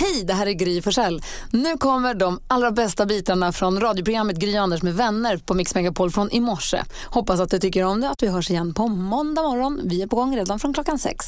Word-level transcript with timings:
Hej, 0.00 0.24
det 0.24 0.34
här 0.34 0.46
är 0.46 0.52
Gry 0.52 0.82
Forssell. 0.82 1.22
Nu 1.50 1.76
kommer 1.76 2.14
de 2.14 2.40
allra 2.48 2.70
bästa 2.70 3.06
bitarna 3.06 3.52
från 3.52 3.80
radioprogrammet 3.80 4.36
Gry 4.36 4.56
Anders 4.56 4.82
med 4.82 4.94
vänner 4.94 5.36
på 5.36 5.54
Mix 5.54 5.74
Megapol 5.74 6.10
från 6.10 6.30
i 6.30 6.40
morse. 6.40 6.82
Hoppas 7.06 7.40
att 7.40 7.50
du 7.50 7.58
tycker 7.58 7.84
om 7.84 8.00
det 8.00 8.10
att 8.10 8.22
vi 8.22 8.28
hörs 8.28 8.50
igen 8.50 8.74
på 8.74 8.88
måndag 8.88 9.42
morgon. 9.42 9.80
Vi 9.84 10.02
är 10.02 10.06
på 10.06 10.16
gång 10.16 10.36
redan 10.36 10.60
från 10.60 10.74
klockan 10.74 10.98
sex. 10.98 11.26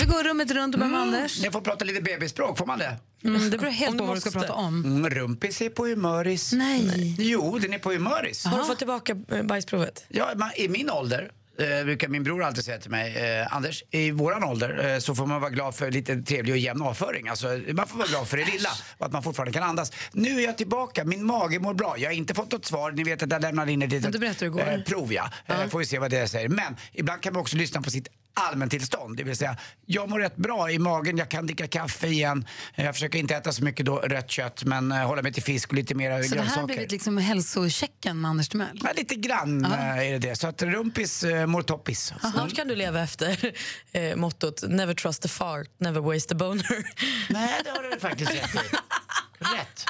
Vi 0.00 0.06
går 0.06 0.24
rummet 0.24 0.50
runt 0.50 0.74
och 0.74 0.80
börjar 0.80 0.92
med 0.92 1.00
Anders. 1.02 1.40
Jag 1.44 1.52
får 1.52 1.60
prata 1.60 1.84
lite 1.84 2.02
bebisspråk, 2.02 2.58
får 2.58 2.66
man 2.66 2.78
det? 2.78 2.96
Mm, 3.24 3.50
det 3.50 3.58
beror 3.58 3.70
helt 3.70 3.98
på 3.98 4.04
vad 4.04 4.16
du 4.16 4.20
ska 4.20 4.30
prata 4.30 4.52
om. 4.52 4.84
Mm, 4.84 5.10
rumpis 5.10 5.60
är 5.60 5.68
på 5.68 5.86
humöris. 5.86 6.52
Nej. 6.52 7.16
Jo, 7.18 7.58
den 7.58 7.72
är 7.72 7.78
på 7.78 7.92
humöris. 7.92 8.44
Har 8.44 8.58
du 8.58 8.64
fått 8.64 8.78
tillbaka 8.78 9.16
eh, 9.28 9.42
bajsprovet? 9.42 10.04
Ja, 10.08 10.32
man, 10.36 10.50
I 10.56 10.68
min 10.68 10.90
ålder 10.90 11.30
eh, 11.58 11.84
brukar 11.84 12.08
min 12.08 12.22
bror 12.22 12.42
alltid 12.42 12.64
säga 12.64 12.78
till 12.78 12.90
mig, 12.90 13.16
eh, 13.16 13.56
Anders, 13.56 13.84
i 13.90 14.10
våran 14.10 14.44
ålder 14.44 14.92
eh, 14.94 14.98
så 14.98 15.14
får 15.14 15.26
man 15.26 15.40
vara 15.40 15.50
glad 15.50 15.74
för 15.74 15.90
lite 15.90 16.22
trevlig 16.22 16.52
och 16.52 16.58
jämn 16.58 16.82
avföring. 16.82 17.28
Alltså, 17.28 17.46
man 17.72 17.88
får 17.88 17.98
vara 17.98 18.08
glad 18.08 18.28
för 18.28 18.36
det 18.36 18.44
lilla 18.44 18.70
och 18.98 19.06
att 19.06 19.12
man 19.12 19.22
fortfarande 19.22 19.52
kan 19.52 19.62
andas. 19.62 19.92
Nu 20.12 20.40
är 20.40 20.44
jag 20.44 20.58
tillbaka, 20.58 21.04
min 21.04 21.24
mage 21.24 21.58
mår 21.58 21.74
bra. 21.74 21.94
Jag 21.98 22.08
har 22.08 22.14
inte 22.14 22.34
fått 22.34 22.52
något 22.52 22.64
svar, 22.64 22.92
ni 22.92 23.04
vet 23.04 23.22
att 23.22 23.30
jag 23.30 23.42
lämnade 23.42 23.72
in 23.72 23.82
ett 23.82 23.92
litet 23.92 24.42
eh, 24.42 24.82
prov. 24.86 25.12
Ja. 25.12 25.30
Eh, 25.46 25.66
får 25.68 25.78
vi 25.78 25.86
se 25.86 25.98
vad 25.98 26.10
det 26.10 26.28
säger. 26.28 26.48
Men 26.48 26.76
ibland 26.92 27.22
kan 27.22 27.32
man 27.32 27.40
också 27.40 27.56
lyssna 27.56 27.82
på 27.82 27.90
sitt 27.90 28.08
allmäntillstånd. 28.34 29.16
Det 29.16 29.22
vill 29.24 29.36
säga, 29.36 29.56
jag 29.86 30.10
mår 30.10 30.20
rätt 30.20 30.36
bra 30.36 30.70
i 30.70 30.78
magen, 30.78 31.18
jag 31.18 31.28
kan 31.28 31.46
dricka 31.46 31.68
kaffe 31.68 32.06
igen. 32.06 32.46
Jag 32.74 32.94
försöker 32.94 33.18
inte 33.18 33.34
äta 33.34 33.52
så 33.52 33.64
mycket 33.64 33.86
då, 33.86 33.98
rött 33.98 34.30
kött 34.30 34.64
men 34.64 34.92
eh, 34.92 34.98
hålla 34.98 35.22
mig 35.22 35.32
till 35.32 35.42
fisk 35.42 35.68
och 35.68 35.74
lite 35.74 35.94
mer 35.94 36.22
Så 36.22 36.28
det 36.34 36.34
här 36.34 36.36
har 36.36 36.44
grönsaker. 36.44 36.66
blivit 36.66 36.92
liksom 36.92 37.18
hälsochecken 37.18 38.20
med 38.20 38.28
Anders 38.30 38.48
Timell? 38.48 38.80
Ja, 38.84 38.90
lite 38.96 39.14
grann 39.14 39.64
eh, 39.64 39.98
är 39.98 40.12
det 40.12 40.18
det. 40.18 40.36
Så 40.36 40.46
att 40.46 40.62
rumpis 40.62 41.24
eh, 41.24 41.46
mår 41.46 41.62
toppis. 41.62 42.12
Snart 42.32 42.54
kan 42.56 42.68
du 42.68 42.76
leva 42.76 43.02
efter 43.02 43.52
eh, 43.92 44.16
mottot 44.16 44.62
Never 44.68 44.94
trust 44.94 45.24
a 45.24 45.28
fart, 45.28 45.68
never 45.78 46.00
waste 46.00 46.34
a 46.34 46.36
boner. 46.36 46.84
Nej, 47.32 47.60
det 47.64 47.70
har 47.70 47.82
du 47.94 48.00
faktiskt 48.00 48.30
rätt 48.34 48.54
i. 48.54 48.58
Rätt. 49.38 49.86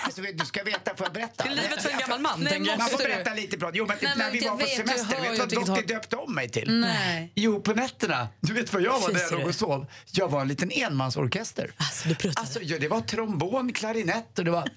Alltså, 0.00 0.22
du 0.22 0.44
ska 0.46 0.64
veta, 0.64 0.96
får 0.96 1.06
jag 1.06 1.12
berätta? 1.12 1.44
Det 1.44 1.50
är 1.50 1.54
livet 1.54 1.82
för 1.82 1.90
en 1.90 1.98
gammal 1.98 2.20
man, 2.20 2.40
Nej, 2.40 2.52
tänker 2.52 2.70
jag. 2.70 2.78
Man 2.78 2.88
får 2.88 2.98
berätta 2.98 3.34
lite 3.34 3.56
bra. 3.56 3.70
Jo, 3.74 3.86
men 3.86 3.96
Nej, 4.02 4.12
när 4.16 4.24
men 4.24 4.32
vi 4.32 4.40
var 4.40 4.50
på 4.50 4.56
vet, 4.56 4.76
semester, 4.76 5.20
vet 5.20 5.50
du 5.50 5.56
vad 5.56 5.68
håll. 5.68 5.86
döpte 5.86 6.16
om 6.16 6.34
mig 6.34 6.48
till? 6.48 6.80
Nej. 6.80 7.32
Jo, 7.34 7.60
på 7.60 7.72
nätterna. 7.72 8.28
Du 8.40 8.52
vet 8.52 8.72
vad 8.72 8.82
jag 8.82 9.00
var 9.00 9.12
när 9.12 9.20
jag 9.20 9.32
låg 9.32 9.46
och 9.46 9.54
sov? 9.54 9.86
Jag 10.12 10.28
var 10.28 10.40
en 10.40 10.48
liten 10.48 10.70
enmansorkester. 10.70 11.72
Alltså, 11.76 12.08
du 12.08 12.14
pruttade. 12.14 12.40
Alltså, 12.40 12.62
ja, 12.62 12.78
det 12.78 12.88
var 12.88 13.00
trombon, 13.00 13.72
klarinett 13.72 14.38
och 14.38 14.44
det 14.44 14.50
var... 14.50 14.68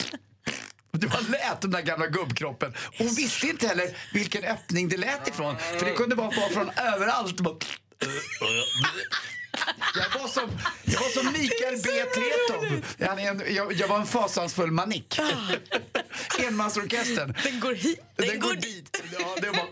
Det 0.92 1.08
var 1.08 1.22
lät 1.22 1.62
den 1.62 1.72
där 1.72 1.82
gamla 1.82 2.08
gubbkroppen. 2.08 2.74
Hon 2.98 3.08
visste 3.08 3.48
inte 3.48 3.68
heller 3.68 3.98
vilken 4.14 4.44
öppning 4.44 4.90
det 4.90 4.98
lät 4.98 5.28
ifrån. 5.28 5.58
För 5.58 5.86
det 5.86 5.92
kunde 5.92 6.16
vara 6.16 6.32
från 6.32 6.70
överallt. 6.70 7.38
Jag 9.96 10.20
var 10.22 10.28
som, 10.28 10.50
jag 10.86 11.00
var 11.00 11.10
som 11.10 11.32
Mikael 11.32 11.82
B. 11.84 11.90
Tretow. 12.14 12.82
Jag, 12.98 13.52
jag, 13.52 13.74
jag 13.74 13.88
var 13.88 14.00
en 14.00 14.06
fasansfull 14.06 14.72
manick. 14.72 15.20
Enmansorkestern. 16.48 17.36
Den 17.44 17.60
går 17.60 17.74
hit, 17.74 18.00
den, 18.16 18.28
Den 18.28 18.40
går 18.40 18.48
går 18.48 18.56
dit. 18.56 18.94
dit. 18.94 19.04
Ja, 19.20 19.36
det 19.42 19.50
var... 19.50 19.68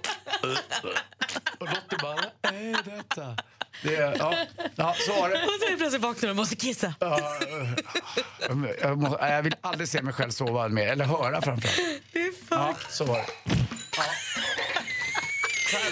Och 1.59 1.67
Lottie 1.67 1.97
bara, 2.01 2.23
är 2.53 2.97
detta? 2.97 3.35
Det, 3.83 3.91
ja, 3.93 4.35
ja, 4.75 4.95
så 4.99 5.13
var 5.21 5.29
det. 5.29 5.35
Och 5.43 5.49
så 5.59 5.65
är 5.67 5.71
det 5.71 5.77
plötsligt 5.77 6.01
vaknar 6.01 6.29
och 6.29 6.35
måste 6.35 6.55
kissa. 6.55 6.93
Ja, 6.99 7.39
jag, 8.81 8.97
måste, 8.97 9.25
jag 9.25 9.43
vill 9.43 9.55
aldrig 9.61 9.89
se 9.89 10.01
mig 10.01 10.13
själv 10.13 10.31
sova 10.31 10.67
mer, 10.67 10.87
eller 10.87 11.05
höra 11.05 11.41
framförallt. 11.41 11.81
Det 12.13 12.19
är 12.19 12.47
fan... 12.49 12.75
Ja, 12.81 12.87
så 12.89 13.05
var 13.05 13.17
det. 13.17 13.25
Ja. 13.97 14.03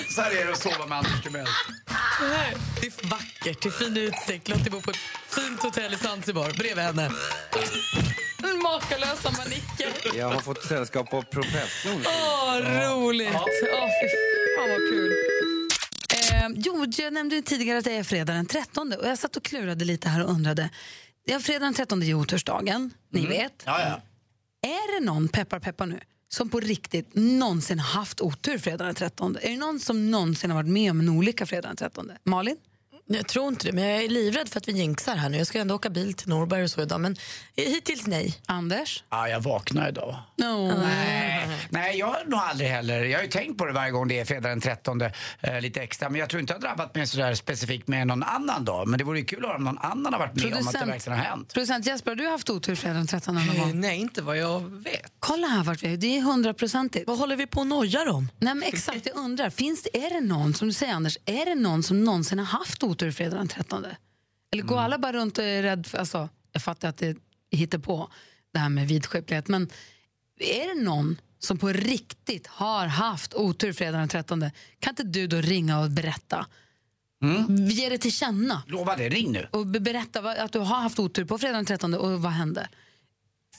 Så, 0.10 0.22
här, 0.22 0.32
är 0.32 0.46
det 0.46 0.52
att 0.52 0.62
sova 0.62 0.86
med 0.86 0.98
Anders 0.98 1.24
Timell. 1.24 1.48
Det 2.82 2.88
är 2.88 3.10
vackert, 3.10 3.62
det 3.62 3.70
är 3.70 3.72
fin 3.72 3.98
utsikt. 3.98 4.48
Lottie 4.48 4.72
bor 4.72 4.82
på 4.82 4.92
ett 4.92 4.98
fint 5.28 5.62
hotell 5.62 5.94
i 5.94 5.98
Zanzibar 5.98 6.52
bredvid 6.58 6.84
henne. 6.84 7.12
Makalösa 8.64 9.32
manicker. 9.32 10.18
Jag 10.18 10.30
har 10.30 10.42
fått 10.42 10.64
sällskap 10.64 11.14
av 11.14 11.22
professorn. 11.22 12.04
Åh, 12.06 12.56
roligt! 12.58 13.30
Åh, 13.34 13.46
fy 14.02 14.08
fan 14.58 14.70
vad 14.70 14.90
kul. 14.90 15.12
Eh, 16.14 16.50
jo, 16.56 16.86
jag 16.98 17.14
nämnde 17.14 17.36
ju 17.36 17.42
tidigare 17.42 17.78
att 17.78 17.86
det 17.86 17.96
är 17.96 18.04
fredag 18.04 18.34
den 18.34 18.46
13 18.46 18.94
och 19.00 19.08
jag 19.08 19.18
satt 19.18 19.36
och 19.36 19.44
klurade 19.44 19.86
lite 19.86 20.10
här 20.10 20.24
och 20.24 20.30
undrade. 20.30 20.70
Ja, 21.26 21.40
fredag 21.40 21.66
den 21.66 21.74
13 21.74 22.02
är 22.02 22.06
ju 22.06 22.14
otursdagen, 22.14 22.94
ni 23.12 23.26
vet. 23.26 23.64
Ja, 23.66 23.80
ja. 23.82 24.02
Är 24.70 25.00
det 25.00 25.06
någon, 25.06 25.28
peppar 25.28 25.60
peppar 25.60 25.86
nu, 25.86 26.00
som 26.34 26.50
på 26.50 26.60
riktigt 26.60 27.10
någonsin 27.14 27.80
haft 27.80 28.22
otur 28.22 28.58
fredag 28.58 28.86
den 28.86 28.96
13? 28.96 29.38
Är 29.42 29.50
det 29.50 29.58
någon 29.58 29.80
som 29.80 30.12
någonsin 30.12 30.50
har 30.52 30.58
varit 30.58 30.72
med 30.72 30.92
om 30.92 31.00
en 31.00 31.10
olycka 31.10 31.46
fredag 31.46 31.68
den 31.68 31.76
13? 31.76 32.12
Malin? 32.24 32.58
Jag 33.06 33.28
tror 33.28 33.48
inte 33.48 33.68
det, 33.68 33.74
men 33.74 33.84
jag 33.84 34.04
är 34.04 34.10
livrädd 34.10 34.50
för 34.50 34.58
att 34.58 34.68
vi 34.68 34.72
jinxar 34.72 35.16
här 35.16 35.30
nu. 35.30 35.38
Jag 35.38 35.48
ska 35.48 35.60
ändå 35.60 35.76
åka 35.76 35.90
bil 35.90 36.14
till 36.14 36.30
Norberg 36.30 36.64
och 36.64 36.70
så 36.70 36.82
idag, 36.82 37.02
men 37.02 37.16
hittills 37.56 38.08
nej. 38.08 38.40
Anders? 38.46 39.04
ja, 39.10 39.30
jag 39.30 39.40
vaknar 39.40 39.90
idag. 39.90 40.16
No. 40.36 40.78
Nej, 40.78 41.50
nej, 41.70 41.98
jag 41.98 42.08
har 42.08 42.26
nog 42.26 42.40
aldrig 42.40 42.70
heller. 42.70 43.04
Jag 43.04 43.18
har 43.20 43.24
ju 43.24 43.30
tänkt 43.30 43.58
på 43.58 43.66
det 43.66 43.74
varje 43.74 43.92
gång 43.92 44.08
det 44.08 44.20
är 44.20 44.26
fredag 44.26 44.50
den 44.50 44.62
13 44.62 45.02
eh, 45.02 45.12
lite 45.62 45.82
extra. 45.82 46.10
Men 46.10 46.20
jag 46.20 46.30
tror 46.30 46.42
inte 46.42 46.54
jag 46.54 46.60
har 46.60 46.68
drabbat 46.68 46.96
mig 46.96 47.08
sådär 47.08 47.34
specifikt 47.34 47.88
med 47.88 48.08
någon 48.08 48.24
annan 48.24 48.66
dag. 48.66 48.88
Men 48.88 48.98
det 48.98 49.04
vore 49.04 49.20
ju 49.20 49.26
kul 49.26 49.40
att 49.40 49.46
höra 49.46 49.58
om 49.58 49.64
någon 49.64 49.78
annan 49.78 50.14
har 50.14 50.20
varit 50.20 50.36
med 50.36 50.54
om 50.54 50.68
att 50.68 50.74
det 50.74 50.86
verkligen 50.86 51.20
har 51.20 51.26
hänt. 51.26 51.54
Producent 51.54 51.86
Jesper, 51.86 52.12
har 52.12 52.16
du 52.16 52.28
haft 52.28 52.50
otur 52.50 52.76
fredag 52.76 52.94
den 52.94 53.08
13 53.08 53.36
någon 53.36 53.58
gång? 53.58 53.80
Nej, 53.80 54.00
inte 54.00 54.22
vad 54.22 54.38
jag 54.38 54.60
vet. 54.60 55.12
Kolla 55.20 55.48
här 55.48 55.64
vart 55.64 55.84
vi 55.84 55.94
är, 55.94 55.98
det 55.98 56.18
är 56.18 56.22
hundraprocentigt. 56.22 57.08
Vad 57.08 57.18
håller 57.18 57.36
vi 57.36 57.48
på 57.48 57.60
och 57.60 57.68
nojar 57.68 58.10
om? 58.10 58.30
Nej 58.40 58.56
men 58.56 58.64
exakt, 58.68 59.06
jag 59.06 59.16
undrar, 59.16 59.50
finns 59.50 59.84
det, 59.84 60.06
är 60.06 60.10
det 60.10 60.22
någon, 60.22 60.54
som 60.54 60.68
du 60.68 60.74
säger 60.74 60.94
Anders, 60.94 61.18
är 61.26 61.46
det 61.46 61.56
någon 61.56 61.84
som 61.84 62.04
någonsin 62.04 62.40
har 62.40 62.46
haft 62.46 62.84
otur 62.84 62.93
fredag 63.12 63.38
den 63.38 63.48
13? 63.48 63.86
Eller 64.54 64.64
går 64.64 64.80
alla 64.80 64.98
bara 64.98 65.14
runt 65.14 65.38
och 65.38 65.44
är 65.44 65.64
rädd 65.64 65.88
för, 65.88 65.98
alltså, 65.98 66.30
jag 66.52 66.62
fattar 66.64 66.90
att 66.90 66.98
det 66.98 67.18
hittar 67.52 67.78
på 67.78 68.12
det 68.54 68.60
här 68.60 68.70
med 68.70 68.88
vidskeplighet, 68.88 69.48
men 69.48 69.70
är 70.40 70.76
det 70.76 70.82
någon 70.84 71.22
som 71.40 71.58
på 71.58 71.68
riktigt 71.68 72.48
har 72.48 72.86
haft 72.88 73.34
otur 73.34 73.74
fredag 73.74 73.98
den 73.98 74.08
13? 74.10 74.40
Kan 74.80 74.92
inte 74.92 75.04
du 75.04 75.28
då 75.28 75.38
ringa 75.38 75.80
och 75.80 75.92
berätta? 75.92 76.46
Ge 77.72 77.90
det 77.90 77.98
till 77.98 78.12
känna 78.14 78.64
Lova 78.68 78.96
det, 78.96 79.10
ring 79.10 79.32
nu. 79.32 79.48
och 79.52 79.68
be- 79.68 79.80
berätta 79.80 80.20
att 80.32 80.52
du 80.52 80.60
har 80.60 80.76
haft 80.82 81.00
otur 81.00 81.26
på 81.26 81.38
fredag 81.38 81.56
den 81.58 81.66
13 81.66 81.94
och 81.94 82.22
vad 82.22 82.32
hände? 82.32 82.68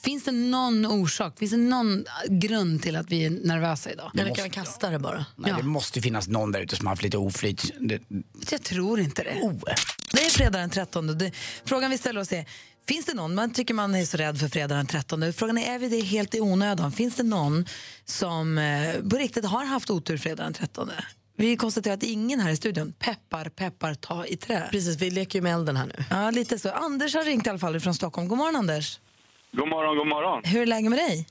Finns 0.05 0.23
det 0.23 0.31
någon 0.31 0.85
orsak, 0.85 1.39
finns 1.39 1.51
det 1.51 1.57
någon 1.57 2.05
grund 2.29 2.81
till 2.83 2.95
att 2.95 3.11
vi 3.11 3.25
är 3.25 3.29
nervösa 3.29 3.91
idag? 3.91 4.11
Eller 4.19 4.35
kan 4.35 4.43
vi 4.43 4.49
kasta 4.49 4.89
det 4.89 4.99
bara? 4.99 5.25
Nej, 5.35 5.51
Ja. 5.51 5.57
Det 5.57 5.63
måste 5.63 6.01
finnas 6.01 6.27
någon 6.27 6.51
där 6.51 6.61
ute 6.61 6.75
som 6.75 6.87
har 6.87 6.91
haft 6.91 7.03
lite 7.03 7.17
oflyt. 7.17 7.71
Det, 7.79 8.01
Jag 8.51 8.63
tror 8.63 8.99
inte 8.99 9.23
det. 9.23 9.39
oh. 9.41 9.59
Det 10.13 10.25
är 10.25 10.29
fredag 10.29 10.59
den 10.59 10.69
13. 10.69 11.17
Det, 11.17 11.31
frågan 11.65 11.91
vi 11.91 11.97
ställer 11.97 12.21
oss 12.21 12.31
är, 12.31 12.45
finns 12.87 13.05
det 13.05 13.13
någon, 13.13 13.35
man 13.35 13.53
tycker 13.53 13.73
man 13.73 13.95
är 13.95 14.05
så 14.05 14.17
rädd 14.17 14.39
för 14.39 14.47
fredag 14.47 14.75
den 14.75 14.87
13. 14.87 15.33
Frågan 15.33 15.57
är, 15.57 15.75
är 15.75 15.79
vi 15.79 15.87
det 15.89 16.01
helt 16.01 16.35
i 16.35 16.41
onödan? 16.41 16.91
Finns 16.91 17.15
det 17.15 17.23
någon 17.23 17.65
som 18.05 18.57
eh, 18.57 18.95
på 19.09 19.17
riktigt 19.17 19.45
har 19.45 19.65
haft 19.65 19.89
otur 19.89 20.17
fredag 20.17 20.43
den 20.43 20.53
13? 20.53 20.91
Vi 21.37 21.57
konstaterar 21.57 21.93
att 21.93 22.03
ingen 22.03 22.39
här 22.39 22.49
i 22.49 22.55
studion, 22.55 22.93
peppar, 22.99 23.49
peppar, 23.49 23.93
ta 23.93 24.25
i 24.25 24.37
trä. 24.37 24.67
Precis, 24.71 24.97
vi 25.01 25.09
leker 25.11 25.39
ju 25.39 25.43
med 25.43 25.53
elden 25.53 25.77
här 25.77 25.85
nu. 25.85 26.03
Ja, 26.09 26.31
lite 26.31 26.59
så. 26.59 26.69
Anders 26.71 27.15
har 27.15 27.23
ringt 27.23 27.47
i 27.47 27.49
alla 27.49 27.59
fall 27.59 27.79
från 27.79 27.93
Stockholm. 27.95 28.27
God 28.27 28.37
morgon 28.37 28.55
Anders. 28.55 28.99
God 29.55 29.69
morgon, 29.69 29.97
god 29.97 30.07
morgon. 30.07 30.41
Hur 30.45 30.61
är 30.61 30.65
läget 30.65 30.89
med 30.89 30.99
dig? 30.99 31.27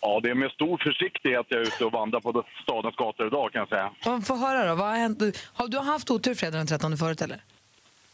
Ja, 0.00 0.20
det 0.22 0.30
är 0.30 0.34
med 0.34 0.50
stor 0.50 0.78
försiktighet 0.78 1.46
jag 1.48 1.60
är 1.60 1.62
ute 1.62 1.84
och 1.84 1.92
vandrar 1.92 2.20
på 2.20 2.44
stadens 2.62 2.96
gator 2.96 3.26
idag 3.26 3.52
kan 3.52 3.58
jag 3.58 3.68
säga. 3.68 4.20
Få 4.20 4.36
höra 4.36 4.68
då, 4.68 4.74
vad 4.74 4.86
har 4.86 4.96
hänt? 4.96 5.22
Har 5.54 5.68
du 5.68 5.78
haft 5.78 6.10
otur 6.10 6.34
fredag 6.34 6.58
den 6.58 6.66
13 6.66 6.96
förut 6.96 7.22
eller? 7.22 7.40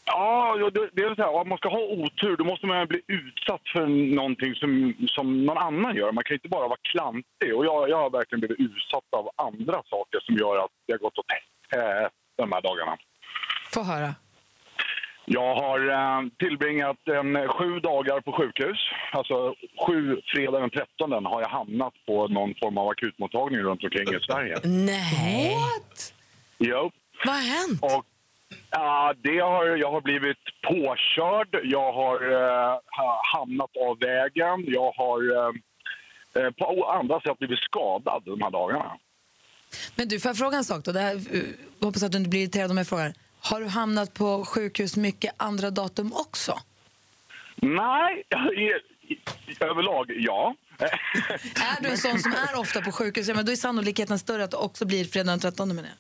Ja, 0.05 0.57
det, 0.93 1.03
är 1.03 1.15
så 1.15 1.23
här, 1.23 1.35
om 1.35 1.49
man 1.49 1.59
ska 1.59 1.69
ha 1.69 1.79
otur 1.79 2.37
då 2.37 2.45
måste 2.45 2.67
man 2.67 2.87
bli 2.87 3.01
utsatt 3.07 3.61
för 3.73 3.87
någonting 4.15 4.55
som, 4.55 4.95
som 5.09 5.47
någon 5.47 5.59
annan 5.59 5.97
gör. 5.97 6.13
Man 6.13 6.25
kan 6.25 6.35
inte 6.35 6.49
bara 6.49 6.69
vara 6.69 6.79
klantig. 6.83 7.55
Och 7.57 7.65
jag, 7.67 7.91
jag 7.91 7.97
har 7.97 8.11
verkligen 8.11 8.41
blivit 8.41 8.61
utsatt 8.61 9.09
av 9.11 9.31
andra 9.37 9.83
saker 9.91 10.21
som 10.21 10.35
gör 10.37 10.65
att 10.65 10.71
jag 10.87 10.95
har 10.95 10.99
gått 10.99 11.15
tänkt 11.15 11.75
eh, 11.77 12.09
de 12.37 12.53
här 12.53 12.63
dagarna. 12.63 12.97
Få 13.73 13.83
höra. 13.83 14.15
Jag 15.25 15.55
har 15.55 15.89
eh, 15.89 16.29
tillbringat 16.39 16.97
en, 17.09 17.49
sju 17.49 17.81
dagar 17.81 18.21
på 18.21 18.33
sjukhus. 18.33 18.79
Alltså 19.13 19.55
sju 19.87 20.21
fredag 20.35 20.61
den 20.61 20.71
13 20.71 21.27
har 21.27 21.41
jag 21.41 21.49
hamnat 21.49 21.95
på 22.07 22.29
någon 22.29 22.55
form 22.63 22.79
av 22.79 22.89
akutmottagning 22.89 23.61
runt 23.61 23.85
omkring 23.85 24.15
i 24.15 24.21
Sverige. 24.21 24.57
Nej. 24.65 25.57
Jo. 26.59 26.91
Vad 27.25 27.35
har 27.35 27.43
hänt? 27.43 27.83
Och, 27.83 28.05
ja, 28.71 29.15
det 29.23 29.39
har, 29.39 29.67
jag 29.67 29.91
har 29.93 30.01
blivit 30.01 30.39
påkörd, 30.69 31.61
jag 31.65 31.93
har 31.93 32.33
eh, 32.33 32.79
ha- 32.99 33.23
hamnat 33.35 33.71
av 33.77 33.99
vägen, 33.99 34.65
jag 34.67 34.93
har 34.93 35.37
eh, 35.37 36.43
eh, 36.43 36.51
på 36.51 36.85
andra 36.85 37.21
sätt 37.21 37.39
blivit 37.39 37.59
skadad 37.59 38.23
de 38.25 38.43
här 38.43 38.51
dagarna. 38.51 38.93
Men 39.95 40.09
du, 40.09 40.21
får 40.21 40.29
jag 40.29 40.37
fråga 40.37 40.57
en 40.57 40.65
sak 40.65 40.85
då? 40.85 40.93
Det 40.93 41.01
här, 41.01 41.15
uh, 41.15 41.43
jag 41.79 41.87
hoppas 41.87 42.03
att 42.03 42.13
du 42.13 42.19
inte 42.19 42.31
blir 42.31 42.41
irriterad 42.41 42.71
om 42.71 42.77
jag 42.77 42.87
frågar. 42.87 43.13
Har 43.43 43.61
du 43.61 43.67
hamnat 43.67 44.15
på 44.15 44.45
sjukhus 44.45 44.97
mycket 44.97 45.35
andra 45.37 45.71
datum 45.71 46.13
också? 46.13 46.59
Nej, 47.57 48.23
överlag 49.61 50.13
ja. 50.17 50.55
Är 51.79 51.83
du 51.83 51.89
en 51.89 51.97
sån 51.97 52.19
som 52.19 52.33
är 52.33 52.61
ofta 52.61 52.81
på 52.81 52.93
sjukhus, 52.93 53.29
ja, 53.29 53.35
men 53.35 53.45
då 53.47 53.53
är 53.53 53.57
sannolikheten 53.57 54.19
större 54.19 54.45
att 54.45 54.51
det 54.51 54.57
också 54.57 54.87
blir 54.87 55.05
fredag 55.05 55.31
den 55.31 55.41
13 55.41 55.69
menar 55.69 55.89
jag. 55.89 55.99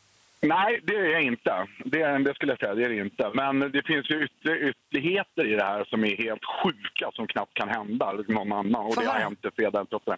Nej, 0.48 0.80
det 0.82 0.94
är 0.94 1.04
jag 1.04 1.22
inte. 1.22 1.66
Det, 1.84 2.18
det 2.18 2.34
skulle 2.34 2.52
jag 2.52 2.58
säga, 2.58 2.74
det 2.74 2.84
är 2.84 2.88
det 2.88 2.96
inte. 2.96 3.30
Men 3.34 3.60
det 3.60 3.82
finns 3.86 4.10
ju 4.10 4.24
ytter, 4.24 4.68
ytterligheter 4.68 5.52
i 5.52 5.54
det 5.54 5.64
här 5.64 5.84
som 5.84 6.04
är 6.04 6.16
helt 6.16 6.44
sjuka, 6.44 7.10
som 7.12 7.26
knappt 7.26 7.54
kan 7.54 7.68
hända 7.68 8.12
någon 8.28 8.52
annan. 8.52 8.86
Och 8.86 8.96
det 8.96 9.06
har 9.06 9.18
hänt 9.18 9.38
fredag 9.56 9.78
den 9.78 9.86
13. 9.86 10.16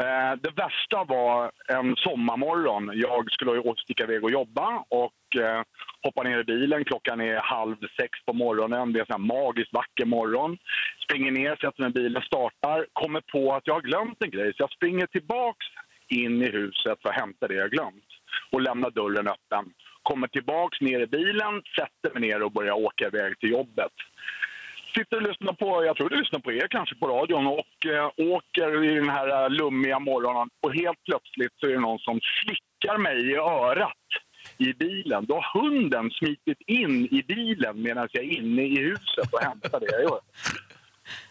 Eh, 0.00 0.32
det 0.42 0.50
värsta 0.50 1.04
var 1.04 1.50
en 1.68 1.96
sommarmorgon. 1.96 2.90
Jag 2.94 3.30
skulle 3.32 3.74
sticka 3.76 4.04
iväg 4.04 4.24
och 4.24 4.30
jobba 4.30 4.84
och 4.88 5.36
eh, 5.36 5.62
hoppar 6.02 6.24
ner 6.24 6.38
i 6.38 6.44
bilen. 6.44 6.84
Klockan 6.84 7.20
är 7.20 7.36
halv 7.36 7.76
sex 8.00 8.10
på 8.26 8.32
morgonen. 8.32 8.92
Det 8.92 8.98
är 8.98 9.00
en 9.00 9.06
sån 9.06 9.20
här 9.20 9.44
magiskt 9.44 9.72
vacker 9.72 10.06
morgon. 10.06 10.58
Springer 11.04 11.32
ner, 11.32 11.56
sätter 11.56 11.80
mig 11.82 11.90
i 11.90 11.92
bilen, 11.92 12.22
startar. 12.22 12.86
Kommer 12.92 13.20
på 13.20 13.54
att 13.54 13.66
jag 13.66 13.74
har 13.74 13.80
glömt 13.80 14.22
en 14.24 14.30
grej. 14.30 14.52
Så 14.56 14.62
jag 14.62 14.70
springer 14.70 15.06
tillbaks 15.06 15.66
in 16.08 16.42
i 16.42 16.50
huset 16.50 16.98
för 17.02 17.08
att 17.08 17.20
hämta 17.20 17.48
det 17.48 17.54
jag 17.54 17.70
glömt. 17.70 18.08
Och 18.52 18.60
lämnar 18.60 18.90
dörren 18.90 19.28
öppen. 19.28 19.64
Kommer 20.02 20.28
tillbaks 20.28 20.80
ner 20.80 21.00
i 21.00 21.06
bilen, 21.06 21.62
sätter 21.78 22.20
mig 22.20 22.28
ner 22.28 22.42
och 22.42 22.52
börjar 22.52 22.72
åka 22.72 23.06
iväg 23.06 23.38
till 23.38 23.50
jobbet 23.50 23.92
sitter 24.98 25.16
och 25.16 25.22
lyssnar 25.22 25.52
på, 25.52 25.84
jag 25.84 25.96
tror 25.96 26.08
du 26.08 26.16
lyssnar 26.16 26.40
på 26.40 26.52
er 26.52 26.68
kanske 26.70 26.94
på 26.94 27.06
radion 27.06 27.46
och 27.46 27.86
eh, 27.86 28.10
åker 28.34 28.84
i 28.84 28.94
den 28.94 29.08
här 29.08 29.44
eh, 29.44 29.50
lummiga 29.50 29.98
morgonen 29.98 30.48
och 30.62 30.74
helt 30.74 31.02
plötsligt 31.04 31.52
så 31.56 31.66
är 31.66 31.70
det 31.70 31.80
någon 31.80 31.98
som 31.98 32.20
slickar 32.40 32.98
mig 32.98 33.30
i 33.30 33.36
örat 33.36 34.08
i 34.58 34.72
bilen. 34.72 35.26
Då 35.26 35.34
har 35.34 35.60
hunden 35.60 36.10
smitit 36.10 36.60
in 36.66 37.04
i 37.04 37.22
bilen 37.28 37.82
medan 37.82 38.08
jag 38.12 38.24
är 38.24 38.28
inne 38.38 38.62
i 38.62 38.78
huset 38.78 39.32
och 39.32 39.40
hämtar 39.40 39.80
det 39.80 39.86
jag 39.92 40.02
gör. 40.02 40.20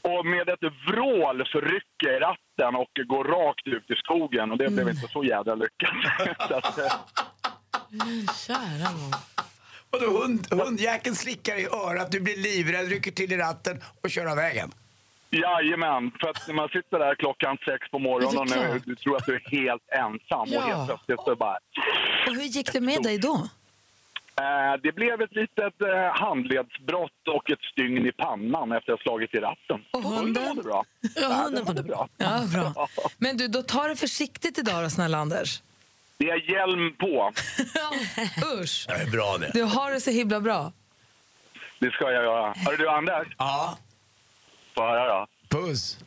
Och 0.01 0.25
med 0.25 0.49
ett 0.49 0.63
vrål 0.87 1.43
rycker 1.53 2.07
jag 2.07 2.15
i 2.15 2.19
ratten 2.19 2.75
och 2.75 2.91
går 3.07 3.23
rakt 3.23 3.67
ut 3.67 3.91
i 3.91 3.95
skogen 3.95 4.51
och 4.51 4.57
det 4.57 4.69
blev 4.69 4.89
inte 4.89 5.07
så 5.07 5.23
jävla 5.23 5.55
lyckat. 5.55 5.95
Så 6.47 6.55
att, 6.55 6.77
eh, 6.77 6.91
Kära 8.45 8.91
nån. 8.91 9.46
Och 9.89 9.99
då 10.01 10.21
hund, 10.21 10.53
hundjäkeln 10.53 11.15
slickar 11.15 11.55
i 11.55 11.65
örat, 11.65 12.11
du 12.11 12.19
blir 12.19 12.37
livrädd, 12.37 12.89
rycker 12.89 13.11
till 13.11 13.33
i 13.33 13.37
ratten 13.37 13.81
och 14.03 14.09
kör 14.09 14.25
av 14.25 14.35
vägen. 14.35 14.71
Jajamän, 15.29 16.11
för 16.19 16.29
att 16.29 16.47
när 16.47 16.53
man 16.55 16.69
sitter 16.69 16.99
där 16.99 17.15
klockan 17.15 17.57
sex 17.65 17.91
på 17.91 17.99
morgonen 17.99 18.37
och 18.37 18.47
Det 18.47 18.73
nu, 18.73 18.81
du 18.85 18.95
tror 18.95 19.17
att 19.17 19.25
du 19.25 19.35
är 19.35 19.43
helt 19.51 19.83
ensam 19.89 20.41
och 20.41 20.47
Ja. 20.49 20.61
helt 20.61 20.87
plötsligt 20.87 21.19
så 21.25 21.35
bara... 21.35 21.57
Och 22.27 22.35
hur 22.35 22.43
gick 22.43 22.73
det 22.73 22.81
med 22.81 23.03
dig 23.03 23.17
då? 23.17 23.47
Eh, 24.41 24.81
det 24.83 24.91
blev 24.91 25.21
ett 25.21 25.35
litet 25.35 25.81
eh, 25.81 26.21
handledsbrott 26.23 27.27
och 27.35 27.49
ett 27.51 27.61
stygn 27.71 28.05
i 28.07 28.11
pannan 28.11 28.71
efter 28.71 28.93
att 28.93 28.99
ha 28.99 29.03
slagit 29.03 29.33
i 29.33 29.37
ratten. 29.37 29.79
Och 29.91 30.03
hunden? 30.03 30.43
mådde 30.47 30.63
bra. 30.63 30.85
Ja, 31.15 31.27
hunden 31.27 31.53
den 31.55 31.65
mådde 31.65 31.83
bra. 31.83 32.07
Ja, 32.17 32.41
bra. 32.53 32.87
Men 33.17 33.37
du, 33.37 33.47
då 33.47 33.61
tar 33.63 33.89
det 33.89 33.95
försiktigt 33.95 34.57
idag 34.57 34.83
då, 34.83 34.89
snälla 34.89 35.17
Anders. 35.17 35.61
Det 36.17 36.29
är 36.29 36.51
hjälm 36.51 36.95
på. 36.99 37.31
Usch. 38.61 38.85
Det 38.87 38.93
är 38.93 39.11
bra 39.11 39.37
det. 39.37 39.51
Du 39.53 39.63
har 39.63 39.91
det 39.91 40.01
så 40.01 40.11
himla 40.11 40.41
bra. 40.41 40.71
Det 41.79 41.91
ska 41.91 42.03
jag 42.11 42.23
göra. 42.23 42.53
Hörru 42.57 42.77
du, 42.77 42.89
Anders. 42.89 43.27
Ja, 43.37 43.77
Få 44.75 44.81
höra 44.81 45.07
då. 45.19 45.27
puss. 45.57 45.97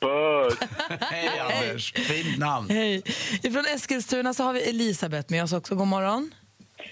Puss! 0.00 0.58
Hej 1.00 1.28
Anders, 1.38 1.92
fint 1.92 2.38
namn. 2.38 2.70
Hej. 2.70 3.02
Ifrån 3.42 3.64
Eskilstuna 3.66 4.34
så 4.34 4.42
har 4.44 4.52
vi 4.52 4.68
Elisabeth 4.68 5.30
med 5.32 5.44
oss 5.44 5.52
också. 5.52 5.74
God 5.74 5.86
morgon. 5.86 6.34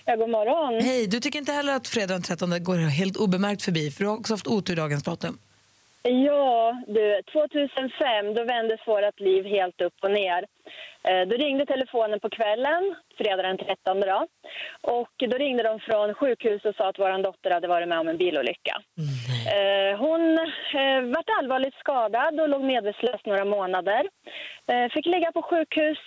Ja, 0.05 0.17
god 0.17 0.31
morgon. 0.31 0.83
Hej, 0.83 1.07
du 1.07 1.21
tycker 1.21 1.39
inte 1.39 1.53
heller 1.53 1.73
att 1.75 1.89
fredag 1.89 2.15
den 2.15 2.23
13 2.23 2.65
går 2.65 2.77
helt 2.79 3.17
obemärkt 3.17 3.63
förbi, 3.63 3.91
för 3.91 4.05
du 4.05 4.11
har 4.11 4.17
också 4.19 4.33
haft 4.35 4.47
otur 4.47 4.73
i 4.73 4.77
dagens 4.77 5.03
datum. 5.03 5.39
Ja, 6.09 6.83
du, 6.87 7.23
2005 7.33 8.35
då 8.35 8.45
vändes 8.45 8.81
vårt 8.87 9.21
liv 9.21 9.45
helt 9.45 9.81
upp 9.81 9.95
och 10.03 10.11
ner. 10.11 10.47
Eh, 11.09 11.29
Då 11.29 11.37
ringde 11.37 11.67
telefonen 11.67 12.21
på 12.21 12.31
kvällen, 12.31 12.95
fredag 13.19 13.43
den 13.43 13.59
13 13.59 14.01
då. 14.01 14.27
Och 14.81 15.13
då 15.19 15.37
ringde 15.37 15.63
de 15.63 15.81
från 15.81 16.15
sjukhus 16.15 16.65
och 16.65 16.75
sa 16.75 16.89
att 16.89 16.99
vår 16.99 17.23
dotter 17.23 17.51
hade 17.51 17.69
varit 17.69 17.89
med 17.89 17.99
om 18.01 18.09
en 18.09 18.17
bilolycka. 18.17 18.83
Eh, 19.55 19.99
Hon 19.99 20.39
eh, 20.39 21.01
vart 21.15 21.31
allvarligt 21.39 21.75
skadad 21.75 22.41
och 22.41 22.49
låg 22.49 22.65
medvetslös 22.65 23.21
några 23.25 23.45
månader. 23.45 24.09
Fick 24.91 25.07
ligga 25.07 25.33
på 25.33 25.43
sjukhus 25.43 25.99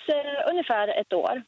ungefär 0.49 0.87
ett 0.87 1.13
år. 1.13 1.41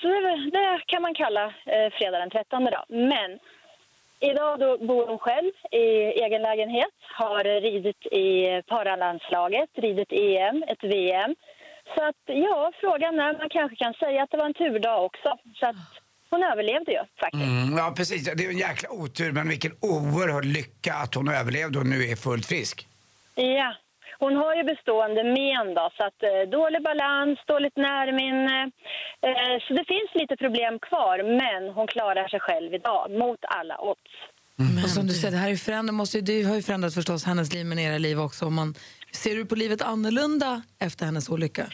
Så 0.00 0.08
det, 0.52 0.80
kan 0.86 1.02
man 1.02 1.14
kalla 1.14 1.54
fredag 1.98 2.18
den 2.18 2.30
13 2.30 2.64
då. 2.64 2.84
Men 2.88 3.38
Idag 4.20 4.60
då 4.60 4.78
bor 4.78 5.06
hon 5.06 5.18
själv 5.18 5.52
i 5.70 5.86
egen 6.24 6.42
lägenhet, 6.42 6.94
har 7.18 7.44
ridit 7.60 8.06
i 8.06 8.62
paralandslaget, 8.66 9.70
ridit 9.74 10.12
EM, 10.12 10.62
ett 10.62 10.84
VM. 10.84 11.34
Så 11.94 12.02
att 12.08 12.22
ja, 12.26 12.72
frågan 12.80 13.20
är, 13.20 13.38
man 13.38 13.48
kanske 13.50 13.76
kan 13.76 13.94
säga 13.94 14.22
att 14.22 14.30
det 14.30 14.36
var 14.36 14.46
en 14.46 14.54
turdag 14.54 15.04
också. 15.04 15.38
Så 15.54 15.66
att 15.66 15.76
hon 16.30 16.42
överlevde 16.42 16.92
ju 16.92 16.98
faktiskt. 17.20 17.44
Mm, 17.44 17.78
ja, 17.78 17.94
precis. 17.96 18.24
Det 18.24 18.44
är 18.44 18.50
en 18.50 18.58
jäkla 18.58 18.88
otur, 18.90 19.32
men 19.32 19.48
vilken 19.48 19.72
oerhörd 19.80 20.44
lycka 20.44 20.94
att 20.94 21.14
hon 21.14 21.28
överlevde 21.28 21.78
och 21.78 21.86
nu 21.86 22.04
är 22.10 22.16
fullt 22.16 22.46
frisk. 22.46 22.88
Ja, 23.34 23.74
hon 24.22 24.36
har 24.42 24.54
ju 24.58 24.62
bestående 24.72 25.22
men 25.24 25.66
då, 25.74 25.84
så 25.96 26.02
att 26.08 26.20
eh, 26.22 26.42
dålig 26.58 26.82
balans, 26.90 27.38
dåligt 27.46 27.76
närminne. 27.76 28.58
Eh, 29.26 29.56
så 29.64 29.70
det 29.78 29.84
finns 29.94 30.10
lite 30.14 30.36
problem 30.36 30.78
kvar, 30.78 31.16
men 31.42 31.62
hon 31.76 31.86
klarar 31.86 32.28
sig 32.28 32.40
själv 32.40 32.74
idag 32.74 33.10
mot 33.10 33.38
alla 33.58 33.76
odds. 33.80 34.12
Och 34.84 34.90
som 34.90 35.06
du 35.06 35.12
säger, 35.14 35.32
det 35.32 35.38
här 35.38 35.50
är 35.50 35.56
förändrat, 35.56 35.94
måste, 35.94 36.16
ju- 36.18 36.22
det 36.22 36.42
har 36.42 36.54
ju 36.56 36.62
förändrat 36.62 36.94
förstås 36.94 37.24
hennes 37.24 37.52
liv, 37.54 37.66
men 37.66 37.78
era 37.78 37.98
liv 37.98 38.20
också. 38.20 38.44
Om 38.46 38.54
Man, 38.54 38.74
ser 39.12 39.34
du 39.36 39.46
på 39.46 39.54
livet 39.54 39.82
annorlunda 39.82 40.62
efter 40.80 41.04
hennes 41.06 41.28
olycka? 41.28 41.66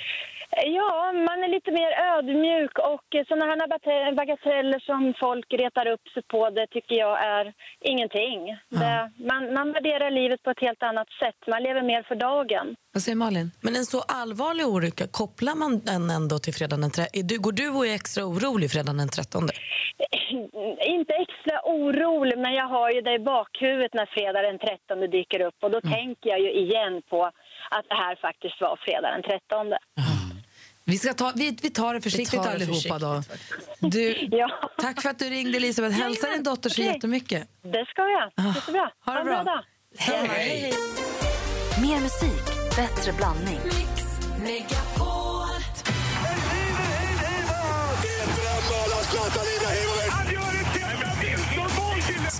Ja, 0.56 1.12
man 1.29 1.44
är 1.44 1.49
lite 1.49 1.70
mer 1.70 1.91
ödmjuk 2.14 2.79
och 2.79 3.06
sådana 3.29 3.44
här 3.44 4.12
bagateller 4.12 4.79
som 4.79 5.14
folk 5.20 5.47
retar 5.52 5.87
upp 5.87 6.08
sig 6.14 6.23
på, 6.23 6.50
det 6.50 6.67
tycker 6.67 6.94
jag 6.94 7.25
är 7.25 7.52
ingenting. 7.81 8.41
Det, 8.69 9.11
man, 9.31 9.55
man 9.55 9.73
värderar 9.73 10.11
livet 10.11 10.43
på 10.43 10.50
ett 10.50 10.61
helt 10.61 10.82
annat 10.82 11.08
sätt. 11.23 11.38
Man 11.47 11.62
lever 11.62 11.82
mer 11.82 12.02
för 12.02 12.14
dagen. 12.14 12.76
Vad 12.93 13.02
säger 13.02 13.17
Malin? 13.17 13.50
Men 13.61 13.76
en 13.76 13.85
så 13.85 14.00
allvarlig 14.00 14.67
olycka, 14.67 15.05
kopplar 15.11 15.55
man 15.55 15.81
den 15.85 16.11
ändå 16.11 16.38
till 16.38 16.55
fredagen 16.55 16.81
den 16.81 16.91
13? 16.91 17.42
Går 17.47 17.52
du 17.52 17.69
och 17.76 17.87
är 17.87 17.95
extra 17.95 18.25
orolig 18.25 18.71
fredagen 18.71 18.97
den 18.97 19.09
13? 19.09 19.49
Inte 20.97 21.12
extra 21.25 21.57
orolig, 21.64 22.38
men 22.38 22.52
jag 22.54 22.69
har 22.69 22.90
ju 22.90 23.00
det 23.00 23.14
i 23.14 23.19
bakhuvudet 23.19 23.95
när 23.95 24.07
fredag 24.07 24.42
den 24.42 24.59
13 24.59 25.11
dyker 25.11 25.40
upp. 25.40 25.59
Och 25.62 25.71
då 25.71 25.80
tänker 25.80 26.30
jag 26.30 26.40
ju 26.40 26.50
igen 26.52 27.02
på 27.11 27.25
att 27.76 27.87
det 27.88 27.95
här 27.95 28.16
faktiskt 28.16 28.61
var 28.61 28.78
fredag 28.87 29.11
den 29.11 29.23
13. 29.23 30.20
Vi, 30.90 30.99
ska 30.99 31.14
ta, 31.14 31.32
vi, 31.37 31.59
vi 31.62 31.70
tar 31.70 31.94
det 31.94 32.00
försiktigt 32.00 32.32
Vi 32.35 32.37
tar 32.37 32.44
det 32.44 32.50
allihopa 32.50 32.99
då. 32.99 33.23
försiktigt, 33.23 33.92
Du, 33.92 34.37
Ja. 34.37 34.70
tack 34.78 35.02
för 35.02 35.09
att 35.11 35.18
du 35.18 35.25
ringde 35.25 35.56
Elisabeth. 35.56 35.94
Hälsa 35.94 36.30
din 36.30 36.42
dotter 36.42 36.70
så 36.70 36.82
jättemycket. 36.82 37.49
Det 37.62 37.87
ska 37.87 38.02
jag. 38.02 38.32
Det 38.37 38.59
är 38.59 38.62
så 38.66 38.73
bra. 38.73 38.92
Ha 39.06 39.12
det 39.12 39.20
en 39.20 39.26
bra 39.26 39.42
bra. 39.44 39.54
dag. 39.54 39.64
Hej, 39.99 40.26
hej. 40.28 40.73
Mer 41.82 42.00
musik, 42.00 42.44
bättre 42.76 43.12
blandning. 43.12 43.61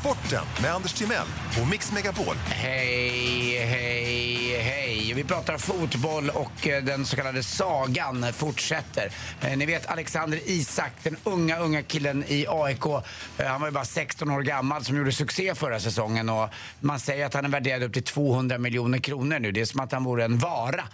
Sporten 0.00 0.45
med 0.62 0.75
Anders 0.75 0.92
Timell 0.92 1.26
och 1.62 1.69
Mix 1.69 1.92
Megapol. 1.92 2.37
Hej, 2.47 3.59
hej, 3.59 4.59
hej. 4.61 5.12
Vi 5.14 5.25
pratar 5.25 5.59
fotboll 5.59 6.30
och 6.30 6.69
eh, 6.69 6.85
den 6.85 7.07
så 7.07 7.16
kallade 7.16 7.42
sagan 7.42 8.33
fortsätter. 8.33 9.11
Eh, 9.40 9.57
ni 9.57 9.66
vet 9.66 9.90
Alexander 9.90 10.40
Isak, 10.45 10.92
den 11.02 11.16
unga, 11.25 11.59
unga 11.59 11.83
killen 11.83 12.25
i 12.28 12.47
AIK. 12.49 12.87
Eh, 12.87 13.47
han 13.47 13.61
var 13.61 13.69
ju 13.69 13.73
bara 13.73 13.85
16 13.85 14.30
år 14.30 14.42
gammal 14.42 14.85
som 14.85 14.97
gjorde 14.97 15.12
succé 15.12 15.54
förra 15.54 15.80
säsongen 15.80 16.28
och 16.28 16.49
man 16.80 17.00
säger 17.00 17.26
att 17.26 17.35
han 17.35 17.45
är 17.45 17.49
värderad 17.49 17.83
upp 17.83 17.92
till 17.92 18.02
200 18.02 18.59
miljoner 18.59 18.99
kronor 18.99 19.38
nu. 19.38 19.52
Det 19.52 19.61
är 19.61 19.64
som 19.64 19.80
att 19.80 19.92
han 19.92 20.04
vore 20.04 20.25
en 20.25 20.38
vara. 20.38 20.85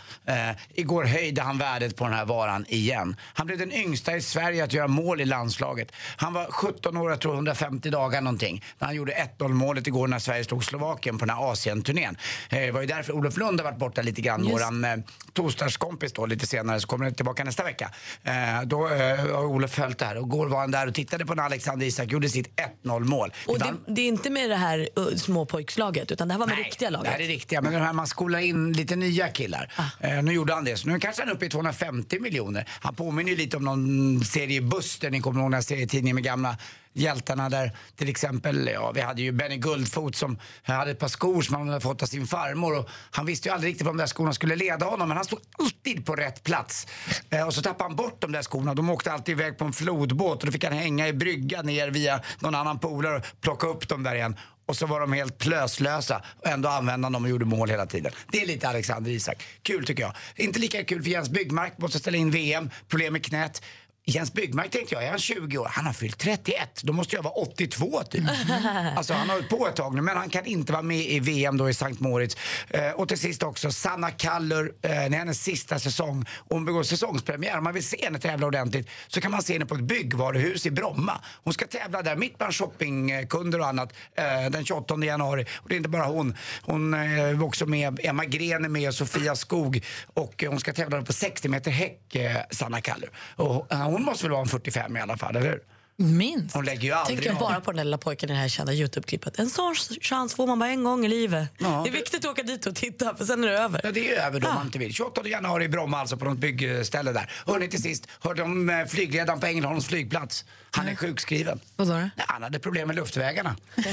Igår 0.74 1.04
höjde 1.04 1.42
han 1.42 1.58
värdet 1.58 1.96
på 1.96 2.04
den 2.04 2.12
här 2.12 2.24
varan 2.24 2.64
igen. 2.68 3.16
Han 3.34 3.46
blev 3.46 3.58
den 3.58 3.72
yngsta 3.72 4.16
i 4.16 4.20
Sverige 4.20 4.64
att 4.64 4.72
göra 4.72 4.88
mål 4.88 5.20
i 5.20 5.24
landslaget. 5.24 5.92
Han 6.16 6.32
var 6.32 6.46
17 6.50 6.96
år, 6.96 7.10
jag 7.10 7.20
tror 7.20 7.34
150 7.34 7.90
dagar 7.90 8.20
någonting. 8.20 8.64
Han 8.78 8.95
gjorde 8.96 9.12
1-0 9.38 9.48
målet 9.48 9.86
igår 9.86 10.08
när 10.08 10.18
Sverige 10.18 10.44
slog 10.44 10.64
Slovakien 10.64 11.18
på 11.18 11.24
den 11.24 11.36
här 11.36 11.52
Asienturnén. 11.52 12.16
Eh, 12.50 12.58
Det 12.58 12.70
var 12.70 12.80
ju 12.80 12.86
därför 12.86 13.12
Olof 13.12 13.36
Lund 13.36 13.60
har 13.60 13.64
varit 13.70 13.78
borta 13.78 14.02
lite 14.02 14.20
grann, 14.22 14.40
Just. 14.44 14.52
våran 14.52 14.84
eh, 14.84 14.96
torsdagskompis 15.32 16.12
då 16.12 16.26
lite 16.26 16.46
senare 16.46 16.80
så 16.80 16.86
kommer 16.88 17.04
han 17.04 17.14
tillbaka 17.14 17.44
nästa 17.44 17.62
vecka. 17.64 17.90
Eh, 18.24 18.32
då 18.64 18.88
eh, 18.88 19.16
har 19.16 19.44
Olof 19.44 19.70
följt 19.70 19.98
det 19.98 20.04
här 20.04 20.16
och 20.16 20.28
går 20.28 20.46
var 20.46 20.58
han 20.60 20.70
där 20.70 20.86
och 20.86 20.94
tittade 20.94 21.26
på 21.26 21.34
när 21.34 21.42
Alexander 21.42 21.86
Isak 21.86 22.12
gjorde 22.12 22.28
sitt 22.28 22.60
1-0 22.84 23.00
mål. 23.04 23.32
Och 23.46 23.58
Det 23.58 23.64
det, 23.86 23.92
det 23.94 24.00
är 24.00 24.08
inte 24.08 24.30
med 24.30 24.50
det 24.50 24.56
här 24.56 24.88
uh, 24.98 25.16
småpojkslaget 25.16 26.12
utan 26.12 26.28
det 26.28 26.34
här 26.34 26.38
var 26.38 26.46
med 26.46 26.56
riktiga 26.58 26.90
det 26.90 26.96
laget. 26.96 27.12
här 27.12 27.20
är 27.20 27.26
riktiga, 27.26 27.60
men 27.60 27.74
här 27.74 27.92
man 27.92 28.06
skolar 28.06 28.38
in 28.38 28.72
lite 28.72 28.96
nya 28.96 29.28
killar. 29.28 29.72
Eh, 30.00 30.22
nu 30.22 30.32
gjorde 30.32 30.54
han 30.54 30.64
det, 30.64 30.76
så 30.76 30.88
nu 30.88 30.98
kanske 31.00 31.22
han 31.22 31.28
är 31.28 31.34
uppe 31.34 31.46
i 31.46 31.48
250 31.48 32.20
miljoner. 32.20 32.68
Han 32.80 32.94
påminner 32.94 33.30
ju 33.30 33.36
lite 33.36 33.56
om 33.56 33.64
någon 33.64 34.24
serie 34.24 34.60
Buster, 34.60 35.10
ni 35.10 35.20
kommer 35.20 35.40
ihåg 35.40 35.50
den 35.50 35.54
här 35.54 35.60
serietidningen 35.62 36.14
med 36.14 36.24
gamla 36.24 36.56
hjältarna 36.96 37.48
där 37.48 37.76
till 37.96 38.08
exempel, 38.08 38.70
ja 38.72 38.92
vi 38.94 39.00
hade 39.00 39.22
ju 39.22 39.32
Benny 39.32 39.56
Guldfot 39.56 40.16
som 40.16 40.38
hade 40.62 40.90
ett 40.90 40.98
par 40.98 41.08
skor 41.08 41.42
som 41.42 41.54
han 41.54 41.68
hade 41.68 41.80
fått 41.80 42.02
av 42.02 42.06
sin 42.06 42.26
farmor 42.26 42.78
och 42.78 42.88
han 43.10 43.26
visste 43.26 43.48
ju 43.48 43.54
aldrig 43.54 43.70
riktigt 43.70 43.86
vad 43.86 43.94
de 43.94 43.98
där 43.98 44.06
skorna 44.06 44.32
skulle 44.32 44.56
leda 44.56 44.86
honom 44.86 45.08
men 45.08 45.16
han 45.16 45.24
stod 45.24 45.38
alltid 45.58 46.06
på 46.06 46.16
rätt 46.16 46.42
plats. 46.42 46.86
Eh, 47.30 47.46
och 47.46 47.54
så 47.54 47.62
tappade 47.62 47.84
han 47.84 47.96
bort 47.96 48.20
de 48.20 48.32
där 48.32 48.42
skorna, 48.42 48.74
de 48.74 48.90
åkte 48.90 49.12
alltid 49.12 49.32
iväg 49.32 49.58
på 49.58 49.64
en 49.64 49.72
flodbåt 49.72 50.40
och 50.40 50.46
då 50.46 50.52
fick 50.52 50.64
han 50.64 50.72
hänga 50.72 51.08
i 51.08 51.12
brygga 51.12 51.62
ner 51.62 51.90
via 51.90 52.20
någon 52.38 52.54
annan 52.54 52.78
polare 52.78 53.16
och 53.16 53.24
plocka 53.40 53.66
upp 53.66 53.88
dem 53.88 54.02
där 54.02 54.14
igen. 54.14 54.36
Och 54.66 54.76
så 54.76 54.86
var 54.86 55.00
de 55.00 55.12
helt 55.12 55.38
plöslösa 55.38 56.22
och 56.38 56.46
ändå 56.46 56.68
använde 56.68 57.04
han 57.04 57.12
dem 57.12 57.24
och 57.24 57.30
gjorde 57.30 57.44
mål 57.44 57.70
hela 57.70 57.86
tiden. 57.86 58.12
Det 58.32 58.42
är 58.42 58.46
lite 58.46 58.68
Alexander 58.68 59.10
Isak. 59.10 59.42
Kul 59.62 59.86
tycker 59.86 60.02
jag. 60.02 60.12
Inte 60.36 60.58
lika 60.58 60.84
kul 60.84 61.02
för 61.02 61.10
Jens 61.10 61.30
Byggmark, 61.30 61.78
måste 61.78 61.98
ställa 61.98 62.16
in 62.16 62.30
VM, 62.30 62.70
problem 62.88 63.12
med 63.12 63.24
knät. 63.24 63.62
Jens 64.08 64.32
Byggmark 64.32 64.70
tänkte 64.70 64.94
jag, 64.94 65.04
är 65.04 65.10
han 65.10 65.18
20 65.18 65.58
år? 65.58 65.68
Han 65.72 65.86
har 65.86 65.92
fyllt 65.92 66.18
31. 66.18 66.80
Då 66.82 66.92
måste 66.92 67.16
jag 67.16 67.22
vara 67.22 67.34
82 67.34 68.02
typ. 68.10 68.24
Alltså 68.96 69.14
han 69.14 69.28
har 69.28 69.36
hållit 69.36 69.50
på 69.50 69.68
ett 69.68 69.76
tag 69.76 69.94
nu 69.94 70.02
men 70.02 70.16
han 70.16 70.30
kan 70.30 70.46
inte 70.46 70.72
vara 70.72 70.82
med 70.82 70.98
i 70.98 71.20
VM 71.20 71.56
då 71.56 71.70
i 71.70 71.74
Sankt 71.74 72.00
Moritz. 72.00 72.36
Eh, 72.70 72.90
och 72.90 73.08
till 73.08 73.18
sist 73.18 73.42
också 73.42 73.70
Sanna 73.70 74.10
Kallur, 74.10 74.74
eh, 74.82 74.90
när 74.90 75.18
hennes 75.18 75.42
sista 75.42 75.78
säsong. 75.78 76.24
Hon 76.48 76.64
begår 76.64 76.82
säsongspremiär. 76.82 77.58
Om 77.58 77.64
man 77.64 77.74
vill 77.74 77.84
se 77.84 78.04
henne 78.04 78.18
tävla 78.18 78.46
ordentligt 78.46 78.88
så 79.08 79.20
kan 79.20 79.30
man 79.30 79.42
se 79.42 79.52
henne 79.52 79.66
på 79.66 79.74
ett 79.74 79.80
byggvaruhus 79.80 80.66
i 80.66 80.70
Bromma. 80.70 81.20
Hon 81.44 81.52
ska 81.54 81.66
tävla 81.66 82.02
där 82.02 82.16
mitt 82.16 82.38
bland 82.38 82.54
shoppingkunder 82.54 83.60
och 83.60 83.66
annat 83.66 83.92
eh, 84.16 84.50
den 84.50 84.64
28 84.64 85.04
januari. 85.04 85.46
Och 85.54 85.68
det 85.68 85.74
är 85.74 85.76
inte 85.76 85.88
bara 85.88 86.06
hon. 86.06 86.36
Hon 86.62 86.94
eh, 86.94 87.20
är 87.20 87.42
också 87.42 87.66
med, 87.66 88.00
Emma 88.02 88.24
Gren 88.24 88.64
är 88.64 88.68
med 88.68 88.94
Sofia 88.94 89.36
Skog. 89.36 89.84
Och 90.14 90.44
eh, 90.44 90.50
hon 90.50 90.60
ska 90.60 90.72
tävla 90.72 91.02
på 91.02 91.12
60 91.12 91.48
meter 91.48 91.70
häck, 91.70 92.14
eh, 92.14 92.36
Sanna 92.50 92.80
Kallur. 92.80 93.10
Och, 93.36 93.72
eh, 93.72 93.95
hon 93.96 94.04
måste 94.04 94.24
väl 94.24 94.30
vara 94.32 94.42
en 94.42 94.48
45 94.48 94.96
i 94.96 95.00
alla 95.00 95.16
fall, 95.16 95.36
eller 95.36 95.50
hur? 95.50 95.60
Minst. 95.98 96.54
Hon 96.54 96.64
lägger 96.64 96.82
ju 96.82 96.92
aldrig 96.92 97.22
Tänker 97.22 97.40
bara 97.40 97.60
på 97.60 97.72
den 97.72 97.84
lilla 97.84 97.98
pojken 97.98 98.30
i 98.30 98.32
det 98.32 98.38
här 98.38 98.48
kända 98.48 98.72
Youtube-klippet. 98.72 99.38
En 99.38 99.50
sån 99.50 99.74
chans 100.00 100.34
får 100.34 100.46
man 100.46 100.58
bara 100.58 100.70
en 100.70 100.84
gång 100.84 101.04
i 101.06 101.08
livet. 101.08 101.48
Ja. 101.58 101.80
det 101.84 101.90
är 101.90 101.92
viktigt 101.92 102.24
att 102.24 102.30
åka 102.30 102.42
dit 102.42 102.66
och 102.66 102.74
titta 102.74 103.16
för 103.16 103.24
sen 103.24 103.44
är 103.44 103.48
det 103.48 103.58
över. 103.58 103.80
Ja, 103.84 103.90
det 103.90 104.14
är 104.16 104.26
över 104.26 104.40
då 104.40 104.48
om 104.48 104.54
man 104.54 104.66
inte 104.66 104.78
vill. 104.78 104.94
28 104.94 105.28
januari 105.28 105.64
i 105.64 105.68
Bromma 105.68 105.98
alltså 105.98 106.16
på 106.16 106.24
något 106.24 106.38
byggställe 106.38 107.12
där. 107.12 107.32
Hörni 107.46 107.68
till 107.68 107.82
sist, 107.82 108.08
hörde 108.20 108.42
om 108.42 108.70
eh, 108.70 108.86
flygledaren 108.86 109.40
på 109.40 109.46
Ängelholms 109.46 109.86
flygplats? 109.86 110.44
Han 110.70 110.88
är 110.88 110.94
sjukskriven. 110.96 111.60
Vad 111.76 111.88
sa 111.88 111.94
du? 111.94 112.10
Han 112.16 112.42
hade 112.42 112.58
problem 112.58 112.86
med 112.86 112.96
luftvägarna. 112.96 113.56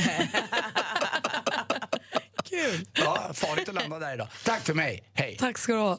Kul. 2.49 2.85
Ja, 2.93 3.31
farligt 3.33 3.69
att 3.69 3.75
landa 3.75 3.99
där 3.99 4.13
idag. 4.13 4.27
Tack 4.43 4.61
för 4.61 4.73
mig, 4.73 5.03
hej. 5.13 5.37
Tack 5.39 5.57
ska 5.57 5.73
du 5.73 5.79
ha. 5.79 5.97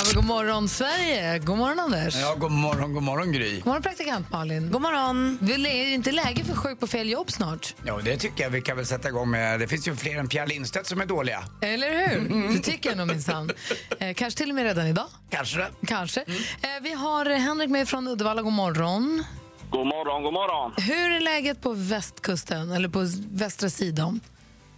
Ja, 0.00 0.04
men 0.06 0.14
god 0.14 0.24
morgon, 0.24 0.68
Sverige. 0.68 1.38
God 1.38 1.58
morgon, 1.58 1.78
Anders. 1.80 2.14
Ja, 2.16 2.34
god 2.38 2.50
morgon, 2.50 2.94
god 2.94 3.02
morgon 3.02 3.32
Gry. 3.32 3.56
God 3.56 3.66
morgon, 3.66 3.82
praktikant 3.82 4.30
Malin. 4.30 4.70
God 4.70 4.82
morgon. 4.82 5.38
Vill- 5.40 5.66
Är 5.66 5.84
det 5.84 5.90
inte 5.90 6.12
läge 6.12 6.44
för 6.44 6.54
sjuk 6.54 6.80
på 6.80 6.86
fel 6.86 7.10
jobb 7.10 7.30
snart? 7.30 7.74
Ja, 7.84 8.00
det 8.04 8.16
tycker 8.16 8.44
jag 8.44 8.50
vi 8.50 8.60
kan 8.62 8.76
väl 8.76 8.86
sätta 8.86 9.08
igång 9.08 9.30
med. 9.30 9.60
Det 9.60 9.68
finns 9.68 9.88
ju 9.88 9.96
fler 9.96 10.16
än 10.18 10.28
Pierre 10.28 10.46
Lindstedt 10.46 10.86
som 10.86 11.00
är 11.00 11.06
dåliga. 11.06 11.42
Eller 11.62 11.90
hur? 12.08 12.52
Det 12.54 12.58
tycker 12.58 12.88
jag 12.90 12.98
nog 12.98 13.06
minsann. 13.08 13.50
Eh, 13.98 14.14
kanske 14.14 14.38
till 14.38 14.48
och 14.48 14.54
med 14.54 14.64
redan 14.64 14.86
idag. 14.86 15.06
Kanske 15.30 15.58
det. 15.58 15.68
Kanske. 15.86 16.20
Eh, 16.20 16.26
vi 16.82 16.92
har 16.92 17.24
Henrik 17.26 17.70
med 17.70 17.88
från 17.88 18.08
Uddevalla. 18.08 18.42
God 18.42 18.52
morgon. 18.52 19.24
God 19.70 19.86
morgon, 19.86 20.22
god 20.22 20.32
morgon. 20.32 20.72
Hur 20.76 21.10
är 21.16 21.20
läget 21.20 21.62
på 21.62 21.72
västkusten, 21.72 22.72
eller 22.72 22.88
på 22.88 23.06
västra 23.32 23.70
sidan? 23.70 24.20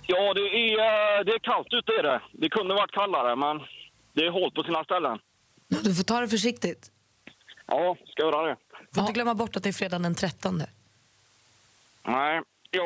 Ja, 0.07 0.35
det 0.35 0.41
är, 0.41 0.73
eh, 0.79 1.25
det 1.26 1.33
är 1.33 1.38
kallt 1.38 1.67
ute 1.71 1.93
är 1.99 2.02
det. 2.02 2.21
Det 2.33 2.49
kunde 2.49 2.75
varit 2.75 2.93
kallare, 2.93 3.37
men 3.37 3.57
det 4.12 4.21
är 4.21 4.31
hårt 4.31 4.54
på 4.54 4.62
sina 4.62 4.85
ställen. 4.85 5.19
Du 5.69 5.95
får 5.95 6.02
ta 6.04 6.21
det 6.21 6.28
försiktigt. 6.28 6.90
Ja, 7.66 7.97
ska 8.09 8.23
göra 8.23 8.47
det. 8.49 8.57
Får 8.95 9.00
inte 9.00 9.12
glömma 9.12 9.35
bort 9.35 9.57
att 9.57 9.62
det 9.62 9.69
är 9.69 9.73
fredagen 9.73 10.02
den 10.02 10.14
13. 10.14 10.62
Nej, 12.07 12.40
ja, 12.71 12.85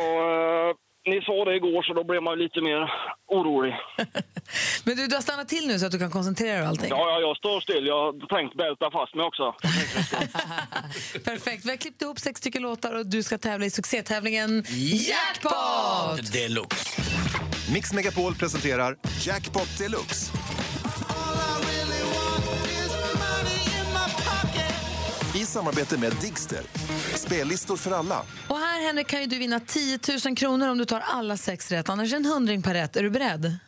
eh, 0.71 0.77
ni 1.07 1.23
sa 1.23 1.45
det 1.45 1.57
igår 1.57 1.83
så 1.83 1.95
då 1.95 2.05
blev 2.05 2.23
man 2.23 2.39
ju 2.39 2.43
lite 2.45 2.61
mer 2.61 2.93
orolig. 3.27 3.75
Men 4.85 4.97
du, 4.97 5.07
du 5.07 5.15
har 5.15 5.23
stannat 5.23 5.49
till 5.49 5.69
nu 5.69 5.79
så 5.79 5.87
att 5.87 5.93
du 5.93 5.99
kan 5.99 6.11
koncentrera 6.11 6.53
dig 6.53 6.63
och 6.63 6.69
allting. 6.69 6.89
Ja, 6.91 7.11
ja, 7.11 7.21
jag 7.21 7.37
står 7.37 7.61
still. 7.61 7.87
Jag 7.87 8.13
har 8.13 8.27
tänkt 8.27 8.57
bälta 8.57 8.91
fast 8.91 9.15
mig 9.15 9.25
också. 9.27 9.53
Perfekt. 11.25 11.65
Vi 11.65 11.71
har 11.71 11.77
klippt 11.77 12.03
ihop 12.03 12.19
sex 12.19 12.41
stycken 12.41 12.63
låtar 12.63 12.95
och 12.95 13.07
du 13.07 13.23
ska 13.23 13.39
tävla 13.39 13.67
i 13.67 13.71
succétävlingen 13.71 14.65
Jackpot! 15.09 16.33
Deluxe. 16.33 17.03
Mix 17.73 17.93
Megapol 17.93 18.35
presenterar 18.35 18.97
Jackpot 19.21 19.79
Deluxe. 19.79 20.33
I 25.37 25.47
samarbete 25.47 25.99
med 25.99 26.13
Digster. 26.21 26.61
Spellistor 27.15 27.77
för 27.77 27.91
alla. 27.91 28.23
Och 28.49 28.57
här 28.57 28.87
Henrik 28.87 29.07
kan 29.07 29.21
ju 29.21 29.27
du 29.27 29.39
vinna 29.39 29.61
10 29.61 29.99
000 30.27 30.37
kronor 30.37 30.69
om 30.69 30.79
du 30.79 30.85
tar 30.85 31.01
alla 31.01 31.37
sex 31.37 31.71
rätt. 31.73 31.89
Annars 31.89 32.13
en 32.13 32.25
hundring 32.25 32.63
per 32.63 32.75
rätt. 32.75 32.97
Är 32.97 33.03
du 33.03 33.11
beredd? 33.11 33.59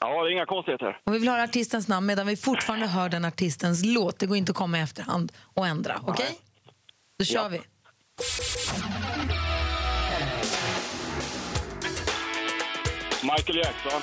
Ja, 0.00 0.22
det 0.24 0.30
är 0.30 0.32
inga 0.32 0.46
konstigheter. 0.46 0.98
Och 1.04 1.14
vi 1.14 1.18
vill 1.18 1.28
höra 1.28 1.42
artistens 1.42 1.88
namn 1.88 2.06
medan 2.06 2.26
vi 2.26 2.36
fortfarande 2.36 2.86
hör 2.86 3.08
den 3.08 3.24
artistens 3.24 3.84
låt. 3.84 4.18
Det 4.18 4.26
går 4.26 4.36
inte 4.36 4.52
att 4.52 4.56
komma 4.56 4.78
i 4.78 4.80
efterhand 4.80 5.32
och 5.54 5.66
ändra. 5.66 6.00
Okej? 6.06 6.38
Då 7.18 7.24
kör 7.24 7.48
vi. 7.48 7.60
Michael 13.22 13.58
Jackson. 13.58 14.02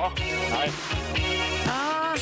Ja? 0.00 0.12
Nej. 0.50 0.72
Ah, 1.68 2.16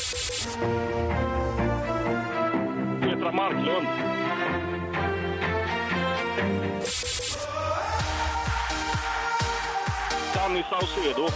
Petra 3.01 3.31
Marklund. 3.31 3.87
Danny 10.35 10.63
Saucedo. 10.69 11.27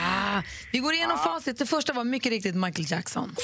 ah. 0.00 0.42
Vi 0.72 0.78
går 0.78 0.94
igenom 0.94 1.18
facit. 1.18 1.58
Det 1.58 1.66
första 1.66 1.92
var 1.92 2.04
mycket 2.04 2.30
riktigt 2.32 2.54
Michael 2.54 2.86
Jackson. 2.90 3.36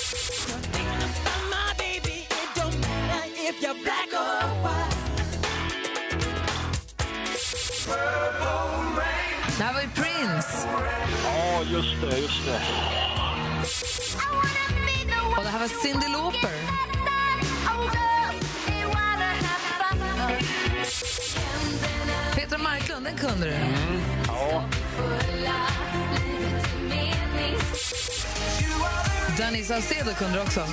Just 11.75 12.01
det, 12.01 12.19
just 12.19 12.47
det. 12.47 12.61
Och 15.37 15.45
det 15.45 15.51
här 15.51 15.59
var 15.59 15.69
Cyndi 15.69 16.09
Lauper. 16.09 16.51
Petra 22.35 22.59
Marklund, 22.59 23.05
den 23.07 23.17
kunde 23.17 23.47
du. 23.47 23.57
Ja. 24.27 24.65
Danny 29.39 29.65
Saucedo 29.65 30.15
kunde 30.15 30.35
du 30.35 30.43
också. 30.43 30.67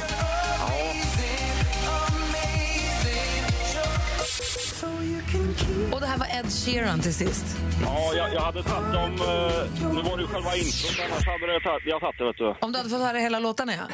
Och 5.94 6.00
det 6.02 6.08
här 6.08 6.18
var 6.18 6.26
Ed 6.40 6.52
Sheeran 6.52 7.00
till 7.02 7.14
sist. 7.14 7.46
Ja, 7.84 8.14
jag, 8.16 8.34
jag 8.34 8.42
hade 8.42 8.64
tagit 8.64 8.94
dem... 8.94 9.12
eh, 9.14 9.94
nu 9.94 10.02
var 10.02 10.18
det 10.18 10.22
ju 10.24 10.28
själva 10.28 10.56
introt, 10.56 11.00
annars 11.06 11.26
hade 11.28 11.54
jag 11.54 11.64
tagit, 11.64 11.84
jag 11.86 12.02
tagit 12.02 12.18
det, 12.18 12.26
vet 12.26 12.38
du. 12.38 12.56
Om 12.62 12.72
du 12.72 12.78
hade 12.78 12.90
fått 12.90 13.02
höra 13.02 13.18
hela 13.18 13.40
låtarna, 13.40 13.74
ja. 13.76 13.88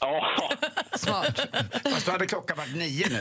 Ja. 0.00 0.26
Smart. 0.98 1.40
Fast 1.84 2.06
då 2.06 2.12
hade 2.12 2.26
klockan 2.26 2.56
varit 2.56 2.76
nio 2.76 3.06
nu. 3.08 3.20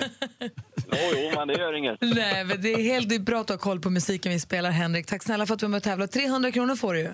Jo, 0.91 0.97
jo, 1.15 1.31
men 1.35 1.47
det 1.47 1.53
gör 1.53 1.73
inget. 1.77 1.97
Nej, 2.01 2.43
men 2.45 2.61
det 2.61 2.73
är 2.73 2.83
helt 2.83 3.09
det 3.09 3.15
är 3.15 3.19
bra 3.19 3.41
att 3.41 3.49
har 3.49 3.57
koll 3.57 3.79
på 3.79 3.89
musiken 3.89 4.31
vi 4.31 4.39
spelar, 4.39 4.71
Henrik. 4.71 5.05
Tack 5.05 5.23
snälla 5.23 5.45
för 5.45 5.53
att 5.53 5.59
du 5.59 5.65
var 5.65 5.69
med 5.69 5.77
och 5.77 5.83
tävlade. 5.83 6.11
300 6.11 6.51
kronor 6.51 6.75
får 6.75 6.93
du 6.93 6.99
ju. 6.99 7.13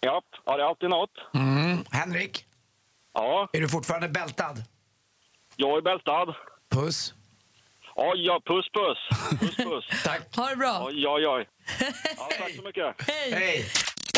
Ja, 0.00 0.22
ja, 0.46 0.56
det 0.56 0.62
är 0.62 0.66
alltid 0.66 0.90
något. 0.90 1.10
Mm. 1.34 1.84
Ja, 3.14 3.48
Är 3.52 3.60
du 3.60 3.68
fortfarande 3.68 4.08
bältad? 4.08 4.62
jag 5.56 5.78
är 5.78 5.82
bältad. 5.82 6.34
Puss. 6.70 7.14
Oj, 7.96 8.26
ja, 8.26 8.40
puss 8.46 8.66
puss. 8.72 8.98
Puss 9.40 9.56
puss. 9.56 9.84
Tack. 10.04 10.36
Ha 10.36 10.50
det 10.50 10.56
bra. 10.56 10.84
Oj, 10.86 11.06
oj, 11.06 11.26
oj. 11.26 11.48
Ja, 12.16 12.28
tack 12.38 12.56
så 12.56 12.62
mycket. 12.62 12.94
Hej! 13.08 13.66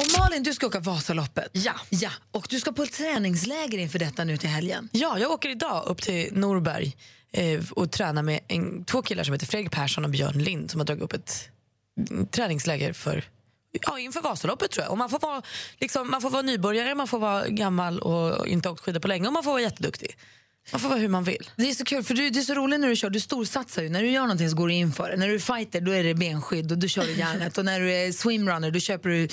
Och 0.00 0.20
Malin, 0.20 0.42
du 0.42 0.54
ska 0.54 0.66
åka 0.66 0.80
Vasaloppet. 0.80 1.50
Ja. 1.52 1.72
ja. 1.90 2.10
Och 2.30 2.46
du 2.50 2.60
ska 2.60 2.72
på 2.72 2.82
ett 2.82 2.92
träningsläger 2.92 3.78
inför 3.78 3.98
detta 3.98 4.24
nu 4.24 4.36
till 4.36 4.48
helgen. 4.48 4.88
Ja, 4.92 5.18
jag 5.18 5.30
åker 5.30 5.48
idag 5.48 5.84
upp 5.86 6.02
till 6.02 6.28
Norberg 6.32 6.96
eh, 7.32 7.60
och 7.70 7.92
tränar 7.92 8.22
med 8.22 8.40
en, 8.48 8.84
två 8.84 9.02
killar 9.02 9.24
som 9.24 9.32
heter 9.32 9.46
Fredrik 9.46 9.72
Persson 9.72 10.04
och 10.04 10.10
Björn 10.10 10.38
Lind 10.38 10.70
som 10.70 10.80
har 10.80 10.84
dragit 10.86 11.02
upp 11.02 11.12
ett 11.12 11.48
mm, 12.10 12.26
träningsläger 12.26 12.92
för 12.92 13.24
Ja, 13.82 13.98
inför 13.98 14.20
Vasaloppet 14.20 14.70
tror 14.70 14.84
jag. 14.84 14.92
Och 14.92 14.98
man, 14.98 15.10
får 15.10 15.18
vara, 15.18 15.42
liksom, 15.78 16.10
man 16.10 16.20
får 16.20 16.30
vara 16.30 16.42
nybörjare, 16.42 16.94
man 16.94 17.08
får 17.08 17.18
vara 17.18 17.48
gammal 17.48 17.98
och 17.98 18.46
inte 18.46 18.68
åkt 18.68 18.80
skidor 18.80 19.00
på 19.00 19.08
länge 19.08 19.26
och 19.26 19.32
man 19.32 19.44
får 19.44 19.50
vara 19.50 19.62
jätteduktig. 19.62 20.16
Man 20.72 20.80
får 20.80 20.88
vara 20.88 20.98
hur 20.98 21.08
man 21.08 21.24
vill. 21.24 21.50
Det 21.56 21.70
är 21.70 21.74
så 21.74 21.84
kul, 21.84 22.02
för 22.02 22.14
du, 22.14 22.30
det 22.30 22.38
är 22.38 22.42
så 22.42 22.54
roligt 22.54 22.80
när 22.80 22.88
du 22.88 22.96
kör. 22.96 23.10
Du 23.10 23.20
storsatsar 23.20 23.82
ju. 23.82 23.88
När 23.88 24.02
du 24.02 24.10
gör 24.10 24.22
någonting 24.22 24.50
så 24.50 24.56
går 24.56 24.68
du 24.68 24.74
in 24.74 24.92
för 24.92 25.10
det. 25.10 25.16
När 25.16 25.28
du 25.28 25.34
är 25.34 25.38
fighter 25.38 25.80
då 25.80 25.92
är 25.92 26.04
det 26.04 26.14
benskydd 26.14 26.72
och 26.72 26.78
då 26.78 26.88
kör 26.88 27.02
du 27.02 27.12
järnet. 27.18 27.58
och 27.58 27.64
när 27.64 27.80
du 27.80 27.92
är 27.92 28.12
swimrunner 28.12 28.70
då 28.70 28.78
köper 28.80 29.08
du 29.08 29.28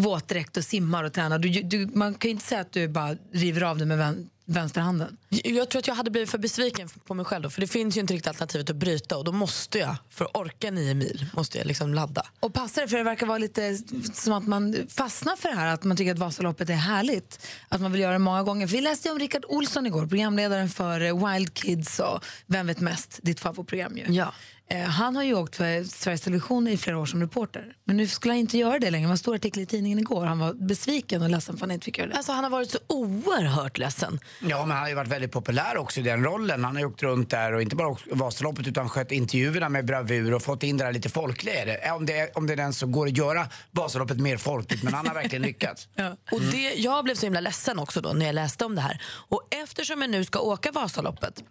våtdräkt 0.00 0.56
och 0.56 0.64
simmar 0.64 1.04
och 1.04 1.12
tränar. 1.12 1.38
Du, 1.38 1.48
du, 1.48 1.86
man 1.86 2.14
kan 2.14 2.28
ju 2.28 2.32
inte 2.32 2.46
säga 2.46 2.60
att 2.60 2.72
du 2.72 2.88
bara 2.88 3.16
river 3.32 3.62
av 3.62 3.78
det 3.78 3.86
med 3.86 3.98
vän, 3.98 4.30
vänsterhanden. 4.44 5.16
Jag 5.28 5.68
tror 5.68 5.80
att 5.80 5.86
jag 5.86 5.94
hade 5.94 6.10
blivit 6.10 6.30
för 6.30 6.38
besviken 6.38 6.88
på 7.06 7.14
mig 7.14 7.24
själv 7.24 7.42
då, 7.42 7.50
för 7.50 7.60
det 7.60 7.66
finns 7.66 7.96
ju 7.96 8.00
inte 8.00 8.14
riktigt 8.14 8.28
alternativet 8.28 8.70
att 8.70 8.76
bryta 8.76 9.16
och 9.16 9.24
då 9.24 9.32
måste 9.32 9.78
jag, 9.78 9.96
för 10.10 10.24
att 10.24 10.36
orka 10.36 10.70
nio 10.70 10.94
mil, 10.94 11.26
måste 11.32 11.58
jag 11.58 11.66
liksom 11.66 11.94
ladda. 11.94 12.26
Och 12.40 12.54
passar 12.54 12.82
det, 12.82 12.88
för 12.88 12.96
det 12.96 13.02
verkar 13.02 13.26
vara 13.26 13.38
lite 13.38 13.78
som 14.14 14.32
att 14.32 14.46
man 14.46 14.76
fastnar 14.88 15.36
för 15.36 15.48
det 15.48 15.54
här, 15.54 15.66
att 15.66 15.84
man 15.84 15.96
tycker 15.96 16.12
att 16.12 16.18
Vasaloppet 16.18 16.70
är 16.70 16.74
härligt. 16.74 17.46
Att 17.68 17.80
man 17.80 17.92
vill 17.92 18.00
göra 18.00 18.12
det 18.12 18.18
många 18.18 18.42
gånger. 18.42 18.66
För 18.66 18.76
vi 18.76 18.80
läste 18.80 19.08
ju 19.08 19.12
om 19.12 19.18
Rickard 19.18 19.44
Olsson 19.48 19.86
igår, 19.86 20.06
programledaren 20.06 20.68
för 20.68 21.32
Wild 21.32 21.54
Kids 21.54 22.00
och 22.00 22.24
Vem 22.46 22.66
vet 22.66 22.80
mest, 22.80 23.18
ditt 23.22 23.40
favoritprogram 23.40 23.96
ju. 23.96 24.04
Ja. 24.08 24.32
Eh, 24.72 24.82
Han 24.82 25.16
har 25.16 25.22
ju 25.22 25.34
åkt 25.34 25.56
för 25.56 25.84
Sveriges 25.84 26.20
Television 26.20 26.68
i 26.68 26.76
flera 26.76 26.98
år 26.98 27.06
som 27.06 27.20
reporter. 27.20 27.72
Men 27.84 27.96
nu 27.96 28.06
skulle 28.08 28.32
han 28.32 28.38
inte 28.38 28.58
göra 28.58 28.78
det 28.78 28.90
längre. 28.90 29.04
Det 29.04 29.08
var 29.08 29.12
en 29.12 29.18
stor 29.18 29.34
artikel 29.34 29.62
i 29.62 29.66
tidningen 29.66 29.98
igår. 29.98 30.24
Han 30.26 30.38
var 30.38 30.54
besviken 30.54 31.22
och 31.22 31.30
ledsen 31.30 31.56
för 31.56 31.58
att 31.58 31.60
han 31.60 31.70
inte 31.70 31.84
fick 31.84 31.98
göra 31.98 32.08
det. 32.08 32.16
Alltså 32.16 32.32
han 32.32 32.44
har 32.44 32.50
varit 32.50 32.70
så 32.70 32.78
oerhört 32.86 33.78
ledsen. 33.78 34.20
Ja, 34.40 34.60
men 34.66 34.70
han 34.70 34.80
har 34.82 34.88
ju 34.88 34.94
varit 34.94 35.08
väldigt 35.08 35.32
populär 35.32 35.76
också 35.76 36.00
i 36.00 36.02
den 36.02 36.24
rollen. 36.24 36.64
Han 36.64 36.74
har 36.76 36.80
ju 36.80 36.86
åkt 36.86 37.02
runt 37.02 37.30
där 37.30 37.52
och 37.52 37.62
inte 37.62 37.76
bara 37.76 37.96
Vasaloppet 38.12 38.66
utan 38.66 38.88
skött 38.88 39.12
intervjuerna 39.12 39.68
med 39.68 39.84
bravur 39.84 40.34
och 40.34 40.42
fått 40.42 40.62
in 40.62 40.76
det 40.76 40.84
där 40.84 40.92
lite 40.92 41.08
folkliga 41.08 41.64
det. 41.64 41.74
Eh, 41.86 41.94
Om 41.96 42.06
det, 42.06 42.18
är- 42.18 42.38
om 42.38 42.46
det 42.46 42.52
är 42.52 42.56
den 42.56 42.72
så 42.72 42.86
går 42.86 43.06
att 43.06 43.16
göra 43.16 43.48
Vasaloppet 43.70 44.18
mer 44.20 44.36
folkligt, 44.36 44.82
men 44.82 44.94
han 44.94 45.06
har 45.06 45.14
verkligen 45.14 45.42
lyckats. 45.42 45.88
Och 46.32 46.40
det, 46.40 46.74
jag 46.74 47.04
blev 47.04 47.14
så 47.14 47.26
himla 47.26 47.40
ledsen 47.40 47.78
också 47.78 48.00
då 48.00 48.12
när 48.12 48.26
jag 48.26 48.34
läste 48.34 48.64
om 48.64 48.74
det 48.74 48.80
här. 48.80 49.02
Och 49.28 49.42
eftersom 49.62 50.00
jag 50.00 50.10
nu 50.10 50.24
ska 50.24 50.38
åka 50.40 50.72
Vasaloppet 50.72 51.44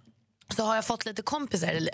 så 0.56 0.64
har 0.64 0.76
jag 0.76 0.86
fått 0.86 1.06
lite 1.06 1.22
kompisar, 1.22 1.68
eller 1.68 1.90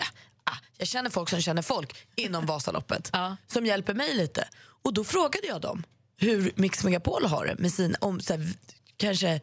ah, 0.46 0.56
jag 0.78 0.88
känner 0.88 1.10
folk 1.10 1.30
som 1.30 1.40
känner 1.40 1.62
folk 1.62 1.96
inom 2.16 2.46
Vasaloppet 2.52 3.10
som 3.46 3.66
hjälper 3.66 3.94
mig 3.94 4.14
lite. 4.14 4.48
Och 4.82 4.94
då 4.94 5.04
frågade 5.04 5.46
jag 5.46 5.60
dem 5.60 5.84
hur 6.18 6.52
Mix 6.56 6.84
Megapol 6.84 7.24
har 7.24 7.46
det 7.46 7.58
med 7.58 7.72
sin, 7.72 7.96
om 8.00 8.20
så 8.20 8.32
här, 8.32 8.48
kanske 8.96 9.40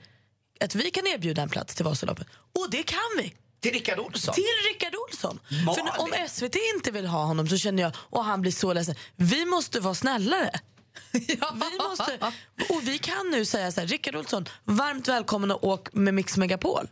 att 0.59 0.75
vi 0.75 0.91
kan 0.91 1.07
erbjuda 1.07 1.41
en 1.41 1.49
plats 1.49 1.75
till 1.75 1.85
Vasaloppet. 1.85 2.27
Och 2.59 2.67
det 2.71 2.83
kan 2.83 2.99
vi! 3.17 3.33
Till 3.59 3.71
Rickard 3.71 3.99
Olsson? 3.99 4.33
Till 4.33 4.43
Rickard 4.73 4.95
Olsson! 4.95 5.39
Malin. 5.65 5.85
För 5.95 6.01
om 6.01 6.27
SVT 6.29 6.55
inte 6.75 6.91
vill 6.91 7.05
ha 7.05 7.23
honom 7.23 7.47
så 7.47 7.57
känner 7.57 7.83
jag, 7.83 7.91
och 7.97 8.23
han 8.23 8.41
blir 8.41 8.51
så 8.51 8.73
ledsen, 8.73 8.95
vi 9.15 9.45
måste 9.45 9.79
vara 9.79 9.95
snällare. 9.95 10.51
Vi 11.13 11.39
måste, 11.89 12.31
och 12.69 12.87
vi 12.87 12.97
kan 12.97 13.29
nu 13.31 13.45
säga 13.45 13.71
så 13.71 13.79
här, 13.79 13.87
Rickard 13.87 14.15
Olsson, 14.15 14.45
varmt 14.63 15.07
välkommen 15.07 15.51
och 15.51 15.63
åk 15.63 15.93
med 15.93 16.13
Mix 16.13 16.37
Megapol. 16.37 16.87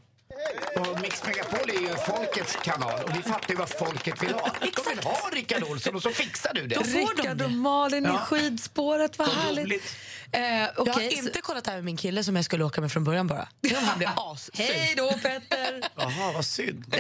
Och 0.76 1.02
Mix 1.02 1.24
Megapol 1.24 1.70
är 1.70 1.82
ju 1.82 1.88
folkets 2.08 2.58
kanal 2.64 3.04
och 3.04 3.16
vi 3.18 3.22
fattar 3.22 3.50
ju 3.50 3.56
vad 3.56 3.70
folket 3.70 4.24
vill 4.24 4.34
ha. 4.34 4.52
De 4.62 4.90
vill 4.96 5.04
ha 5.04 5.30
Rickard 5.34 5.64
Olsson 5.64 5.96
och 5.96 6.02
så 6.02 6.10
fixar 6.10 6.54
du 6.54 6.68
det. 6.68 6.76
Rickard 6.76 7.42
och 7.42 7.52
Malin 7.52 8.04
Ja. 8.04 8.16
i 8.16 8.18
skidspåret, 8.18 9.18
vad 9.18 9.28
härligt. 9.30 9.96
Eh, 10.32 10.42
Jag 10.42 10.70
okej, 10.78 10.94
har 10.94 11.02
så- 11.02 11.28
inte 11.28 11.42
kollat 11.42 11.68
här 11.68 11.76
med 11.76 11.84
min 11.84 11.98
kille 11.98 12.24
som 12.24 12.36
jag 12.36 12.46
skulle 12.46 12.64
åka 12.64 12.82
med 12.82 12.92
från 12.92 13.04
början 13.04 13.28
bara. 13.28 13.48
Han 13.76 13.98
blir 13.98 14.10
assur. 14.34 14.54
Hej 14.64 14.94
då 14.98 15.12
Petter! 15.12 15.82
Jaha, 15.96 16.32
vad 16.34 16.46
synd. 16.46 16.96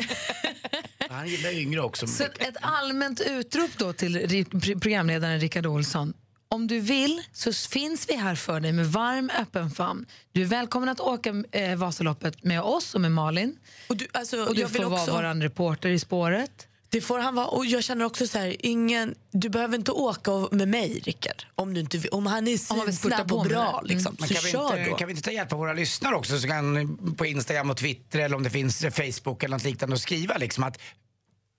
Han 1.09 1.27
gillar 1.27 1.51
yngre 1.51 1.81
också. 1.81 2.07
Så 2.07 2.23
ett, 2.23 2.57
allmänt 2.61 3.21
utrop 3.21 3.71
då 3.77 3.93
till 3.93 4.45
programledaren 4.81 5.39
Rickard 5.39 5.65
Olsson. 5.65 6.13
Om 6.51 6.67
du 6.67 6.79
vill 6.79 7.21
så 7.33 7.53
finns 7.53 8.09
vi 8.09 8.15
här 8.15 8.35
för 8.35 8.59
dig 8.59 8.71
med 8.71 8.87
varm 8.87 9.31
öppen 9.39 9.71
famn. 9.71 10.05
Du 10.31 10.41
är 10.41 10.45
välkommen 10.45 10.89
att 10.89 10.99
åka 10.99 11.43
eh, 11.51 11.75
Vasaloppet 11.75 12.43
med 12.43 12.61
oss 12.61 12.95
och 12.95 13.01
med 13.01 13.11
Malin. 13.11 13.57
Och 13.89 13.97
du, 13.97 14.07
alltså, 14.11 14.45
och 14.45 14.55
du 14.55 14.61
jag 14.61 14.67
vill 14.67 14.81
får 14.81 14.93
också- 14.93 15.11
vara 15.11 15.33
vår 15.33 15.41
reporter 15.41 15.89
i 15.89 15.99
spåret. 15.99 16.67
Det 16.89 17.01
får 17.01 17.19
han 17.19 17.35
vara. 17.35 17.47
Och 17.47 17.65
jag 17.65 17.83
känner 17.83 18.05
också 18.05 18.27
så 18.27 18.37
här, 18.37 18.55
ingen, 18.59 19.15
du 19.31 19.49
behöver 19.49 19.77
inte 19.77 19.91
åka 19.91 20.31
med 20.51 20.67
mig 20.67 20.99
Rickard. 21.03 21.45
Om, 21.55 21.73
du 21.73 21.79
inte, 21.79 22.09
om 22.09 22.25
han 22.25 22.47
är 22.47 22.59
Om 22.71 22.77
han 22.77 22.85
vill 22.85 22.97
spurta 22.97 23.15
snabb 23.15 23.29
på 23.29 23.35
och 23.37 23.45
bra. 23.45 23.81
det. 23.83 23.93
Liksom, 23.93 24.15
Men 24.19 24.27
så 24.27 24.33
kan, 24.33 24.43
vi 24.45 24.51
kör 24.51 24.77
inte, 24.77 24.89
då. 24.89 24.95
kan 24.95 25.07
vi 25.07 25.11
inte 25.11 25.23
ta 25.23 25.31
hjälp 25.31 25.53
av 25.53 25.59
våra 25.59 25.73
lyssnare 25.73 26.15
också 26.15 26.39
så 26.39 26.47
kan 26.47 27.15
på 27.17 27.25
Instagram 27.25 27.69
och 27.69 27.77
Twitter 27.77 28.19
eller 28.19 28.35
om 28.35 28.43
det 28.43 28.49
finns 28.49 28.83
eh, 28.83 28.91
Facebook 28.91 29.43
eller 29.43 29.55
något 29.55 29.63
liknande 29.63 29.93
och 29.93 30.01
skriva 30.01 30.37
liksom 30.37 30.63
att 30.63 30.77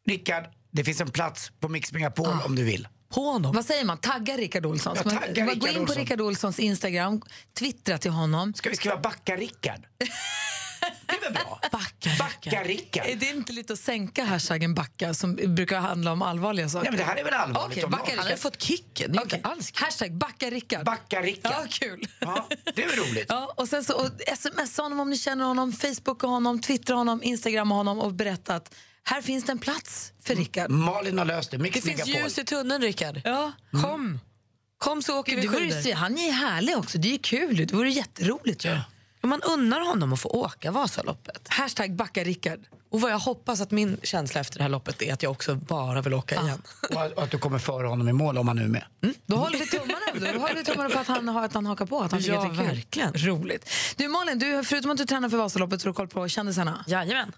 Rickard, 0.06 0.44
det 0.70 0.84
finns 0.84 1.00
en 1.00 1.10
plats 1.10 1.52
på 1.60 1.68
Mix 1.68 1.92
Megapol 1.92 2.28
om 2.46 2.54
du 2.56 2.64
vill. 2.64 2.88
På 3.14 3.20
honom. 3.20 3.52
Vad 3.54 3.64
säger 3.64 3.84
man? 3.84 3.98
Tagga 3.98 4.36
Rickard 4.36 4.66
Olsson. 4.66 4.96
Ja, 5.04 5.10
tagga 5.10 5.44
man 5.44 5.58
Gå 5.58 5.68
in 5.68 5.86
på. 5.86 5.92
Rickard 5.92 6.20
Olssons 6.20 6.58
Instagram, 6.58 7.22
twittra 7.58 7.98
till 7.98 8.10
honom. 8.10 8.54
Ska 8.54 8.70
vi 8.70 8.76
skriva 8.76 8.96
Backa 8.96 9.36
Rickard? 9.36 9.80
Det 11.06 11.16
är 11.16 11.20
väl 11.20 11.32
bra? 11.32 11.60
Backa, 11.72 12.10
Backa 12.18 12.62
Rickard. 12.62 13.06
Är 13.06 13.16
det 13.16 13.26
inte 13.26 13.52
lite 13.52 13.72
att 13.72 13.78
sänka 13.78 14.24
hashtaggen 14.24 14.74
backa 14.74 15.14
som 15.14 15.34
brukar 15.34 15.78
handla 15.78 16.12
om 16.12 16.22
allvarliga 16.22 16.68
saker? 16.68 16.86
Ja, 16.86 16.90
men 16.90 16.98
det 16.98 17.04
här 17.04 17.16
är 17.16 17.24
väl 17.24 17.34
allvarligt 17.34 17.84
om 17.84 17.90
backa. 17.90 18.12
Han 18.16 18.26
har 18.26 18.36
fått 18.36 18.62
kicken. 18.62 19.14
Inte 19.22 19.40
alls 19.42 19.72
Hashtag 19.74 20.14
backa 20.14 20.50
Rickard. 20.50 20.84
Backa 20.84 21.22
Rickard. 21.22 21.52
Ja, 21.52 21.64
kul. 21.70 22.06
Ja, 22.20 22.48
det 22.74 22.82
är 22.82 22.88
väl 22.88 22.96
roligt? 22.96 23.26
Ja, 23.28 23.54
och 23.56 23.68
sen 23.68 23.84
så 23.84 23.94
och 23.94 24.10
smsa 24.38 24.82
honom 24.82 25.00
om 25.00 25.10
ni 25.10 25.16
känner 25.16 25.44
honom, 25.44 25.72
Facebooka 25.72 26.26
honom, 26.26 26.60
twittra 26.60 26.96
honom, 26.96 27.22
instagramma 27.22 27.74
honom 27.74 27.98
och 27.98 28.12
berätta 28.12 28.54
att 28.54 28.74
här 29.04 29.22
finns 29.22 29.44
det 29.44 29.52
en 29.52 29.58
plats 29.58 30.12
för 30.22 30.34
Rickard. 30.34 30.70
Malin 30.70 31.18
har 31.18 31.24
löst 31.24 31.50
det. 31.50 31.58
Mix 31.58 31.80
Det 31.82 31.90
finns 31.96 32.06
ljus 32.08 32.38
i 32.38 32.44
tunneln 32.44 32.82
Rickard. 32.82 33.20
Ja. 33.24 33.52
Kom. 33.82 34.20
Kom 34.78 35.02
så 35.02 35.18
åker 35.18 35.36
Det 35.36 35.42
vi 35.42 35.48
skidor. 35.48 35.94
han 35.94 36.18
är 36.18 36.32
härlig 36.32 36.76
också, 36.78 36.98
det 36.98 37.14
är 37.14 37.18
kul. 37.18 37.56
Det 37.56 37.72
vore 37.72 37.90
jätteroligt 37.90 38.64
ju. 38.64 38.78
Och 39.22 39.28
Man 39.28 39.42
unnar 39.42 39.80
honom 39.80 40.12
att 40.12 40.20
få 40.20 40.28
åka 40.28 40.70
Vasaloppet. 40.70 41.46
Hashtag 41.48 41.94
backa 41.96 42.24
Rickard. 42.24 42.60
Och 42.90 43.00
vad 43.00 43.10
jag 43.12 43.18
hoppas 43.18 43.60
att 43.60 43.70
min 43.70 43.96
känsla 44.02 44.40
efter 44.40 44.58
det 44.58 44.62
här 44.62 44.68
loppet 44.68 45.02
är 45.02 45.12
att 45.12 45.22
jag 45.22 45.32
också 45.32 45.54
bara 45.54 46.02
vill 46.02 46.14
åka 46.14 46.42
igen. 46.42 46.62
Och 47.14 47.22
att- 47.22 47.30
du 47.30 47.38
kommer 47.38 47.58
före 47.58 47.86
honom 47.86 48.08
i 48.08 48.12
mål 48.12 48.38
om 48.38 48.48
han 48.48 48.56
nu 48.56 48.62
är 48.64 48.68
med. 48.68 48.84
Då 49.26 49.36
håller 49.36 49.58
vi 49.58 49.66
tummarna, 49.66 50.32
då 50.32 50.38
håller 50.40 50.54
vi 50.54 50.64
tummarna 50.64 50.90
på 50.90 50.98
att 50.98 51.06
han, 51.06 51.28
har- 51.28 51.44
att 51.44 51.54
han 51.54 51.66
hakar 51.66 51.86
på, 51.86 52.00
att 52.00 52.12
han 52.12 52.20
Ja, 52.22 52.48
verkligen. 52.48 53.12
Roligt. 53.14 53.70
Du 53.96 54.08
Malin, 54.08 54.38
du, 54.38 54.64
förutom 54.64 54.90
att 54.90 54.96
du 54.98 55.04
tränar 55.04 55.28
för 55.28 55.36
Vasaloppet 55.36 55.80
så 55.82 55.88
har 55.88 55.92
du 55.92 55.96
koll 55.96 56.08
på 56.08 56.28
kändisarna. 56.28 56.84
Jajamän. 56.88 57.32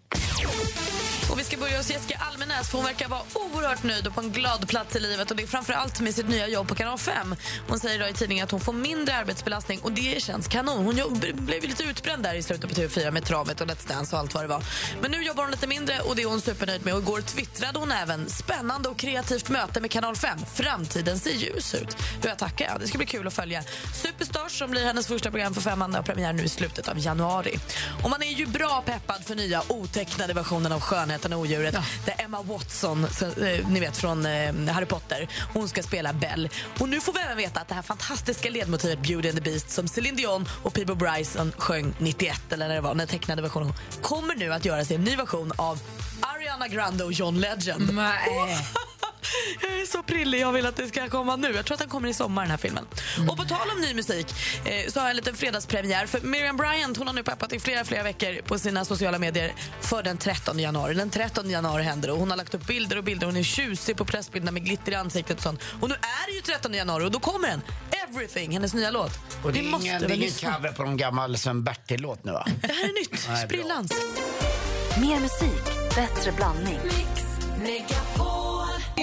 Och 1.30 1.38
vi 1.38 1.43
ska 1.54 1.60
börja 1.60 1.76
hos 1.76 1.90
Jessica 1.90 2.20
Almenäs 2.32 2.70
för 2.70 2.78
hon 2.78 2.86
verkar 2.86 3.08
vara 3.08 3.20
oerhört 3.34 3.82
nöjd 3.82 4.06
och 4.06 4.14
på 4.14 4.20
en 4.20 4.32
glad 4.32 4.68
plats 4.68 4.96
i 4.96 5.00
livet 5.00 5.30
och 5.30 5.36
det 5.36 5.42
är 5.42 5.46
framförallt 5.46 6.00
med 6.00 6.14
sitt 6.14 6.28
nya 6.28 6.48
jobb 6.48 6.68
på 6.68 6.74
Kanal 6.74 6.98
5. 6.98 7.36
Hon 7.68 7.78
säger 7.78 7.94
idag 7.96 8.10
i 8.10 8.12
tidningen 8.12 8.44
att 8.44 8.50
hon 8.50 8.60
får 8.60 8.72
mindre 8.72 9.16
arbetsbelastning 9.16 9.80
och 9.82 9.92
det 9.92 10.22
känns 10.22 10.48
kanon. 10.48 10.84
Hon 10.84 11.20
blev 11.34 11.62
lite 11.62 11.82
utbränd 11.82 12.22
där 12.22 12.34
i 12.34 12.42
slutet 12.42 12.70
på 12.70 12.80
TV4 12.80 13.10
med 13.10 13.24
travet 13.24 13.60
och 13.60 13.66
Let's 13.66 13.88
Dance 13.88 14.16
och 14.16 14.20
allt 14.20 14.34
vad 14.34 14.44
det 14.44 14.48
var. 14.48 14.62
Men 15.02 15.10
nu 15.10 15.22
jobbar 15.22 15.42
hon 15.42 15.50
lite 15.50 15.66
mindre 15.66 16.00
och 16.00 16.16
det 16.16 16.22
är 16.22 16.26
hon 16.26 16.40
supernöjd 16.40 16.84
med 16.84 16.94
och 16.94 17.00
igår 17.00 17.20
twittrade 17.20 17.78
hon 17.78 17.92
även 17.92 18.30
spännande 18.30 18.88
och 18.88 18.96
kreativt 18.96 19.48
möte 19.48 19.80
med 19.80 19.90
Kanal 19.90 20.16
5. 20.16 20.38
Framtiden 20.54 21.18
ser 21.18 21.32
ljus 21.32 21.74
ut. 21.74 21.96
Du, 22.22 22.28
jag 22.28 22.38
tackar. 22.38 22.78
Det 22.80 22.86
ska 22.86 22.98
bli 22.98 23.06
kul 23.06 23.26
att 23.26 23.34
följa. 23.34 23.62
Superstars 23.94 24.58
som 24.58 24.70
blir 24.70 24.84
hennes 24.84 25.06
första 25.06 25.30
program 25.30 25.54
för 25.54 25.60
femman 25.60 25.94
har 25.94 26.02
premiär 26.02 26.32
nu 26.32 26.42
i 26.42 26.48
slutet 26.48 26.88
av 26.88 26.98
januari. 26.98 27.58
Och 28.02 28.10
man 28.10 28.22
är 28.22 28.32
ju 28.32 28.46
bra 28.46 28.82
peppad 28.86 29.24
för 29.24 29.34
nya 29.34 29.62
otecknade 29.68 30.32
versionen 30.32 30.72
av 30.72 30.80
Skönheten 30.80 31.32
och 31.32 31.43
odjuret 31.44 31.76
där 32.04 32.14
Emma 32.18 32.42
Watson, 32.42 33.06
så, 33.10 33.24
eh, 33.24 33.68
ni 33.68 33.80
vet 33.80 33.96
från 33.96 34.26
eh, 34.26 34.54
Harry 34.68 34.86
Potter, 34.86 35.28
hon 35.52 35.68
ska 35.68 35.82
spela 35.82 36.12
Belle. 36.12 36.48
Och 36.78 36.88
nu 36.88 37.00
får 37.00 37.12
vi 37.12 37.18
även 37.20 37.36
veta 37.36 37.60
att 37.60 37.68
det 37.68 37.74
här 37.74 37.82
fantastiska 37.82 38.50
ledmotivet 38.50 38.98
Beauty 38.98 39.28
and 39.28 39.38
the 39.38 39.50
Beast 39.50 39.70
som 39.70 39.88
Celine 39.88 40.16
Dion 40.16 40.48
och 40.62 40.74
Peter 40.74 40.94
Bryson 40.94 41.52
sjöng 41.58 41.94
91 41.98 42.52
eller 42.52 42.68
när 42.68 42.74
det 42.74 42.80
var, 42.80 42.94
den 42.94 43.06
tecknade 43.08 43.42
versionen, 43.42 43.72
kommer 44.02 44.34
nu 44.34 44.52
att 44.52 44.64
göras 44.64 44.90
i 44.90 44.94
en 44.94 45.04
ny 45.04 45.16
version 45.16 45.52
av 45.56 45.80
Ariana 46.20 46.68
Grande 46.68 47.04
och 47.04 47.12
John 47.12 47.40
Legend. 47.40 47.92
Jag 49.62 49.80
är 49.80 49.86
så 49.86 50.02
prillig. 50.02 50.40
Jag 50.40 50.52
vill 50.52 50.66
att 50.66 50.76
det 50.76 50.88
ska 50.88 51.08
komma 51.08 51.36
nu. 51.36 51.52
Jag 51.52 51.64
tror 51.64 51.74
att 51.74 51.80
den 51.80 51.88
kommer 51.88 52.08
i 52.08 52.14
sommar, 52.14 52.42
den 52.42 52.50
här 52.50 52.58
filmen. 52.58 52.86
Och 53.28 53.36
på 53.36 53.44
tal 53.44 53.70
om 53.74 53.80
ny 53.80 53.94
musik 53.94 54.26
eh, 54.64 54.90
så 54.92 55.00
har 55.00 55.06
jag 55.06 55.10
en 55.10 55.16
liten 55.16 55.34
fredagspremiär. 55.36 56.06
För 56.06 56.20
Miriam 56.20 56.56
Bryant 56.56 56.96
hon 56.96 57.06
har 57.06 57.14
nu 57.14 57.22
peppat 57.22 57.52
i 57.52 57.60
flera, 57.60 57.84
flera 57.84 58.02
veckor 58.02 58.42
på 58.42 58.58
sina 58.58 58.84
sociala 58.84 59.18
medier 59.18 59.52
för 59.80 60.02
den 60.02 60.18
13 60.18 60.58
januari. 60.58 60.94
Den 60.94 61.10
13 61.10 61.50
januari 61.50 61.82
händer 61.82 62.10
och 62.10 62.18
Hon 62.18 62.30
har 62.30 62.36
lagt 62.36 62.54
upp 62.54 62.66
bilder 62.66 62.96
och 62.96 63.04
bilder. 63.04 63.26
Hon 63.26 63.36
är 63.36 63.42
tjusig 63.42 63.96
på 63.96 64.04
pressbilderna 64.04 64.52
med 64.52 64.64
glitter 64.64 64.92
i 64.92 64.94
ansiktet 64.94 65.36
och 65.36 65.42
sånt. 65.42 65.60
Och 65.80 65.88
nu 65.88 65.94
är 65.94 66.26
det 66.26 66.32
ju 66.32 66.40
13 66.40 66.74
januari 66.74 67.04
och 67.04 67.10
då 67.10 67.20
kommer 67.20 67.48
den. 67.48 67.62
Everything, 68.08 68.52
hennes 68.52 68.74
nya 68.74 68.90
låt. 68.90 69.12
Och 69.44 69.52
det 69.52 69.58
är 69.58 69.62
måste 69.62 69.86
ingen, 69.86 70.02
det 70.02 70.14
är 70.14 70.16
ingen 70.16 70.30
cover 70.54 70.72
på 70.72 70.82
någon 70.82 70.96
gammal 70.96 71.38
Sven-Bertil-låt 71.38 72.24
nu 72.24 72.32
va? 72.32 72.46
Det 72.60 72.72
här 72.72 72.84
är 72.84 73.00
nytt. 73.00 73.44
Sprillans. 73.46 73.92
Mer 75.00 75.20
musik, 75.20 75.64
bättre 75.94 76.32
blandning. 76.32 76.78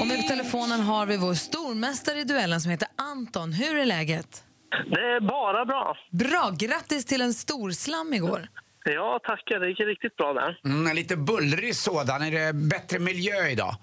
Och 0.01 0.07
med 0.07 0.21
på 0.21 0.27
telefonen 0.27 0.79
har 0.79 1.05
vi 1.05 1.17
vår 1.17 1.33
stormästare 1.33 2.19
i 2.19 2.23
duellen 2.23 2.61
som 2.61 2.71
heter 2.71 2.87
Anton. 2.95 3.53
Hur 3.53 3.77
är 3.77 3.85
läget? 3.85 4.43
Det 4.85 5.01
är 5.15 5.19
bara 5.19 5.65
bra. 5.65 5.97
Bra! 6.11 6.51
Grattis 6.57 7.05
till 7.05 7.21
en 7.21 7.33
stor 7.33 7.71
slam 7.71 8.13
igår. 8.13 8.47
Ja, 8.85 9.19
tackar. 9.23 9.59
Det 9.59 9.67
gick 9.69 9.79
riktigt 9.79 10.15
bra 10.17 10.33
där. 10.33 10.59
Mm, 10.65 10.87
en 10.87 10.95
lite 10.95 11.15
bullrig 11.17 11.75
sådan. 11.75 12.21
Är 12.21 12.31
det 12.31 12.53
bättre 12.53 12.99
miljö 12.99 13.47
idag? 13.47 13.75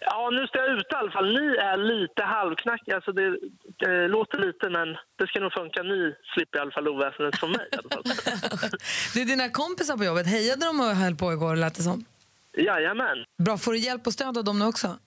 Ja, 0.00 0.30
nu 0.32 0.46
står 0.46 0.60
jag 0.62 0.78
ute 0.78 0.94
i 0.94 0.98
alla 0.98 1.10
fall. 1.10 1.26
Ni 1.40 1.46
är 1.56 1.76
lite 1.76 2.22
halvknackiga. 2.22 2.94
Alltså 2.96 3.12
det, 3.12 3.38
det 3.78 4.08
låter 4.08 4.38
lite, 4.38 4.70
men 4.70 4.88
det 5.18 5.26
ska 5.26 5.40
nog 5.40 5.52
funka. 5.52 5.82
Ni 5.82 6.14
slipper 6.34 6.58
i 6.58 6.60
alla 6.60 6.70
fall 6.70 6.88
oväsendet 6.88 7.38
från 7.40 7.50
mig. 7.50 7.66
I 7.72 7.76
alla 7.76 7.90
fall. 7.94 8.04
Du, 9.14 9.24
dina 9.24 9.48
kompisar 9.48 9.96
på 9.96 10.04
jobbet, 10.04 10.26
hejade 10.26 10.66
de 10.66 10.80
och 10.80 10.86
höll 10.86 11.16
på 11.16 11.32
igår 11.32 11.56
lät 11.56 11.74
det 11.74 11.82
som? 11.82 12.04
Jajamän. 12.56 13.18
Bra, 13.44 13.58
får 13.58 13.72
du 13.72 13.78
hjälp 13.78 14.06
och 14.06 14.12
stöd 14.12 14.38
av 14.38 14.44
dem 14.44 14.58
nu 14.58 14.64
också? 14.64 14.98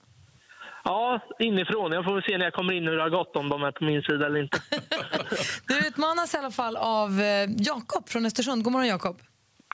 Ja, 0.83 1.19
inifrån. 1.39 1.91
Jag 1.91 2.03
får 2.05 2.13
väl 2.13 2.23
se 2.23 2.37
när 2.37 2.45
jag 2.45 2.53
kommer 2.53 2.73
in 2.73 2.83
hur 2.87 2.95
det 2.97 3.01
har 3.01 3.09
gått, 3.09 3.35
om 3.35 3.49
de 3.49 3.63
är 3.63 3.71
på 3.71 3.83
min 3.83 4.01
sida 4.01 4.25
eller 4.25 4.39
inte. 4.43 4.61
Du 5.67 5.87
utmanas 5.87 6.33
i 6.33 6.37
alla 6.37 6.51
fall 6.51 6.77
av 6.77 7.21
eh, 7.21 7.49
Jakob 7.57 8.09
från 8.09 8.25
Östersund. 8.25 8.63
God 8.63 8.73
morgon 8.73 8.87
Jakob. 8.87 9.21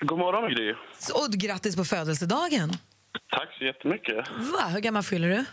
God 0.01 0.19
morgon, 0.19 0.49
Gry. 0.55 0.73
Och 1.13 1.31
grattis 1.31 1.75
på 1.75 1.83
födelsedagen. 1.85 2.69
Tack 3.31 3.49
så 3.57 3.63
jättemycket. 3.65 4.15
Va? 4.29 4.67
Hur 4.73 4.79
gammal 4.79 5.03
fyller 5.03 5.27
du? 5.29 5.45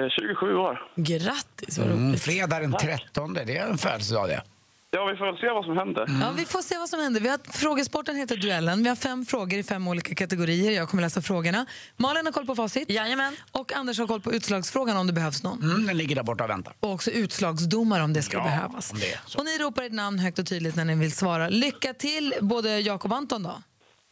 Eh, 0.00 0.08
27 0.10 0.56
år. 0.56 0.82
Grattis, 0.96 1.78
vad 1.78 1.86
Mm, 1.86 2.08
roligt. 2.08 2.22
fredag 2.22 2.60
den 2.60 2.72
13, 2.72 3.34
det 3.34 3.56
är 3.56 3.66
en 3.66 3.78
födelsedag 3.78 4.28
det. 4.28 4.42
Ja, 4.90 5.04
vi 5.04 5.16
får 5.16 5.36
se 5.40 5.48
vad 5.48 5.64
som 5.64 5.76
händer. 5.76 6.04
Ja, 6.20 6.32
vi 6.36 6.44
får 6.44 6.62
se 6.62 6.78
vad 6.78 6.88
som 6.88 7.00
händer. 7.00 7.20
Vi 7.20 7.28
har, 7.28 7.38
frågesporten 7.52 8.16
heter 8.16 8.36
Duellen. 8.36 8.82
Vi 8.82 8.88
har 8.88 8.96
fem 8.96 9.24
frågor 9.26 9.58
i 9.58 9.62
fem 9.62 9.88
olika 9.88 10.14
kategorier. 10.14 10.70
Jag 10.72 10.88
kommer 10.88 11.02
läsa 11.02 11.22
frågorna. 11.22 11.66
Malin 11.96 12.26
har 12.26 12.32
koll 12.32 12.46
på 12.46 12.54
facit. 12.56 12.90
Jajamän. 12.90 13.36
Och 13.52 13.72
Anders 13.72 13.98
har 13.98 14.06
koll 14.06 14.20
på 14.20 14.32
utslagsfrågan 14.32 14.96
om 14.96 15.06
det 15.06 15.12
behövs 15.12 15.42
någon. 15.42 15.62
Mm, 15.62 15.86
den 15.86 15.96
ligger 15.98 16.16
där 16.16 16.22
borta 16.22 16.44
och 16.44 16.50
väntar. 16.50 16.74
Och 16.80 16.90
också 16.92 17.10
utslagsdomare 17.10 18.02
om 18.02 18.12
det 18.12 18.22
ska 18.22 18.36
Ja, 18.36 18.42
behövas. 18.44 18.92
om 18.92 18.98
det. 18.98 19.38
Och 19.38 19.44
ni 19.44 19.58
ropar 19.58 19.82
ett 19.82 19.92
namn 19.92 20.18
högt 20.18 20.38
och 20.38 20.46
tydligt 20.46 20.76
när 20.76 20.84
ni 20.84 20.94
vill 20.94 21.12
svara. 21.12 21.48
Lycka 21.48 21.94
till 21.94 22.34
både 22.40 22.80
Jakob 22.80 23.12
och 23.12 23.18
Anton 23.18 23.42
då. 23.42 23.62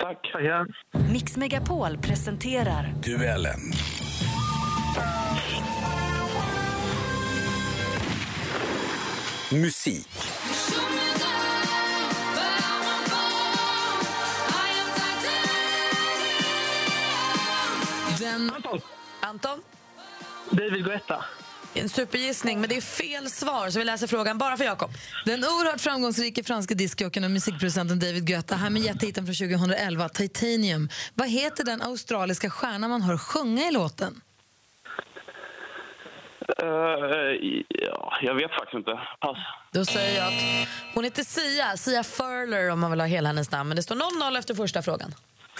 Tack. 0.02 0.32
Mix 1.12 1.36
Megapol 1.36 1.98
presenterar 1.98 2.94
Duellen. 3.02 3.60
Musik. 9.50 10.08
Den... 18.18 18.52
Anton? 19.20 19.62
David 20.50 20.84
Guetta. 20.84 21.24
En 21.74 21.88
supergissning, 21.88 22.60
men 22.60 22.68
det 22.68 22.76
är 22.76 22.80
fel 22.80 23.30
svar, 23.30 23.70
så 23.70 23.78
vi 23.78 23.84
läser 23.84 24.06
frågan 24.06 24.38
bara 24.38 24.56
för 24.56 24.64
Jakob. 24.64 24.90
Den 25.24 25.44
oerhört 25.44 25.80
framgångsrike 25.80 26.42
franska 26.42 26.74
diskjockeyn 26.74 27.24
och 27.24 27.30
musikproducenten 27.30 27.98
David 27.98 28.26
Guetta 28.26 28.56
här 28.56 28.70
med 28.70 28.82
jättehitten 28.82 29.26
från 29.26 29.34
2011, 29.34 30.08
Titanium. 30.08 30.88
Vad 31.14 31.28
heter 31.28 31.64
den 31.64 31.82
australiska 31.82 32.50
stjärna 32.50 32.88
man 32.88 33.02
hör 33.02 33.16
sjunga 33.18 33.68
i 33.68 33.72
låten? 33.72 34.20
Eh, 36.62 36.68
ja, 37.68 38.12
jag 38.22 38.34
vet 38.34 38.50
faktiskt 38.50 38.74
inte. 38.74 39.00
Pass. 39.20 39.38
Då 39.72 39.84
säger 39.84 40.18
jag 40.18 40.26
att 40.26 40.68
hon 40.94 41.04
heter 41.04 41.22
Sia, 41.22 41.76
Sia 41.76 42.02
Furler 42.04 42.70
om 42.70 42.80
man 42.80 42.90
vill 42.90 43.00
ha 43.00 43.06
hela 43.06 43.28
hennes 43.28 43.50
namn. 43.50 43.68
Men 43.68 43.76
det 43.76 43.82
står 43.82 43.94
0-0 44.32 44.38
efter 44.38 44.54
första 44.54 44.82
frågan. 44.82 45.14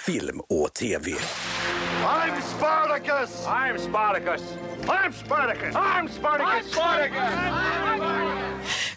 Film 0.06 0.40
och 0.40 0.74
TV. 0.74 1.10
I'm 2.04 2.40
Spartacus! 2.42 3.46
I'm 3.46 3.78
Spartacus! 3.78 4.42
I'm 4.86 5.12
Spartacus! 5.12 5.74
I'm 5.74 6.08
Spartacus! 6.08 6.54
I'm 6.54 6.62
Spartacus! 6.72 7.83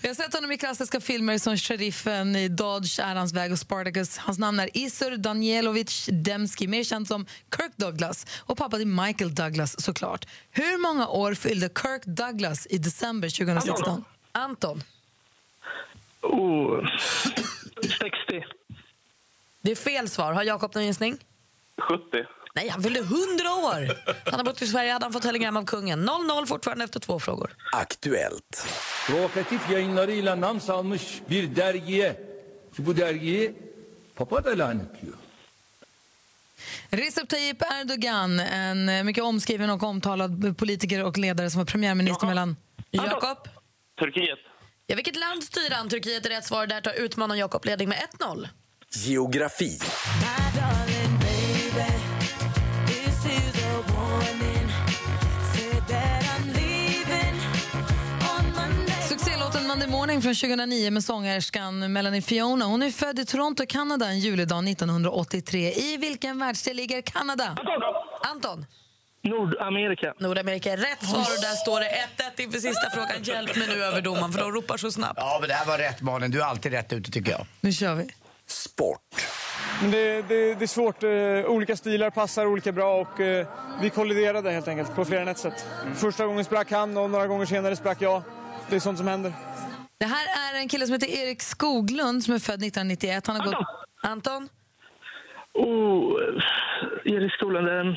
Vi 0.07 0.09
har 0.09 0.15
sett 0.15 0.33
honom 0.33 0.51
i 0.51 0.57
klassiska 0.57 0.99
filmer 0.99 1.37
som 1.37 1.57
Sheriffen 1.57 2.35
i 2.35 2.49
Dodge, 2.49 2.99
är 2.99 3.15
hans 3.15 3.33
väg 3.33 3.51
och 3.51 3.59
Spartacus. 3.59 4.17
Hans 4.17 4.39
namn 4.39 4.59
är 4.59 4.77
Isur 4.77 5.17
Danielovich 5.17 6.09
Demski, 6.11 6.67
mer 6.67 6.83
känd 6.83 7.07
som 7.07 7.25
Kirk 7.57 7.71
Douglas 7.75 8.43
och 8.45 8.57
pappa 8.57 8.77
till 8.77 8.87
Michael 8.87 9.35
Douglas 9.35 9.81
såklart. 9.81 10.25
Hur 10.51 10.81
många 10.81 11.07
år 11.07 11.33
fyllde 11.33 11.67
Kirk 11.67 12.05
Douglas 12.05 12.67
i 12.69 12.77
december 12.77 13.29
2016? 13.29 14.03
Anton? 14.31 14.83
Oh, 16.21 16.87
60. 17.81 18.45
Det 19.61 19.71
är 19.71 19.75
fel 19.75 20.09
svar. 20.09 20.33
Har 20.33 20.43
Jakob 20.43 20.75
någon 20.75 20.85
gissning? 20.85 21.17
70. 21.77 22.25
Nej, 22.57 22.69
han 22.69 22.83
fyllde 22.83 22.99
100 22.99 23.13
år! 23.53 23.97
Han 24.25 24.39
har 24.39 24.43
bott 24.43 24.61
i 24.61 24.67
Sverige, 24.67 24.91
hade 24.91 25.05
han 25.05 25.13
fått 25.13 25.21
telegram 25.21 25.57
av 25.57 25.65
kungen. 25.65 26.09
0-0 26.09 26.45
fortfarande 26.45 26.83
efter 26.83 26.99
två 26.99 27.19
frågor. 27.19 27.55
Aktuellt. 27.71 28.67
Provokatif 29.07 29.69
yayınlarıyla 29.71 30.35
nam 30.35 30.59
salmış 30.59 31.21
bir 31.29 31.55
dergiye 31.55 32.13
ki 32.75 32.85
bu 32.85 32.97
dergiyi 32.97 33.53
Papa 34.15 34.43
da 34.45 34.57
lanetliyor. 34.57 35.15
Recep 36.89 37.29
Tayyip 37.29 37.61
Erdogan, 37.61 38.39
en 38.39 38.89
eh, 38.89 39.03
mycket 39.03 39.23
omskriven 39.23 39.69
och 39.69 39.83
omtalad 39.83 40.57
politiker 40.57 41.03
och 41.03 41.17
ledare 41.17 41.49
som 41.49 41.59
var 41.59 41.65
premiärminister 41.65 42.27
mellan... 42.27 42.55
Jakob? 42.91 43.37
Turkiet. 43.99 44.39
Ja, 44.87 44.95
vilket 44.95 45.15
land 45.15 45.43
styr 45.43 45.71
han? 45.71 45.89
Turkiet 45.89 46.25
är 46.25 46.29
rätt 46.29 46.45
svar. 46.45 46.67
Där 46.67 46.81
tar 46.81 46.93
utmanaren 46.93 47.39
Jakob 47.39 47.65
ledning 47.65 47.89
med 47.89 47.97
1-0. 48.19 48.47
Geografi. 48.89 49.79
Morning 60.17 60.35
från 60.35 60.49
2009 60.49 60.91
med 60.91 61.03
sångerskan 61.03 61.93
Melanie 61.93 62.21
Fiona. 62.21 62.65
Hon 62.65 62.83
är 62.83 62.91
född 62.91 63.19
i 63.19 63.25
Toronto, 63.25 63.65
Kanada 63.67 64.05
en 64.07 64.19
julidag 64.19 64.67
1983. 64.67 65.71
I 65.71 65.97
vilken 65.97 66.39
världsdel 66.39 66.75
ligger 66.75 67.01
Kanada? 67.01 67.57
Anton? 68.21 68.65
Nordamerika. 69.23 70.13
Nordamerika 70.19 70.73
är 70.73 70.77
rätt 70.77 71.05
svar 71.05 71.19
och 71.19 71.41
där 71.41 71.55
står 71.55 71.79
det 71.79 71.89
1-1 72.35 72.41
inför 72.41 72.59
sista 72.59 72.89
frågan. 72.89 73.23
Hjälp 73.23 73.55
mig 73.55 73.67
nu 73.67 73.83
över 73.83 74.01
domaren 74.01 74.31
för 74.31 74.39
de 74.39 74.51
ropar 74.51 74.77
så 74.77 74.91
snabbt. 74.91 75.13
Ja, 75.17 75.37
men 75.39 75.49
det 75.49 75.55
här 75.55 75.65
var 75.65 75.77
rätt 75.77 76.01
Malin. 76.01 76.31
Du 76.31 76.41
är 76.41 76.45
alltid 76.45 76.71
rätt 76.71 76.93
ute 76.93 77.11
tycker 77.11 77.31
jag. 77.31 77.45
Nu 77.61 77.71
kör 77.71 77.95
vi. 77.95 78.09
Sport. 78.45 79.25
Men 79.81 79.91
det, 79.91 80.21
det, 80.21 80.55
det 80.55 80.65
är 80.65 80.67
svårt. 80.67 81.03
Eh, 81.03 81.51
olika 81.51 81.77
stilar 81.77 82.09
passar 82.09 82.45
olika 82.45 82.71
bra 82.71 83.01
och 83.01 83.19
eh, 83.19 83.47
vi 83.81 83.89
kolliderade 83.89 84.51
helt 84.51 84.67
enkelt 84.67 84.95
på 84.95 85.05
flera 85.05 85.21
än 85.21 85.27
ett 85.27 85.37
sätt. 85.37 85.65
Första 85.95 86.25
gången 86.25 86.45
sprack 86.45 86.71
han 86.71 86.97
och 86.97 87.09
några 87.09 87.27
gånger 87.27 87.45
senare 87.45 87.75
sprack 87.75 88.01
jag. 88.01 88.23
Det 88.69 88.75
är 88.75 88.79
sånt 88.79 88.97
som 88.97 89.07
händer. 89.07 89.33
Det 89.97 90.05
här 90.05 90.53
är 90.55 90.59
en 90.59 90.69
kille 90.69 90.85
som 90.85 90.93
heter 90.93 91.07
Erik 91.07 91.41
Skoglund 91.41 92.23
som 92.23 92.33
är 92.33 92.39
född 92.39 92.63
1991. 92.63 93.27
Han 93.27 93.35
har 93.35 93.45
gått... 93.45 93.65
Anton? 94.03 94.49
Oh, 95.53 96.13
Erik 97.05 97.33
Skoglund. 97.33 97.67
Um, 97.69 97.95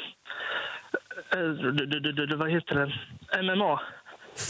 vad 2.39 2.51
heter 2.51 2.75
den? 2.75 2.93
MMA. 3.45 3.81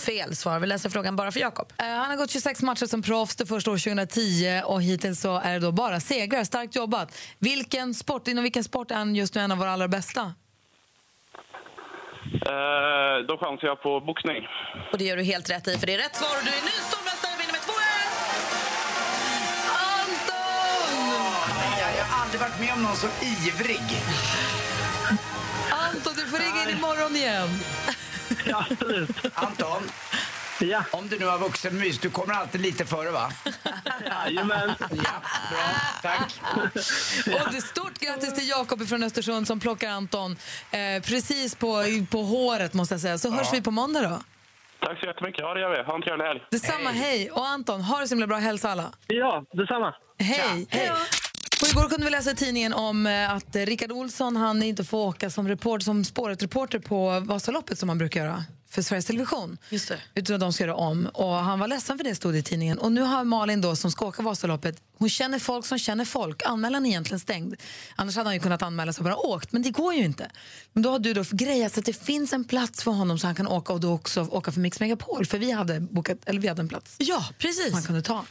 Fel 0.06 0.36
svar. 0.36 0.58
Vi 0.60 0.66
läser 0.66 0.90
frågan 0.90 1.16
bara 1.16 1.32
för 1.32 1.40
Jakob. 1.40 1.72
Eh, 1.78 1.86
Han 1.86 2.10
har 2.10 2.16
gått 2.16 2.30
26 2.30 2.62
matcher 2.62 2.86
som 2.86 3.02
proffs 3.02 3.36
det 3.36 3.46
första 3.46 3.70
år 3.70 3.76
2010 3.76 4.62
och 4.64 4.82
hittills 4.82 5.20
så 5.20 5.38
är 5.40 5.52
det 5.52 5.58
då 5.58 5.72
bara 5.72 6.00
segrar. 6.00 6.44
Starkt 6.44 6.76
jobbat. 6.76 7.18
Vilken 7.38 7.94
sport, 7.94 8.28
inom 8.28 8.42
vilken 8.44 8.64
sport 8.64 8.90
är 8.90 8.94
han 8.94 9.14
just 9.16 9.34
nu 9.34 9.40
en 9.40 9.52
av 9.52 9.58
våra 9.58 9.70
allra 9.70 9.88
bästa? 9.88 10.20
Eh, 12.32 13.26
då 13.28 13.38
chansar 13.38 13.66
jag 13.66 13.82
på 13.82 14.00
boxning. 14.00 14.46
Och 14.92 14.98
det 14.98 15.04
gör 15.04 15.16
du 15.16 15.22
helt 15.22 15.50
rätt 15.50 15.68
i, 15.68 15.78
för 15.78 15.86
det 15.86 15.94
är 15.94 15.98
rätt 15.98 16.16
svar 16.16 16.36
och 16.38 16.44
du 16.44 16.50
är 16.50 16.62
ny 16.62 16.76
stormästare 16.90 17.29
aldrig 22.30 22.50
varit 22.50 22.60
med 22.60 22.72
om 22.72 22.82
någon 22.82 22.96
så 22.96 23.06
ivrig. 23.06 23.80
Anton, 25.70 26.12
du 26.16 26.26
får 26.26 26.38
ringa 26.38 26.70
in 26.70 26.76
imorgon 26.78 27.16
igen. 27.16 27.48
Ja, 28.46 28.64
absolut. 28.70 29.10
Anton, 29.34 29.82
ja. 30.60 30.84
om 30.92 31.08
du 31.08 31.18
nu 31.18 31.26
har 31.26 31.38
vuxenmys, 31.38 31.98
du 31.98 32.10
kommer 32.10 32.34
alltid 32.34 32.60
lite 32.60 32.84
före 32.84 33.10
va? 33.10 33.30
Jajamän. 34.04 34.74
Ja, 34.78 35.12
bra. 35.50 35.62
Tack. 36.02 36.40
Och 37.26 37.52
det 37.52 37.60
stort 37.60 37.98
grattis 37.98 38.34
till 38.34 38.48
Jakob 38.48 38.88
från 38.88 39.02
Östersund 39.02 39.46
som 39.46 39.60
plockar 39.60 39.90
Anton 39.90 40.36
eh, 40.70 41.02
precis 41.02 41.54
på, 41.54 41.84
på 42.10 42.22
håret 42.22 42.74
måste 42.74 42.94
jag 42.94 43.00
säga. 43.00 43.18
Så 43.18 43.30
hörs 43.30 43.52
vi 43.52 43.62
på 43.62 43.70
måndag 43.70 44.00
då. 44.00 44.20
Tack 44.80 45.00
så 45.00 45.06
jättemycket. 45.06 45.40
Ja, 45.40 45.54
det 45.54 45.60
gör 45.60 45.70
vi. 45.70 45.82
Ha 45.82 45.94
en 45.94 46.02
trevlig 46.02 46.24
helg. 46.24 46.40
Detsamma, 46.50 46.90
hej. 46.90 47.30
Och 47.30 47.46
Anton, 47.46 47.80
ha 47.80 48.00
det 48.00 48.08
så 48.08 48.14
himla 48.14 48.26
bra. 48.26 48.36
Hälsa 48.36 48.70
alla. 48.70 48.92
Ja, 49.06 49.44
detsamma. 49.52 49.94
Hej. 50.18 50.66
hej. 50.70 50.90
Och 51.62 51.68
igår 51.68 51.88
kunde 51.88 52.04
vi 52.04 52.10
läsa 52.10 52.30
i 52.30 52.34
tidningen 52.34 52.72
om 52.72 53.06
eh, 53.06 53.34
att 53.34 53.56
Rickard 53.56 53.92
Olsson 53.92 54.36
han 54.36 54.62
inte 54.62 54.84
får 54.84 54.98
åka 54.98 55.30
som, 55.30 55.48
report, 55.48 55.82
som 55.82 56.04
spåret 56.04 56.42
reporter 56.42 56.78
på 56.78 57.20
Vasaloppet 57.20 57.78
som 57.78 57.88
han 57.88 57.98
brukar 57.98 58.20
göra 58.20 58.44
för 58.70 58.82
Sveriges 58.82 59.06
Television. 59.06 59.58
Just 59.70 59.88
det. 59.88 59.98
Utan 60.14 60.34
att 60.34 60.40
de 60.40 60.52
ska 60.52 60.64
göra 60.64 60.74
om. 60.74 61.06
Och 61.14 61.34
han 61.34 61.58
var 61.58 61.68
ledsen 61.68 61.98
för 61.98 62.04
det, 62.04 62.14
stod 62.14 62.36
i 62.36 62.42
tidningen. 62.42 62.78
Och 62.78 62.92
nu 62.92 63.00
har 63.00 63.24
Malin 63.24 63.60
då, 63.60 63.76
som 63.76 63.90
ska 63.90 64.06
åka 64.06 64.22
Vasaloppet, 64.22 64.82
hon 64.98 65.08
känner 65.08 65.38
folk 65.38 65.66
som 65.66 65.78
känner 65.78 66.04
folk. 66.04 66.42
Anmälan 66.44 66.86
är 66.86 66.90
egentligen 66.90 67.20
stängd. 67.20 67.54
Annars 67.96 68.16
hade 68.16 68.28
han 68.28 68.34
ju 68.34 68.40
kunnat 68.40 68.62
anmäla 68.62 68.92
sig 68.92 69.00
och 69.00 69.04
bara 69.04 69.16
åkt, 69.16 69.52
men 69.52 69.62
det 69.62 69.70
går 69.70 69.94
ju 69.94 70.04
inte. 70.04 70.30
Men 70.72 70.82
då 70.82 70.90
har 70.90 70.98
du 70.98 71.14
då 71.14 71.24
grejat 71.30 71.74
så 71.74 71.80
att 71.80 71.86
det 71.86 71.92
finns 71.92 72.32
en 72.32 72.44
plats 72.44 72.82
för 72.82 72.90
honom 72.90 73.18
så 73.18 73.26
han 73.26 73.34
kan 73.34 73.48
åka 73.48 73.72
och 73.72 73.80
då 73.80 73.92
också 73.92 74.22
åka 74.30 74.52
för 74.52 74.60
Mix 74.60 74.80
Megapol. 74.80 75.26
För 75.26 75.38
vi 75.38 75.50
hade, 75.50 75.80
bokat, 75.80 76.18
eller 76.26 76.40
vi 76.40 76.48
hade 76.48 76.62
en 76.62 76.68
plats. 76.68 76.96
Ja, 76.98 77.24
precis. 77.38 77.72
Man 77.72 77.82
kunde 77.82 78.02
ta. 78.02 78.24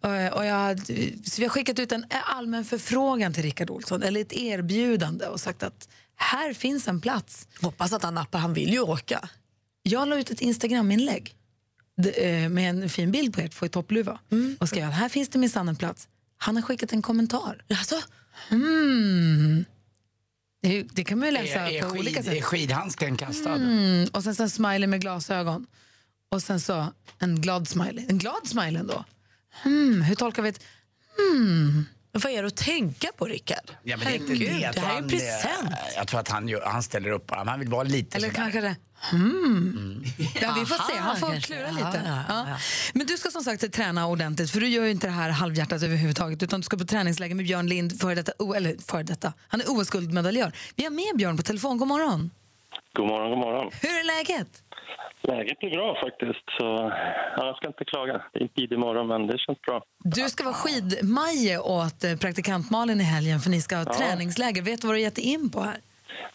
Och, 0.00 0.38
och 0.38 0.44
jag, 0.46 0.86
så 1.24 1.36
vi 1.36 1.42
har 1.42 1.48
skickat 1.48 1.78
ut 1.78 1.92
en 1.92 2.06
allmän 2.10 2.64
förfrågan 2.64 3.32
till 3.32 3.42
Rickard 3.42 3.70
Olsson, 3.70 4.02
eller 4.02 4.20
ett 4.20 4.32
erbjudande 4.32 5.26
och 5.26 5.40
sagt 5.40 5.62
att 5.62 5.88
här 6.16 6.54
finns 6.54 6.88
en 6.88 7.00
plats. 7.00 7.48
Hoppas 7.60 7.92
att 7.92 8.02
han 8.02 8.14
nappar, 8.14 8.38
han 8.38 8.54
vill 8.54 8.72
ju 8.72 8.80
åka. 8.80 9.28
Jag 9.86 10.08
la 10.08 10.18
ut 10.18 10.30
ett 10.30 10.40
Instagram-inlägg 10.40 11.34
eh, 12.16 12.48
med 12.48 12.70
en 12.70 12.88
fin 12.88 13.12
bild 13.12 13.34
på 13.34 13.40
ert 13.40 13.54
få 13.54 13.66
i 13.66 13.68
toppluva 13.68 14.18
och 14.58 14.68
skrev 14.68 14.88
att 14.88 14.94
här 14.94 15.08
finns 15.08 15.28
det 15.28 15.38
minsann 15.38 15.68
en 15.68 15.76
plats. 15.76 16.08
Han 16.36 16.56
har 16.56 16.62
skickat 16.62 16.92
en 16.92 17.02
kommentar. 17.02 17.64
Alltså? 17.68 18.00
Mm. 18.50 19.64
Det, 20.62 20.98
är 21.00 21.04
kan 21.04 21.18
man 21.18 21.28
ju 21.28 21.34
läsa 21.34 21.60
Är, 21.60 21.72
är, 21.72 21.82
på 21.82 21.88
olika 21.88 22.22
skid, 22.22 22.32
är 22.32 22.34
sätt. 22.34 22.44
skidhandsken 22.44 23.16
kastad? 23.16 23.54
Mm. 23.54 24.08
Och 24.12 24.24
sen 24.24 24.34
så 24.34 24.42
en 24.42 24.50
smiley 24.50 24.86
med 24.86 25.00
glasögon. 25.00 25.66
Och 26.28 26.42
sen 26.42 26.60
så 26.60 26.92
en 27.18 27.40
glad 27.40 27.68
smiley. 27.68 28.06
En 28.08 28.18
glad 28.18 28.46
smiley 28.46 28.76
ändå. 28.76 29.04
Hmm. 29.62 30.02
Hur 30.02 30.14
tolkar 30.14 30.42
vi 30.42 30.48
ett... 30.48 30.62
Hmm. 31.16 31.84
Vad 32.16 32.32
är 32.32 32.42
det 32.42 32.46
att 32.48 32.56
tänka 32.56 33.08
på, 33.16 33.24
Rickard? 33.24 33.70
Ja, 33.82 33.96
men 33.96 34.06
det, 34.06 34.12
är 34.12 34.14
inte 34.16 34.26
Herregud, 34.32 34.52
det. 34.52 34.58
Jag 34.60 34.74
det 34.74 34.80
tror 34.80 34.88
här 34.88 34.94
är 34.94 34.98
en 34.98 35.02
han, 35.02 35.10
present. 35.10 35.70
eh, 35.70 35.96
Jag 35.96 36.08
tror 36.08 36.20
att 36.20 36.28
han, 36.28 36.48
gör- 36.48 36.64
han 36.66 36.82
ställer 36.82 37.10
upp 37.10 37.26
bara. 37.26 37.44
Han 37.44 37.58
vill 37.60 37.68
vara 37.68 37.82
lite 37.82 38.16
Eller 38.16 38.28
sådär. 38.28 38.40
kanske 38.42 38.60
det... 38.60 38.76
Hmm. 39.10 40.04
Ja, 40.40 40.54
vi 40.58 40.66
får 40.66 40.92
se. 40.92 40.98
Han 40.98 41.16
får 41.16 41.30
kanske. 41.30 41.54
klura 41.54 41.70
lite. 41.70 42.02
ja, 42.04 42.22
Ja. 42.28 42.44
ja. 42.48 42.56
Men 42.94 43.06
du 43.06 43.16
ska 43.16 43.30
som 43.30 43.42
sagt 43.44 43.72
träna 43.72 44.06
ordentligt, 44.06 44.50
för 44.50 44.60
du 44.60 44.68
gör 44.68 44.84
ju 44.84 44.90
inte 44.90 45.06
det 45.06 45.12
här 45.12 45.30
halvhjärtat 45.30 45.82
överhuvudtaget, 45.82 46.42
utan 46.42 46.60
du 46.60 46.64
ska 46.64 46.76
på 46.76 46.84
träningsläger 46.84 47.34
med 47.34 47.46
Björn 47.46 47.66
Lind, 47.66 48.00
före 48.00 48.14
detta, 48.14 48.32
o- 48.38 48.54
eller 48.54 48.76
före 48.88 49.02
detta, 49.02 49.32
han 49.48 49.60
är 49.60 49.64
OS-guldmedaljör. 49.68 50.52
Vi 50.76 50.84
har 50.84 50.90
med 50.90 51.16
Björn 51.16 51.36
på 51.36 51.42
telefon. 51.42 51.78
God 51.78 51.88
morgon. 51.88 52.30
God 52.96 53.06
morgon, 53.06 53.30
god 53.30 53.38
morgon. 53.38 53.72
Hur 53.82 53.88
är 53.90 54.04
läget? 54.04 54.48
Läget 55.28 55.58
är 55.60 55.70
bra 55.70 55.94
faktiskt, 56.04 56.44
så 56.58 56.64
ja, 57.36 57.46
jag 57.46 57.56
ska 57.56 57.66
inte 57.66 57.84
klaga. 57.84 58.22
Det 58.32 58.38
är 58.38 58.42
en 58.42 58.48
tidig 58.48 58.78
morgon, 58.78 59.06
men 59.06 59.26
det 59.26 59.38
känns 59.38 59.60
bra. 59.60 59.82
Du 60.04 60.20
ska 60.20 60.44
vara 60.44 60.54
skidmaje 60.54 61.58
åt 61.58 62.04
eh, 62.04 62.16
praktikant 62.16 62.70
Malin 62.70 63.00
i 63.00 63.04
helgen, 63.04 63.40
för 63.40 63.50
ni 63.50 63.60
ska 63.60 63.76
ha 63.76 63.84
Ja. 63.86 63.92
träningsläger. 63.92 64.62
Vet 64.62 64.80
du 64.80 64.86
vad 64.86 64.94
du 64.96 65.00
har 65.00 65.04
gett 65.04 65.18
in 65.18 65.50
på 65.50 65.60
här? 65.60 65.76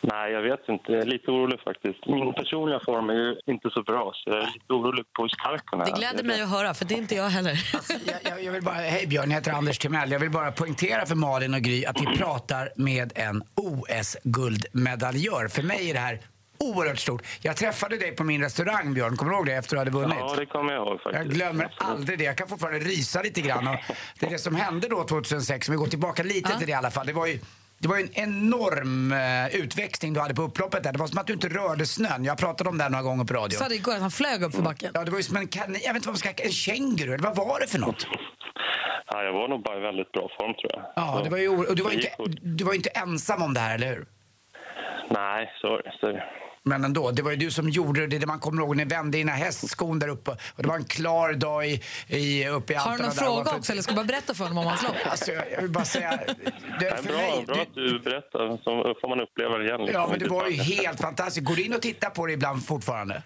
Nej, 0.02 0.32
jag 0.32 0.41
vet 0.41 0.69
inte. 0.69 0.91
Jag 0.91 1.02
är 1.02 1.06
lite 1.06 1.32
orolig 1.32 1.60
faktiskt. 1.60 2.08
Min 2.08 2.34
personliga 2.34 2.80
form 2.86 3.10
är 3.10 3.13
ju 3.13 3.36
inte 3.54 3.69
så 3.69 3.84
bra, 3.84 4.12
så 4.15 4.30
jag 4.30 4.38
är 4.38 4.45
lite 4.54 4.73
orolig 4.73 5.06
på 5.13 5.21
hur 5.23 5.30
stark 5.30 5.63
hon 5.71 5.82
är. 5.82 5.86
Det 5.86 5.91
gläder 5.91 6.23
mig 6.23 6.41
att 6.41 6.49
höra, 6.49 6.73
för 6.73 6.86
det 6.86 6.93
är 6.93 6.97
inte 6.97 7.15
jag 7.15 7.30
heller. 7.30 7.52
jag, 8.06 8.17
jag, 8.32 8.43
jag 8.43 8.52
vill 8.52 8.63
bara, 8.63 8.75
hej 8.75 9.08
Björn, 9.08 9.30
jag 9.32 9.36
heter 9.38 9.52
Anders 9.52 9.78
Timell. 9.80 10.12
Jag 10.12 10.19
vill 10.19 10.32
bara 10.32 10.52
poängtera 10.52 11.06
för 11.06 11.15
Malin 11.15 11.54
och 11.54 11.62
Gry 11.62 11.86
att 11.86 12.02
vi 12.02 12.06
pratar 12.17 12.69
med 12.75 13.12
en 13.15 13.43
OS-guldmedaljör. 13.56 15.47
För 15.47 15.63
mig 15.63 15.89
är 15.89 15.93
det 15.93 15.99
här 15.99 16.19
oerhört 16.60 17.00
stort. 17.00 17.22
Jag 17.41 17.58
träffade 17.58 17.98
dig 17.98 18.15
på 18.15 18.24
min 18.24 18.41
restaurang, 18.41 18.93
Björn. 18.93 19.17
Kommer 19.17 19.32
du 19.32 19.38
ihåg 19.38 19.45
det? 19.45 19.54
Efter 19.54 19.76
du 19.76 19.80
hade 19.80 19.91
vunnit. 19.91 20.15
Ja, 20.19 20.36
det 20.36 20.45
kommer 20.45 20.74
jag 20.74 20.88
ihåg 20.88 21.02
faktiskt. 21.02 21.26
Jag 21.26 21.34
glömmer 21.34 21.74
aldrig 21.78 22.17
det. 22.17 22.24
Jag 22.24 22.38
kan 22.38 22.48
fortfarande 22.48 22.80
rysa 22.80 23.22
lite 23.22 23.41
grann. 23.41 23.67
Och 23.67 23.76
det 24.19 24.26
är 24.26 24.30
det 24.30 24.38
som 24.38 24.56
hände 24.56 24.88
då 24.88 25.04
2006, 25.04 25.69
om 25.69 25.72
vi 25.72 25.78
går 25.78 25.88
tillbaka 25.88 26.24
lite 26.24 26.58
till 26.58 26.65
det 26.67 26.72
i 26.72 26.76
alla 26.76 26.91
fall. 26.91 27.06
Det 27.06 27.13
var 27.13 27.28
ju 27.28 27.39
det 27.82 27.88
var 27.88 27.98
en 27.98 28.10
enorm 28.13 29.12
eh, 29.12 29.56
utväxling 29.56 30.13
du 30.13 30.19
hade 30.19 30.34
på 30.36 30.41
upploppet 30.41 30.84
där. 30.84 30.93
Det 30.93 31.00
var 31.00 31.08
som 31.08 31.17
att 31.17 31.28
du 31.28 31.34
inte 31.34 31.50
rörde 31.50 31.86
snön. 31.86 32.26
Jag 32.26 32.38
pratade 32.38 32.69
om 32.69 32.78
det 32.78 32.84
här 32.84 32.89
några 32.91 33.04
gånger 33.04 33.26
på 33.26 33.34
radio. 33.34 33.48
Du 33.50 33.56
sa 33.56 33.69
det 33.69 33.76
igår 33.76 33.93
att 33.93 34.02
han 34.02 34.12
flög 34.12 34.43
upp 34.43 34.56
för 34.56 34.62
backen. 34.62 34.91
Ja, 34.93 35.04
det 35.04 35.12
var 35.12 35.17
ju 35.17 35.24
som 35.24 35.38
en 35.38 35.48
kanin, 35.48 35.82
jag 35.84 35.93
vet 35.93 35.95
inte 35.95 36.08
vad 36.08 36.13
man 36.13 36.34
ska 36.34 36.43
en 36.43 36.52
känguru, 36.52 37.13
eller 37.13 37.24
vad 37.24 37.36
var 37.36 37.60
det 37.60 37.67
för 37.67 37.80
något? 37.80 38.08
Ja, 39.08 39.24
jag 39.24 39.34
var 39.34 39.48
nog 39.48 39.63
bara 39.63 39.78
i 39.78 39.82
väldigt 39.82 40.12
bra 40.12 40.30
form, 40.39 40.54
tror 40.54 40.72
jag. 40.74 40.84
Ja, 40.95 41.13
Så 41.17 41.24
det 41.24 41.30
var 41.30 41.38
ju, 41.38 41.50
och 41.50 41.76
du 41.76 41.84
var, 41.84 41.91
inte, 41.91 42.10
du 42.41 42.63
var 42.63 42.74
inte 42.74 42.89
ensam 42.89 43.41
om 43.41 43.54
det 43.54 43.60
här, 43.60 43.76
eller 43.76 43.88
hur? 43.88 44.06
Nej, 45.10 45.52
så. 45.62 45.82
Så 46.00 46.08
är 46.08 46.13
det. 46.13 46.24
Men 46.63 46.84
ändå, 46.84 47.12
det 47.12 47.22
var 47.22 47.32
ju 47.32 47.38
du 47.38 47.52
som 47.52 47.69
gjorde 47.69 48.08
det. 48.08 48.19
Det 48.19 48.26
man 48.26 48.39
kommer 48.39 48.62
ihåg. 48.62 48.76
Ni 48.76 48.86
vände 48.86 49.17
dina 49.17 49.32
hästskon 49.32 50.00
där 50.00 50.08
uppe. 50.08 50.32
Och 50.32 50.63
det 50.63 50.67
var 50.67 50.76
en 50.76 50.86
klar 50.86 51.34
dag 51.34 51.67
i, 51.67 51.82
i, 52.08 52.48
uppe 52.48 52.74
i 52.74 52.76
Har 52.76 52.98
du 52.98 53.04
någon 53.04 53.12
fråga 53.12 53.52
också, 53.56 53.72
eller 53.72 53.82
ska 53.82 53.91
jag 53.91 53.95
bara 53.95 54.06
berätta 54.06 54.34
för 54.34 54.43
honom 54.43 54.58
om 54.58 54.65
hans 54.65 54.84
lopp? 54.84 54.95
Alltså, 55.10 55.32
jag, 55.32 55.62
vill 55.62 55.72
bara 55.72 55.86
säga... 55.86 56.19
Det, 56.80 56.98
för 56.98 57.04
bra, 57.04 57.17
mig, 57.17 57.43
bra 57.48 57.62
att 57.62 57.76
du 57.76 58.00
berättar, 58.00 58.58
så 58.63 58.95
får 59.02 59.10
man 59.10 59.19
uppleva 59.19 59.58
det 59.58 59.65
igen. 59.65 59.82
liksom. 59.82 60.02
Ja, 60.02 60.08
men 60.10 60.19
det 60.19 60.28
var 60.28 60.48
ju 60.48 60.56
helt 60.56 61.02
fantastiskt. 61.02 61.45
Går 61.48 61.56
du 61.56 61.63
in 61.63 61.74
och 61.74 61.82
tittar 61.82 62.10
på 62.10 62.26
det 62.26 62.34
ibland 62.34 62.65
fortfarande? 62.65 63.24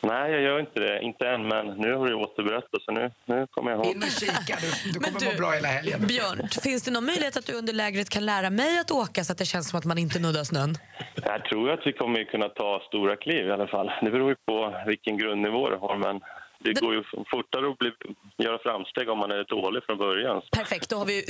Nej, 0.00 0.32
jag 0.32 0.42
gör 0.42 0.60
inte 0.60 0.80
det. 0.80 1.02
Inte 1.02 1.28
än, 1.28 1.48
men 1.48 1.66
nu 1.66 1.94
har 1.94 2.06
du 2.06 2.14
återberättat, 2.14 2.82
så 2.82 2.92
nu, 2.92 3.10
nu 3.24 3.46
kommer 3.50 3.70
jag 3.70 3.78
ihåg. 3.84 3.96
In 3.96 4.02
och 4.02 4.08
kika. 4.08 4.58
Du, 4.84 4.92
du 4.92 5.00
kommer 5.00 5.32
må 5.32 5.38
bra 5.38 5.50
hela 5.50 5.68
helgen. 5.68 6.06
Björn, 6.06 6.48
finns 6.62 6.82
det 6.82 6.90
någon 6.90 7.04
möjlighet 7.04 7.36
att 7.36 7.46
du 7.46 7.52
under 7.52 7.72
lägret 7.72 8.08
kan 8.08 8.26
lära 8.26 8.50
mig 8.50 8.78
att 8.78 8.90
åka 8.90 9.24
så 9.24 9.32
att 9.32 9.38
det 9.38 9.44
känns 9.44 9.68
som 9.70 9.78
att 9.78 9.84
man 9.84 9.98
inte 9.98 10.18
nuddar 10.18 10.44
snön? 10.44 10.78
Jag 11.24 11.44
tror 11.44 11.70
att 11.70 11.86
vi 11.86 11.92
kommer 11.92 12.24
kunna 12.24 12.48
ta 12.48 12.82
stora 12.88 13.16
kliv 13.16 13.46
i 13.46 13.50
alla 13.50 13.66
fall. 13.66 13.90
Det 14.02 14.10
beror 14.10 14.28
ju 14.28 14.36
på 14.46 14.82
vilken 14.86 15.18
grundnivå 15.18 15.70
du 15.70 15.76
har, 15.76 15.96
men 15.96 16.20
det 16.58 16.80
går 16.80 16.94
ju 16.94 17.02
fortare 17.30 17.70
att 17.70 17.78
bli, 17.78 17.90
göra 18.36 18.58
framsteg 18.58 19.08
om 19.08 19.18
man 19.18 19.30
är 19.30 19.44
dålig 19.44 19.82
från 19.86 19.98
början. 19.98 20.42
Perfekt, 20.52 20.90
då 20.90 20.96
har 20.96 21.06
vi 21.06 21.24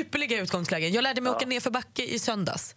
ypperliga 0.00 0.42
utgångslägen. 0.42 0.92
Jag 0.92 1.02
lärde 1.02 1.20
mig 1.20 1.32
åka 1.32 1.46
ner 1.46 1.60
för 1.60 1.70
backe 1.70 2.02
i 2.02 2.18
söndags. 2.18 2.76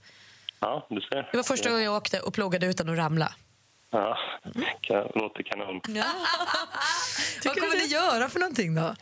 Ja, 0.60 0.88
du 0.90 1.02
ser. 1.02 1.30
Det 1.32 1.38
var 1.38 1.44
första 1.44 1.70
gången 1.70 1.86
jag 1.86 1.96
åkte 1.96 2.20
och 2.20 2.34
plågade 2.34 2.66
utan 2.66 2.90
att 2.90 2.98
ramla. 2.98 3.34
Ja, 3.92 4.18
kan, 4.82 5.08
låter 5.16 5.44
kanon. 5.44 5.82
Vad 7.46 7.60
kommer 7.60 7.78
ni 7.78 7.86
göra 7.86 8.30
för 8.30 8.40
någonting 8.40 8.76
då? 8.76 8.96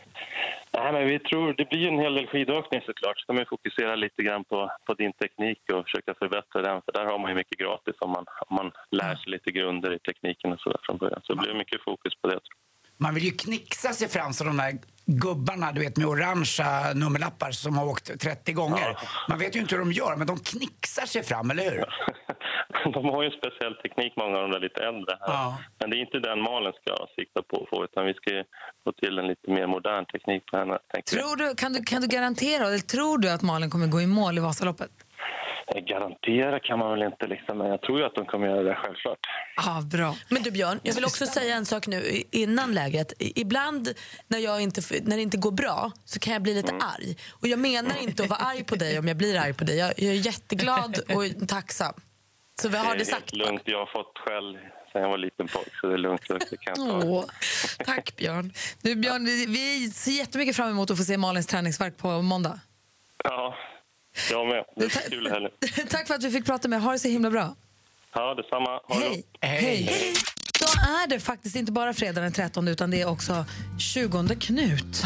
Nej, 0.72 0.92
men 0.92 1.06
vi 1.06 1.18
tror, 1.18 1.52
det 1.52 1.68
blir 1.70 1.88
en 1.88 1.98
hel 1.98 2.14
del 2.14 2.26
skidåkning 2.26 2.80
såklart. 2.86 3.18
Så 3.20 3.32
man 3.32 3.46
fokusera 3.46 3.96
lite 3.96 4.22
grann 4.22 4.44
på, 4.44 4.70
på 4.86 4.94
din 4.94 5.12
teknik 5.12 5.60
och 5.72 5.84
försöka 5.84 6.14
förbättra 6.14 6.62
den. 6.62 6.82
För 6.84 6.92
där 6.92 7.06
har 7.06 7.18
man 7.18 7.30
ju 7.30 7.34
mycket 7.34 7.58
gratis 7.58 7.94
om 7.98 8.10
man, 8.10 8.24
om 8.46 8.56
man 8.56 8.72
lär 8.90 9.16
sig 9.16 9.30
lite 9.32 9.50
grunder 9.50 9.94
i 9.94 9.98
tekniken 9.98 10.52
och 10.52 10.60
sådär 10.60 10.80
från 10.82 10.98
början. 10.98 11.20
Så 11.24 11.34
det 11.34 11.40
blir 11.42 11.54
mycket 11.54 11.82
fokus 11.82 12.12
på 12.20 12.26
det. 12.28 12.34
tror 12.34 12.56
jag. 12.56 13.04
Man 13.04 13.14
vill 13.14 13.24
ju 13.24 13.30
knixa 13.30 13.92
sig 13.92 14.08
fram 14.08 14.32
som 14.32 14.46
de 14.46 14.56
där 14.56 14.78
gubbarna 15.08 15.72
du 15.72 15.80
vet 15.80 15.96
med 15.96 16.06
orangea 16.06 16.94
nummerlappar 16.94 17.50
som 17.50 17.76
har 17.78 17.86
åkt 17.86 18.20
30 18.20 18.52
gånger. 18.52 18.98
Man 19.28 19.38
vet 19.38 19.56
ju 19.56 19.60
inte 19.60 19.74
hur 19.74 19.80
de 19.80 19.92
gör, 19.92 20.16
men 20.16 20.26
de 20.26 20.38
knixar 20.38 21.06
sig 21.06 21.22
fram, 21.22 21.50
eller 21.50 21.70
hur? 21.70 21.84
De 22.92 23.04
har 23.04 23.22
ju 23.22 23.26
en 23.26 23.38
speciell 23.42 23.74
teknik, 23.74 24.12
många 24.16 24.36
av 24.36 24.42
de 24.42 24.50
där 24.50 24.60
lite 24.60 24.80
äldre. 24.84 25.18
Här. 25.20 25.34
Ja. 25.34 25.58
Men 25.78 25.90
det 25.90 25.96
är 25.96 26.00
inte 26.00 26.18
den 26.18 26.40
Malin 26.42 26.72
ska 26.80 27.06
sikta 27.16 27.42
på 27.42 27.62
att 27.62 27.68
få, 27.68 27.84
utan 27.84 28.06
vi 28.06 28.14
ska 28.14 28.30
få 28.84 28.92
till 28.92 29.18
en 29.18 29.26
lite 29.26 29.50
mer 29.50 29.66
modern 29.66 30.04
teknik 30.06 30.46
på 30.46 30.56
henne. 30.56 30.78
Tror 31.10 31.36
du, 31.36 31.54
kan, 31.54 31.72
du, 31.72 31.82
kan 31.82 32.02
du 32.02 32.08
garantera, 32.08 32.66
eller 32.66 32.78
tror 32.78 33.18
du 33.18 33.30
att 33.30 33.42
Malin 33.42 33.70
kommer 33.70 33.86
gå 33.86 34.00
i 34.00 34.06
mål 34.06 34.38
i 34.38 34.40
Vasaloppet? 34.40 34.90
Eh, 35.74 35.80
Garantera 35.80 36.60
kan 36.60 36.78
man 36.78 36.90
väl 36.90 37.02
inte, 37.02 37.26
liksom, 37.26 37.58
men 37.58 37.66
jag 37.66 37.82
tror 37.82 37.98
ju 37.98 38.04
att 38.04 38.14
de 38.14 38.26
kommer 38.26 38.46
göra 38.46 38.62
det 38.62 38.74
självklart. 38.74 39.18
Ah, 39.56 39.80
bra. 39.82 40.14
Men 40.28 40.42
du 40.42 40.50
Björn, 40.50 40.80
jag 40.82 40.94
vill 40.94 41.04
också 41.04 41.26
säga 41.26 41.54
en 41.54 41.66
sak 41.66 41.86
nu 41.86 42.22
innan 42.30 42.74
lägret. 42.74 43.12
Ibland 43.18 43.88
när, 44.28 44.38
jag 44.38 44.60
inte, 44.60 44.80
när 45.02 45.16
det 45.16 45.22
inte 45.22 45.36
går 45.36 45.50
bra 45.50 45.92
så 46.04 46.20
kan 46.20 46.32
jag 46.32 46.42
bli 46.42 46.54
lite 46.54 46.72
arg. 46.72 47.16
Och 47.40 47.48
jag 47.48 47.58
menar 47.58 48.02
inte 48.02 48.22
att 48.22 48.28
vara 48.28 48.40
arg 48.40 48.64
på 48.64 48.74
dig 48.74 48.98
om 48.98 49.08
jag 49.08 49.16
blir 49.16 49.38
arg 49.38 49.54
på 49.54 49.64
dig. 49.64 49.76
Jag, 49.78 49.92
jag 49.96 50.10
är 50.14 50.26
jätteglad 50.26 50.98
och 51.08 51.48
tacksam. 51.48 51.94
Så 52.62 52.68
vi 52.68 52.76
har 52.76 52.94
det 52.94 53.00
är 53.00 53.04
sagt. 53.04 53.32
lugnt. 53.32 53.62
Jag 53.64 53.78
har 53.78 53.86
fått 53.86 54.18
skäll 54.18 54.58
sen 54.92 55.02
jag 55.02 55.08
var 55.08 55.18
liten 55.18 55.46
pojk, 55.48 55.68
så 55.80 55.86
det 55.86 55.94
är 55.94 55.98
lugnt. 55.98 56.28
lugnt. 56.28 56.50
Det 56.50 56.56
kan 56.56 56.74
jag 56.76 57.00
ta. 57.00 57.06
Åh. 57.08 57.24
Tack 57.84 58.16
Björn. 58.16 58.52
Du, 58.82 58.96
Björn, 58.96 59.24
vi 59.24 59.90
ser 59.90 60.12
jättemycket 60.12 60.56
fram 60.56 60.70
emot 60.70 60.90
att 60.90 60.98
få 60.98 61.04
se 61.04 61.16
Malins 61.18 61.46
träningsverk 61.46 61.96
på 61.96 62.22
måndag. 62.22 62.60
Ja, 63.24 63.54
jag 64.30 64.46
med. 64.46 64.64
Det 64.76 64.84
är 64.84 65.10
kul 65.10 65.30
heller. 65.30 65.50
Tack 65.90 66.06
för 66.06 66.14
att 66.14 66.24
vi 66.24 66.30
fick 66.30 66.46
prata 66.46 66.68
med. 66.68 66.82
Ha 66.82 66.92
det 66.92 66.98
så 66.98 67.08
himla 67.08 67.30
bra. 67.30 67.54
Ja, 68.14 68.34
detsamma. 68.34 68.70
Ha 68.70 69.00
det 69.00 69.06
Hej. 69.06 69.24
Hej. 69.40 70.14
Då 70.60 70.66
är 70.66 71.06
det 71.08 71.20
faktiskt 71.20 71.56
inte 71.56 71.72
bara 71.72 71.92
fredag 71.92 72.20
den 72.20 72.32
13 72.32 72.68
utan 72.68 72.90
det 72.90 73.00
är 73.00 73.08
också 73.08 73.44
20 73.78 74.36
Knut. 74.40 75.02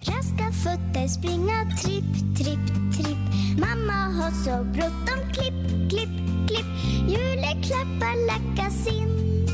Raska 0.00 0.52
fötter 0.64 1.08
springa 1.08 1.76
tripp, 1.82 2.36
tripp, 2.38 2.96
tripp 2.96 3.18
Mamma 3.58 3.92
har 3.92 4.30
så 4.30 4.64
bråttom 4.64 5.32
klipp, 5.32 5.90
klipp, 5.90 6.48
klipp 6.48 6.66
Juleklappar 7.08 8.26
lackas 8.26 8.86
in 8.86 9.46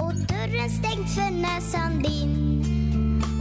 Och 0.00 0.14
dörren 0.14 0.70
stängd 0.70 1.08
för 1.14 1.30
näsan 1.30 2.02
din 2.02 2.64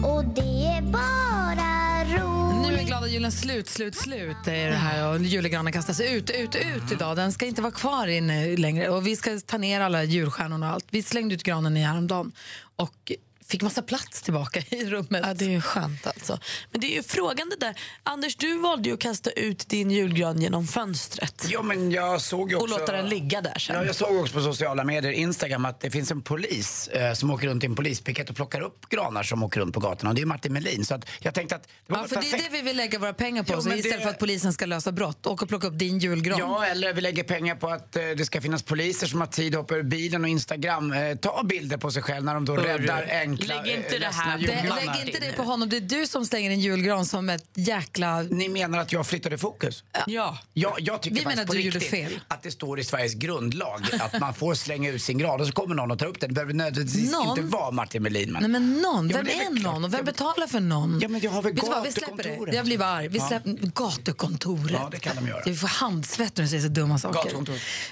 Och 0.06 0.26
det 0.26 0.66
är 0.66 0.82
bara 0.82 2.04
roligt 2.18 2.41
nu 2.62 2.78
är 2.78 2.84
glada 2.84 3.08
julen 3.08 3.32
slut, 3.32 3.70
slut, 3.70 3.96
slut. 3.96 4.38
Det 4.46 4.56
är 4.56 4.70
det 4.70 4.76
här 4.76 5.10
och 5.10 5.20
julgranen 5.20 5.74
kastas 5.74 6.02
ut, 6.02 6.30
ut, 6.30 6.56
ut 6.56 6.92
idag. 6.92 7.16
Den 7.16 7.32
ska 7.32 7.46
inte 7.46 7.62
vara 7.62 7.72
kvar 7.72 8.08
inne 8.08 8.48
eh, 8.48 8.60
längre 8.60 8.90
och 8.90 9.08
vi 9.08 9.16
ska 9.16 9.40
ta 9.40 9.58
ner 9.58 9.82
alla 9.82 10.04
julstjärnorna 10.04 10.68
och 10.68 10.74
allt. 10.74 10.86
Vi 10.90 11.04
slängde 11.04 11.36
ut 11.36 11.44
granen 11.44 11.78
i 11.78 11.82
häromdagen 11.82 12.32
och 12.76 13.12
fick 13.52 13.62
massa 13.62 13.82
plats 13.82 14.22
tillbaka 14.22 14.60
i 14.70 14.86
rummet. 14.86 15.22
Ja, 15.28 15.34
det 15.34 15.46
är 15.46 15.50
ju 15.50 15.62
skönt 15.62 16.08
alltså. 16.08 16.40
Men 16.72 16.82
det 16.82 16.88
är 16.88 16.96
ju 16.96 17.04
frågan 17.04 17.50
det 17.50 17.66
där. 17.66 17.76
Anders, 18.04 18.36
du 18.36 18.58
valde 18.58 18.90
ju 18.90 18.94
att 18.96 19.02
kasta 19.02 19.30
ut 19.32 19.70
din 19.70 19.92
julgran 19.92 20.42
genom 20.42 20.68
fönstret. 20.68 21.46
Ja, 21.50 21.62
men 21.62 21.92
jag 21.92 22.22
såg 22.22 22.50
ju 22.52 22.56
Och 22.58 22.64
också... 22.64 22.78
låta 22.80 22.92
den 22.92 23.10
ligga 23.10 23.42
där 23.42 23.60
sen. 23.60 23.76
Ja, 23.76 23.86
jag 23.86 23.96
såg 23.96 24.18
också 24.18 24.34
på 24.34 24.42
sociala 24.42 24.84
medier, 24.84 25.12
Instagram, 25.12 25.66
att 25.66 25.80
det 25.80 25.92
finns 25.92 26.12
en 26.12 26.22
polis 26.22 26.88
eh, 26.88 27.14
som 27.14 27.32
åker 27.32 27.48
runt 27.48 27.64
i 27.64 27.66
en 27.66 27.76
polispiket 27.76 28.30
och 28.30 28.36
plockar 28.36 28.62
upp 28.62 28.90
granar 28.90 29.24
som 29.24 29.44
åker 29.44 29.60
runt 29.60 29.74
på 29.74 29.80
gatorna. 29.80 30.10
Och 30.10 30.16
det 30.16 30.22
är 30.22 30.26
Martin 30.26 30.54
Melin. 30.54 30.86
Så 30.86 30.96
att 30.96 31.06
jag 31.20 31.34
tänkte 31.34 31.56
att 31.56 31.64
det 31.64 31.94
var 31.94 31.98
Ja, 32.00 32.08
för 32.08 32.16
det 32.16 32.22
är 32.28 32.32
perfekt. 32.32 32.52
det 32.52 32.58
vi 32.58 32.62
vill 32.62 32.78
lägga 32.78 33.00
våra 33.00 33.14
pengar 33.14 33.44
på, 33.44 33.54
Jo, 33.54 33.62
så 33.62 33.70
istället 33.74 33.98
det- 33.98 34.04
för 34.04 34.10
att 34.10 34.20
polisen 34.20 34.54
ska 34.54 34.66
lösa 34.66 34.92
brott. 34.92 35.28
Åka 35.28 35.46
och 35.46 35.50
plocka 35.50 35.68
upp 35.68 35.80
din 35.80 36.00
julgran. 36.00 36.40
Ja, 36.40 36.66
eller 36.66 36.94
vi 36.94 37.02
lägger 37.02 37.24
pengar 37.24 37.56
på 37.56 37.70
att 37.70 37.96
eh, 37.96 38.04
det 38.18 38.26
ska 38.26 38.42
finnas 38.42 38.64
poliser 38.64 39.08
som 39.08 39.20
har 39.20 39.28
tid 39.28 39.56
att 39.56 39.62
hoppa 39.62 39.76
ur 39.76 39.84
bilen 39.84 40.24
och 40.24 40.30
Instagram 40.30 40.92
eh, 40.94 41.16
ta 41.16 41.44
bilder 41.44 41.78
på 41.78 41.92
sig 41.92 42.02
själv 42.04 42.26
när 42.26 42.34
de 42.34 42.46
då 42.46 42.56
räddar 42.56 43.08
enkla, 43.12 43.41
lägg 43.48 43.68
inte 43.68 43.98
det 44.00 44.06
här 44.14 44.38
Det, 44.38 44.46
lägg 44.76 45.08
inte 45.08 45.20
det 45.20 45.34
på 45.34 45.44
honom. 45.44 45.70
Det 45.70 45.78
är 45.78 45.82
du 45.82 46.08
som 46.08 46.26
slänger 46.26 46.52
en 46.52 46.60
julgran 46.60 47.06
som 47.06 47.30
ett 47.30 47.46
jäkla... 47.54 48.22
Ni 48.22 48.50
menar 48.50 48.80
att 48.80 48.92
jag 48.92 49.08
flyttade 49.08 49.38
fokus? 49.38 49.84
Ja. 50.08 50.38
Ja, 50.54 50.76
jag 50.80 51.02
tycker 51.02 51.20
Vi 51.20 51.26
menar 51.26 51.44
att 51.44 51.50
du 51.50 51.60
gjorde 51.62 51.80
fel. 51.80 52.20
att 52.28 52.44
det 52.44 52.52
står 52.52 52.80
i 52.80 52.84
Sveriges 52.84 53.14
grundlag 53.14 53.82
att 54.00 54.20
man 54.20 54.34
får 54.34 54.56
slänga 54.56 54.90
ut 54.90 55.02
sin 55.04 55.18
gran 55.18 55.42
och 55.42 55.48
så 55.48 55.54
kommer 55.54 55.76
någon 55.76 55.92
och 55.92 56.00
tar 56.00 56.06
upp 56.06 56.20
den. 56.20 56.30
Det 56.30 56.34
behöver 56.34 56.54
nödvändigtvis 56.54 57.12
Någon? 57.12 57.30
inte 57.30 57.42
vara 57.42 57.72
Martin 57.72 58.04
Melin. 58.04 58.32
Men... 58.32 58.42
Nej 58.42 58.52
men 58.52 58.74
någon, 58.82 59.10
Ja, 59.10 59.18
vem 59.18 59.26
men 59.26 59.26
det 59.26 59.44
är 59.44 59.46
är 59.60 59.64
någon 59.64 59.84
och 59.86 59.94
vem 59.94 60.06
betalar 60.06 60.48
för 60.48 60.60
någon? 60.60 61.00
Ja, 61.02 61.08
men 61.08 61.22
jag 61.22 61.32
har 61.32 61.42
väl 61.42 61.54
Vet 61.54 61.64
du 61.64 61.70
vad, 61.70 61.84
vi 61.84 61.92
släpper 61.92 62.18
det. 62.18 62.24
gatukontoret. 62.24 62.56
Jag 62.56 62.66
blir 62.66 62.78
bara 62.78 62.90
arg. 62.90 63.08
Vi 63.08 63.18
Ja. 63.18 63.28
släpper 63.28 63.52
gatukontoret. 63.76 64.72
Ja, 64.72 64.88
det 64.92 65.00
kan 65.00 65.16
de 65.16 65.28
göra. 65.28 65.42
Vi 65.46 65.56
får 65.56 65.68
handsvett 65.68 66.38
när 66.38 66.44
du 66.44 66.50
säger 66.50 66.64
så 66.64 66.70
dumma 66.70 66.98
saker. 66.98 67.32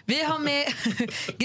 Vi 0.06 0.24
har 0.24 0.40
med... 0.40 0.66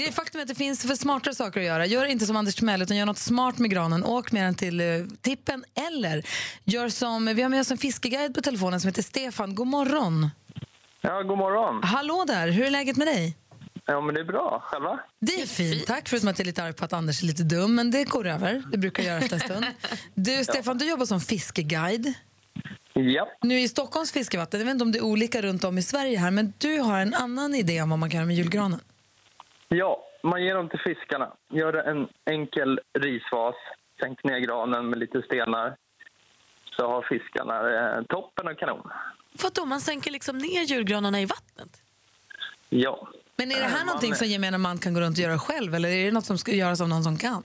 Faktum 0.13 0.39
är 0.39 0.43
att 0.43 0.47
det 0.47 0.55
finns 0.55 0.81
för 0.81 0.95
smartare 0.95 1.35
saker 1.35 1.59
att 1.59 1.65
göra. 1.65 1.85
Gör 1.85 2.05
inte 2.05 2.25
som 2.25 2.35
Anders 2.35 2.55
Timell 2.55 2.81
utan 2.81 2.97
gör 2.97 3.05
något 3.05 3.17
smart 3.17 3.57
med 3.57 3.71
granen. 3.71 3.94
Åk 4.03 4.31
med 4.31 4.43
den 4.43 4.55
till 4.55 4.81
uh, 4.81 5.07
tippen 5.21 5.63
eller 5.89 6.25
gör 6.63 6.89
som... 6.89 7.25
Vi 7.25 7.41
har 7.41 7.49
med 7.49 7.61
oss 7.61 7.71
en 7.71 7.77
fiskeguide 7.77 8.35
på 8.35 8.41
telefonen 8.41 8.79
som 8.79 8.87
heter 8.87 9.01
Stefan. 9.01 9.55
God 9.55 9.67
morgon. 9.67 10.29
Ja, 11.01 11.21
god 11.21 11.37
morgon. 11.37 11.83
Hallå 11.83 12.23
där, 12.27 12.47
hur 12.47 12.65
är 12.65 12.69
läget 12.69 12.97
med 12.97 13.07
dig? 13.07 13.37
Ja, 13.85 14.01
men 14.01 14.15
det 14.15 14.21
är 14.21 14.25
bra. 14.25 14.61
Själva? 14.63 14.99
Det 15.19 15.41
är 15.41 15.45
fint, 15.45 15.87
tack. 15.87 16.09
Förutom 16.09 16.29
att 16.29 16.39
jag 16.39 16.45
är 16.45 16.47
lite 16.47 16.63
arg 16.63 16.73
på 16.73 16.85
att 16.85 16.93
Anders 16.93 17.23
är 17.23 17.27
lite 17.27 17.43
dum, 17.43 17.75
men 17.75 17.91
det 17.91 18.03
går 18.03 18.27
över. 18.27 18.63
Det 18.71 18.77
brukar 18.77 19.03
jag 19.03 19.09
göra 19.09 19.23
efter 19.23 19.35
en 19.35 19.39
stund. 19.39 19.65
Du, 20.13 20.31
Stefan, 20.43 20.77
du 20.77 20.89
jobbar 20.89 21.05
som 21.05 21.19
fiskeguide. 21.19 22.13
Ja. 22.93 23.27
Nu 23.41 23.59
i 23.59 23.67
Stockholms 23.67 24.11
fiskevatten, 24.11 24.59
jag 24.59 24.65
vet 24.65 24.71
inte 24.71 24.83
om 24.83 24.91
det 24.91 24.97
är 24.97 25.05
olika 25.05 25.41
runt 25.41 25.63
om 25.63 25.77
i 25.77 25.81
Sverige 25.81 26.17
här, 26.17 26.31
men 26.31 26.53
du 26.57 26.79
har 26.79 26.99
en 26.99 27.13
annan 27.13 27.55
idé 27.55 27.81
om 27.81 27.89
vad 27.89 27.99
man 27.99 28.09
kan 28.09 28.17
göra 28.17 28.27
med 28.27 28.35
julgranen. 28.35 28.79
Ja, 29.67 30.03
man 30.23 30.43
ger 30.43 30.55
dem 30.55 30.69
till 30.69 30.79
fiskarna. 30.79 31.33
Gör 31.53 31.73
en 31.73 32.07
enkel 32.25 32.79
risvas, 32.99 33.55
sänk 33.99 34.23
ner 34.23 34.39
granen 34.39 34.89
med 34.89 34.99
lite 34.99 35.21
stenar. 35.21 35.75
Så 36.77 36.87
har 36.87 37.01
fiskarna 37.01 37.55
eh, 37.97 38.03
toppen 38.03 38.47
och 38.47 38.59
kanon. 38.59 38.89
Vadå, 39.43 39.65
man 39.65 39.81
sänker 39.81 40.11
liksom 40.11 40.37
ner 40.37 40.61
julgranarna 40.61 41.21
i 41.21 41.25
vattnet? 41.25 41.81
Ja. 42.69 43.07
Men 43.35 43.51
är 43.51 43.55
det 43.55 43.61
Eh, 43.61 43.67
här 43.67 43.77
man- 43.77 43.85
någonting 43.85 44.15
som 44.15 44.27
gemene 44.27 44.57
man 44.57 44.77
kan 44.77 44.93
gå 44.93 44.99
runt 44.99 45.17
och 45.17 45.23
göra 45.23 45.39
själv, 45.39 45.75
eller 45.75 45.89
är 45.89 46.05
det 46.05 46.11
något 46.11 46.25
som 46.25 46.37
ska 46.37 46.51
göras 46.51 46.81
av 46.81 46.89
någon 46.89 47.03
som 47.03 47.17
kan? 47.17 47.43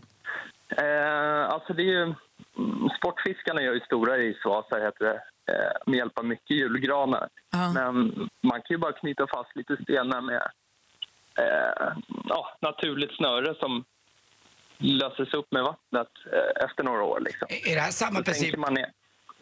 Eh, 0.77 1.49
alltså 1.55 1.73
det 1.73 1.83
är 1.83 1.87
ju, 2.07 2.15
sportfiskarna 2.99 3.63
gör 3.63 3.75
ju 3.75 3.81
stora 3.81 4.17
risvasar 4.17 4.81
heter 4.81 5.05
det, 5.05 5.15
eh, 5.53 5.73
med 5.87 5.97
hjälp 5.99 6.19
av 6.19 6.25
mycket 6.25 6.51
julgranar. 6.57 7.29
Men 7.75 7.95
man 8.43 8.63
kan 8.63 8.75
ju 8.75 8.79
bara 8.79 8.93
knyta 8.93 9.27
fast 9.27 9.57
lite 9.57 9.77
stenar 9.83 10.21
med 10.21 10.43
eh, 11.39 11.93
ja, 12.29 12.57
naturligt 12.61 13.17
snöre 13.17 13.55
som 13.55 13.85
löses 14.81 15.35
upp 15.35 15.53
med 15.53 15.63
vattnet 15.63 16.09
eh, 16.33 16.65
efter 16.65 16.83
några 16.83 17.03
år. 17.03 17.21
Liksom. 17.21 17.49
Är 17.67 17.75
det 17.75 17.81
här 17.81 17.91
samma 17.91 18.19
Så 18.19 18.25
princip? 18.25 18.43
sänker 18.43 18.59
Man 18.59 18.75
ner. 18.75 18.87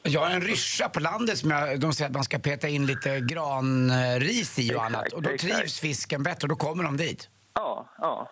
Jag 0.03 0.21
har 0.21 0.31
en 0.31 0.41
ryscha 0.41 0.89
på 0.89 1.01
landet 1.01 1.39
som 1.39 1.51
jag, 1.51 1.81
de 1.81 1.93
säger 1.93 2.09
att 2.11 2.15
man 2.15 2.25
ska 2.25 2.39
peta 2.39 2.69
in 2.69 2.87
lite 2.87 3.21
granris 3.21 4.59
i 4.59 4.75
och 4.75 4.85
annat. 4.85 5.13
Och 5.13 5.23
då 5.23 5.31
exakt. 5.31 5.55
trivs 5.57 5.81
fisken 5.81 6.23
bättre 6.23 6.45
och 6.45 6.49
då 6.49 6.57
kommer 6.57 6.85
de 6.85 6.97
dit. 6.97 7.29
Ja, 7.55 7.89
ja, 7.99 8.31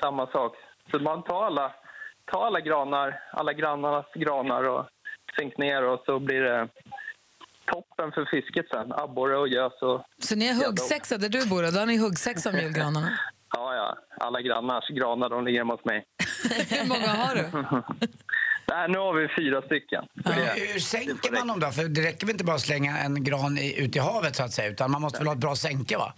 samma 0.00 0.26
sak. 0.26 0.52
Så 0.90 0.98
man 0.98 1.22
tar 1.24 1.44
alla, 1.44 1.74
tar 2.32 2.46
alla 2.46 2.60
granar, 2.60 3.20
alla 3.32 3.52
grannarnas 3.52 4.06
granar 4.14 4.62
och 4.68 4.86
sänk 5.38 5.58
ner 5.58 5.82
och 5.82 6.02
så 6.06 6.18
blir 6.20 6.40
det 6.40 6.68
toppen 7.72 8.12
för 8.12 8.24
fisket 8.30 8.66
sen. 8.70 8.92
Abborre 8.92 9.36
och 9.38 9.48
gös 9.48 9.82
och... 9.82 10.02
Så 10.18 10.36
ni 10.36 10.46
är 10.46 10.54
huggsexa 10.66 11.18
där 11.18 11.28
du 11.28 11.46
bor, 11.48 11.72
då 11.72 11.78
har 11.78 11.86
ni 11.86 11.96
huggsexa 11.96 12.50
om 12.50 12.56
julgranarna? 12.58 13.18
Ja, 13.54 13.74
ja. 13.74 13.96
Alla 14.24 14.40
grannars 14.40 14.88
granar, 14.88 15.28
de 15.28 15.44
ligger 15.44 15.58
hemma 15.60 15.74
hos 15.74 15.84
mig. 15.84 16.04
Hur 16.70 16.88
många 16.88 17.06
har 17.08 17.34
du? 17.34 17.42
Nej, 18.70 18.88
nu 18.88 18.98
har 18.98 19.12
vi 19.12 19.28
fyra 19.38 19.62
stycken. 19.62 20.04
Det- 20.14 20.72
Hur 20.72 20.80
sänker 20.80 21.32
man 21.32 21.48
dem 21.48 21.60
då? 21.60 21.70
För 21.70 21.84
det 21.84 22.00
räcker 22.02 22.26
väl 22.26 22.32
inte 22.34 22.44
bara 22.44 22.56
att 22.56 22.60
slänga 22.62 22.98
en 22.98 23.24
gran 23.24 23.58
i, 23.58 23.80
ut 23.84 23.96
i 23.96 23.98
havet 23.98 24.36
så 24.36 24.42
att 24.42 24.52
säga, 24.52 24.68
utan 24.68 24.90
man 24.90 25.02
måste 25.02 25.18
väl 25.18 25.26
ha 25.26 25.34
ett 25.34 25.40
bra 25.40 25.56
sänke 25.56 25.96
va? 25.98 26.12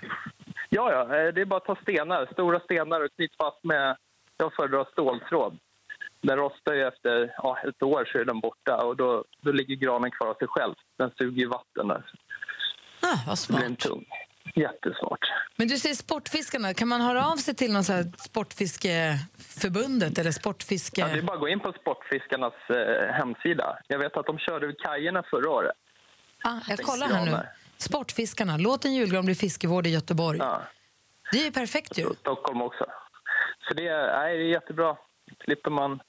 Ja, 0.68 0.92
ja, 0.92 1.02
eh, 1.02 1.35
det 1.35 1.40
är 1.40 1.44
bara 1.44 1.56
att 1.56 1.64
ta 1.64 1.76
stenar, 1.83 2.28
stora 2.33 2.61
stenar 2.61 3.00
och 3.04 3.11
knyta 3.16 3.35
fast 3.38 3.64
med, 3.64 3.96
jag 4.37 4.54
föredrar 4.54 4.87
ståltråd. 4.92 5.59
Den 6.22 6.37
rostar 6.37 6.74
ju 6.74 6.88
efter 6.88 7.35
ja, 7.37 7.59
ett 7.68 7.83
år 7.83 8.09
så 8.12 8.18
är 8.18 8.24
den 8.24 8.40
borta 8.40 8.76
och 8.76 8.96
då, 8.96 9.24
då 9.42 9.52
ligger 9.52 9.74
granen 9.76 10.11
kvar 10.11 10.26
av 10.28 10.35
sig 10.35 10.48
själv. 10.48 10.74
Den 10.98 11.11
suger 11.18 11.40
ju 11.40 11.46
vatten 11.48 11.88
där. 11.88 12.04
Ah, 13.02 13.18
vad 13.26 13.38
Det 13.48 13.54
blir 13.56 13.66
en 13.66 13.76
tung. 13.76 14.04
Jättesmart. 14.54 15.20
Men 15.56 15.68
du 15.68 15.78
säger 15.78 15.94
Sportfiskarna, 15.94 16.74
kan 16.74 16.88
man 16.88 17.00
höra 17.00 17.26
av 17.26 17.36
sig 17.36 17.54
till 17.54 17.72
någon 17.72 17.84
så 17.84 17.92
här 17.92 18.12
Sportfiskeförbundet 18.18 20.18
eller 20.18 20.30
Sportfiske... 20.30 21.00
Ja, 21.00 21.06
det 21.06 21.18
är 21.18 21.22
bara 21.22 21.34
att 21.34 21.40
gå 21.40 21.48
in 21.48 21.60
på 21.60 21.72
Sportfiskarnas 21.72 22.54
eh, 22.68 23.12
hemsida. 23.12 23.78
Jag 23.88 23.98
vet 23.98 24.16
att 24.16 24.26
de 24.26 24.38
körde 24.38 24.66
vid 24.66 24.78
kajerna 24.78 25.22
förra 25.30 25.50
året. 25.50 25.72
Ah, 26.42 26.60
jag 26.68 26.78
kollar 26.78 27.06
här 27.06 27.24
nu. 27.24 27.36
Sportfiskarna, 27.76 28.56
låt 28.56 28.84
en 28.84 28.94
julgran 28.94 29.24
bli 29.24 29.34
fiskevård 29.34 29.86
i 29.86 29.90
Göteborg. 29.90 30.38
Det 31.32 31.40
är 31.40 31.44
ju 31.44 31.52
perfekt 31.52 31.98
ju. 31.98 32.14
Stockholm 32.14 32.62
också. 32.62 32.86
Så 33.68 33.74
det 33.74 33.88
är, 33.88 34.18
nej, 34.18 34.38
det 34.38 34.44
är 34.44 34.48
jättebra. 34.48 34.96
slipper 35.44 35.70
man 35.70 36.00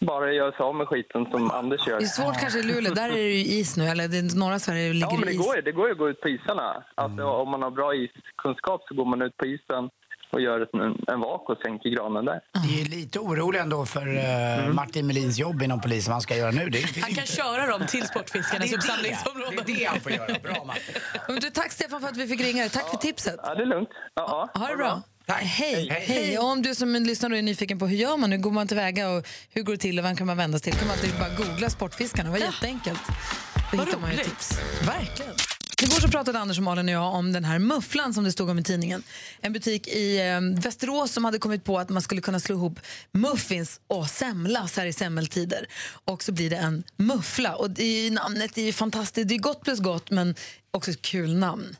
bara 0.00 0.32
göra 0.32 0.52
sig 0.52 0.60
av 0.60 0.74
med 0.74 0.88
skiten 0.88 1.26
som 1.30 1.50
Anders 1.50 1.86
gör. 1.86 1.98
Det 1.98 2.04
är 2.04 2.06
svårt 2.06 2.40
kanske 2.40 2.58
i 2.58 2.62
Luleå, 2.62 2.94
där 2.94 3.08
är 3.08 3.12
det 3.12 3.18
ju 3.20 3.44
is 3.58 3.76
nu, 3.76 3.84
eller 3.88 4.08
det 4.08 4.18
är 4.18 4.38
norra 4.38 4.58
Sverige 4.58 4.92
ligger 4.92 5.06
Ja, 5.06 5.12
men 5.12 5.26
det 5.26 5.32
is. 5.32 5.46
går, 5.46 5.56
ju- 5.56 5.62
det 5.62 5.72
går 5.72 5.86
ju 5.86 5.92
att 5.92 5.98
gå 5.98 6.08
ut 6.08 6.20
på 6.20 6.28
isarna. 6.28 6.84
Alltså, 6.94 7.24
Om 7.24 7.50
man 7.50 7.62
har 7.62 7.70
bra 7.70 7.94
iskunskap 7.94 8.80
så 8.88 8.94
går 8.94 9.04
man 9.04 9.22
ut 9.22 9.36
på 9.36 9.46
isen 9.46 9.90
och 10.32 10.40
gör 10.40 10.60
en, 10.84 11.04
en 11.14 11.20
vak 11.20 11.50
och 11.50 11.58
sänker 11.64 11.88
granen 11.90 12.24
där. 12.24 12.40
Det 12.68 12.80
är 12.80 12.84
lite 12.84 13.18
orolig 13.18 13.60
ändå 13.60 13.86
för 13.86 14.06
eh, 14.16 14.68
Martin 14.72 15.06
Melins 15.06 15.38
jobb 15.38 15.62
inom 15.62 15.80
polisen, 15.80 16.10
vad 16.10 16.14
han 16.14 16.20
ska 16.20 16.36
göra 16.36 16.50
nu. 16.50 16.68
Det 16.68 16.82
Han 16.82 16.92
kan 16.92 17.08
inte- 17.10 17.26
köra 17.26 17.66
dem 17.66 17.86
till 17.86 18.06
Sportfiskarnas 18.06 18.72
uppsamlingsområde. 18.72 19.56
Det 19.66 19.72
är 19.72 19.78
det 19.78 19.84
han 19.84 20.00
får 20.00 20.12
göra. 20.12 20.26
Bra, 20.42 20.64
Martin. 20.64 20.94
Men 21.28 21.36
du, 21.40 21.50
tack 21.50 21.72
Stefan 21.72 22.00
för 22.00 22.08
att 22.08 22.16
vi 22.16 22.26
fick 22.26 22.40
ringa 22.40 22.60
dig. 22.62 22.70
Tack 22.70 22.90
för 22.90 22.96
tipset. 22.96 23.36
Ja, 23.42 23.54
det 23.54 23.62
är 23.62 23.66
lugnt. 23.66 23.88
Ja, 24.14 24.48
ha 24.54 24.68
det 24.68 24.76
bra. 24.76 25.02
Hej. 25.28 25.88
Hej. 25.90 26.04
Hej. 26.06 26.38
Och 26.38 26.44
om 26.44 26.62
du 26.62 26.74
som 26.74 26.94
lyssnar 26.94 27.30
är 27.30 27.42
nyfiken 27.42 27.78
på 27.78 27.86
hur 27.86 27.96
gör 27.96 28.16
man, 28.16 28.32
hur 28.32 28.38
går 28.38 28.50
man 28.50 28.68
tillväga 28.68 29.10
och 29.10 29.26
hur 29.50 29.62
går 29.62 29.72
det 29.72 29.78
till 29.78 29.98
och 29.98 30.04
vem 30.04 30.16
kan 30.16 30.26
man 30.26 30.36
vända 30.36 30.58
sig 30.58 30.72
till 30.72 30.80
kan 30.80 30.88
man 30.88 30.96
alltid 30.96 31.18
bara 31.18 31.28
googla 31.28 31.70
Sportfiskarna. 31.70 32.24
Det 32.24 32.38
var 32.38 32.46
jätteenkelt. 32.46 33.00
Då 33.72 33.84
hittar 33.84 33.98
man 33.98 34.10
ju 34.10 34.16
tips. 34.16 34.58
Verkligen. 34.86 35.32
Igår 35.82 36.00
så 36.00 36.08
pratade 36.08 36.38
Anders 36.38 36.58
och 36.58 36.64
Malin 36.64 36.88
och 36.88 36.94
jag 36.94 37.14
om 37.14 37.32
den 37.32 37.44
här 37.44 37.58
mufflan 37.58 38.14
som 38.14 38.24
det 38.24 38.32
stod 38.32 38.50
om 38.50 38.58
i 38.58 38.62
tidningen. 38.62 39.02
En 39.40 39.52
butik 39.52 39.88
i 39.88 40.28
eh, 40.30 40.62
Västerås 40.62 41.12
som 41.12 41.24
hade 41.24 41.38
kommit 41.38 41.64
på 41.64 41.78
att 41.78 41.88
man 41.88 42.02
skulle 42.02 42.20
kunna 42.20 42.40
slå 42.40 42.54
ihop 42.54 42.80
muffins 43.12 43.80
och 43.86 44.06
semla 44.10 44.68
så 44.68 44.80
här 44.80 44.88
i 44.88 44.92
semmeltider. 44.92 45.66
Och 46.04 46.22
så 46.22 46.32
blir 46.32 46.50
det 46.50 46.56
en 46.56 46.84
muffla. 46.96 47.54
Och 47.56 47.70
det 47.70 47.84
är 47.84 48.10
namnet 48.10 48.58
är 48.58 48.62
ju 48.62 48.72
fantastiskt. 48.72 49.28
Det 49.28 49.34
är 49.34 49.38
gott 49.38 49.62
plus 49.62 49.80
gott 49.80 50.10
men 50.10 50.34
också 50.70 50.90
ett 50.90 51.02
kul 51.02 51.36
namn. 51.36 51.76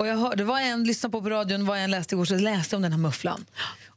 Och 0.00 0.06
jag 0.06 0.16
hörde, 0.16 0.44
var 0.44 0.60
en 0.60 0.84
lyssnade 0.84 1.12
på 1.12 1.22
på 1.22 1.30
radion, 1.30 1.66
var 1.66 1.76
en 1.76 1.90
läste 1.90 2.14
igår 2.14 2.24
så 2.24 2.34
läste 2.34 2.76
om 2.76 2.82
den 2.82 2.92
här 2.92 2.98
mufflan. 2.98 3.44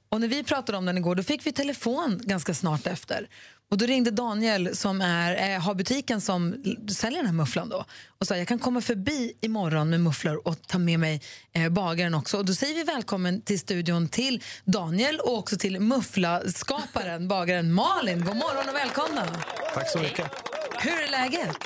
Och 0.09 0.21
när 0.21 0.27
vi 0.27 0.43
pratade 0.43 0.77
om 0.77 0.85
den 0.85 0.97
igår 0.97 1.15
då 1.15 1.23
fick 1.23 1.47
vi 1.47 1.51
telefon 1.51 2.21
ganska 2.23 2.53
snart 2.53 2.87
efter. 2.87 3.27
Och 3.71 3.77
då 3.77 3.85
ringde 3.85 4.11
Daniel 4.11 4.75
som 4.75 5.01
är, 5.01 5.53
eh, 5.53 5.61
har 5.61 5.75
butiken 5.75 6.21
som 6.21 6.63
säljer 6.89 7.19
den 7.19 7.25
här 7.25 7.33
mufflan 7.33 7.69
då 7.69 7.85
och 8.07 8.27
sa 8.27 8.37
jag 8.37 8.47
kan 8.47 8.59
komma 8.59 8.81
förbi 8.81 9.33
imorgon 9.41 9.89
med 9.89 9.99
mufflor 9.99 10.47
och 10.47 10.67
ta 10.67 10.77
med 10.77 10.99
mig 10.99 11.21
eh, 11.53 11.69
bagaren 11.69 12.13
också. 12.13 12.37
Och 12.37 12.45
då 12.45 12.53
säger 12.53 12.75
vi 12.75 12.83
välkommen 12.83 13.41
till 13.41 13.59
studion 13.59 14.07
till 14.07 14.43
Daniel 14.65 15.19
och 15.19 15.37
också 15.37 15.57
till 15.57 15.79
mufflaskaparen, 15.79 17.27
bagaren 17.35 17.73
Malin. 17.73 18.25
God 18.25 18.35
morgon 18.35 18.69
och 18.69 18.75
välkomna! 18.75 19.43
Tack 19.73 19.89
så 19.89 19.99
mycket. 19.99 20.31
Hur 20.79 21.03
är 21.03 21.11
läget? 21.11 21.57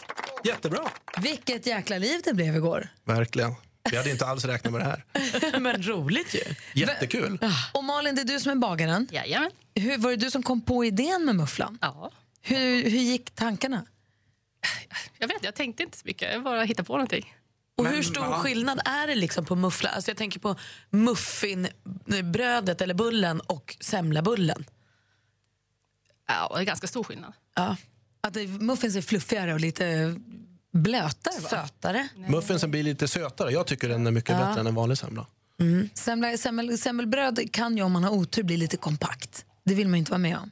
Jättebra. 0.44 0.92
Vilket 1.22 1.66
jäkla 1.66 1.98
liv 1.98 2.22
det 2.24 2.34
blev 2.34 2.56
igår. 2.56 2.88
Verkligen. 3.06 3.56
Vi 3.92 3.98
hade 3.98 4.12
inte 4.12 4.26
alls 4.26 4.46
räknat 4.46 4.74
med 4.74 4.82
det 4.82 4.86
här. 4.86 5.60
Men 5.60 5.84
roligt 5.84 6.36
ju. 6.36 6.42
Jättekul. 6.74 7.40
Och 7.74 7.84
Malin, 7.84 8.16
det 8.16 8.22
är 8.22 8.26
du 8.26 8.40
som 8.40 8.52
är 8.52 8.56
bagaren. 8.56 9.08
Jajamän. 9.12 9.52
Hur, 9.76 9.98
var 9.98 10.10
det 10.10 10.16
du 10.16 10.32
som 10.32 10.44
kom 10.44 10.62
på 10.62 10.86
idén 10.86 11.26
med 11.26 11.36
mufflan? 11.36 11.78
Ja. 11.82 12.12
Hur, 12.42 12.84
hur 12.84 13.00
gick 13.00 13.32
tankarna? 13.36 13.86
Jag 15.18 15.28
vet, 15.28 15.44
jag 15.44 15.56
tänkte 15.56 15.84
inte 15.84 15.98
så 15.98 16.04
mycket. 16.06 16.34
Jag 16.34 16.44
bara 16.44 16.64
hittade 16.64 16.88
på 16.88 16.94
någonting. 16.94 17.34
Och 17.78 17.88
hur 17.88 18.04
stor 18.04 18.34
skillnad 18.34 18.80
är 18.86 19.08
det 19.08 19.16
liksom 19.16 19.46
på 19.46 19.56
muffla? 19.56 19.90
Alltså 19.90 20.12
jag 20.12 20.18
tänker 20.18 20.40
på 20.40 20.56
muffinbrödet 20.90 22.82
eller 22.82 22.94
bullen 22.94 23.40
och 23.40 23.78
semlabullen. 23.80 24.66
Ja, 26.28 26.52
det 26.56 26.62
är 26.62 26.66
ganska 26.66 26.88
stor 26.88 27.04
skillnad. 27.04 27.34
Ja. 27.56 27.76
Att 28.22 28.34
det, 28.34 28.48
muffins 28.48 28.96
är 28.96 29.02
fluffigare 29.02 29.54
och 29.54 29.60
lite 29.60 30.16
blötare, 30.78 31.40
va? 31.42 31.50
Sötare. 31.50 32.08
Muffinsen 32.28 32.72
blir 32.72 32.84
lite 32.84 33.08
sötare. 33.08 33.52
Jag 33.52 33.68
tycker 33.68 33.90
den 33.90 34.08
är 34.08 34.12
mycket 34.12 34.30
Ja. 34.40 34.46
bättre 34.46 34.62
än 34.62 34.68
en 34.68 34.76
vanlig 34.76 34.98
semla. 34.98 35.26
Mm. 35.60 35.90
Semla, 35.94 36.38
semmel, 36.38 36.78
semmelbröd 36.78 37.52
kan 37.54 37.78
ju 37.78 37.84
om 37.84 37.92
man 37.92 38.04
har 38.04 38.12
otur 38.12 38.44
bli 38.44 38.58
lite 38.58 38.78
kompakt. 38.78 39.46
Det 39.66 39.74
vill 39.76 39.88
man 39.88 39.94
ju 39.94 40.00
inte 40.00 40.12
vara 40.12 40.20
med 40.20 40.38
om. 40.38 40.52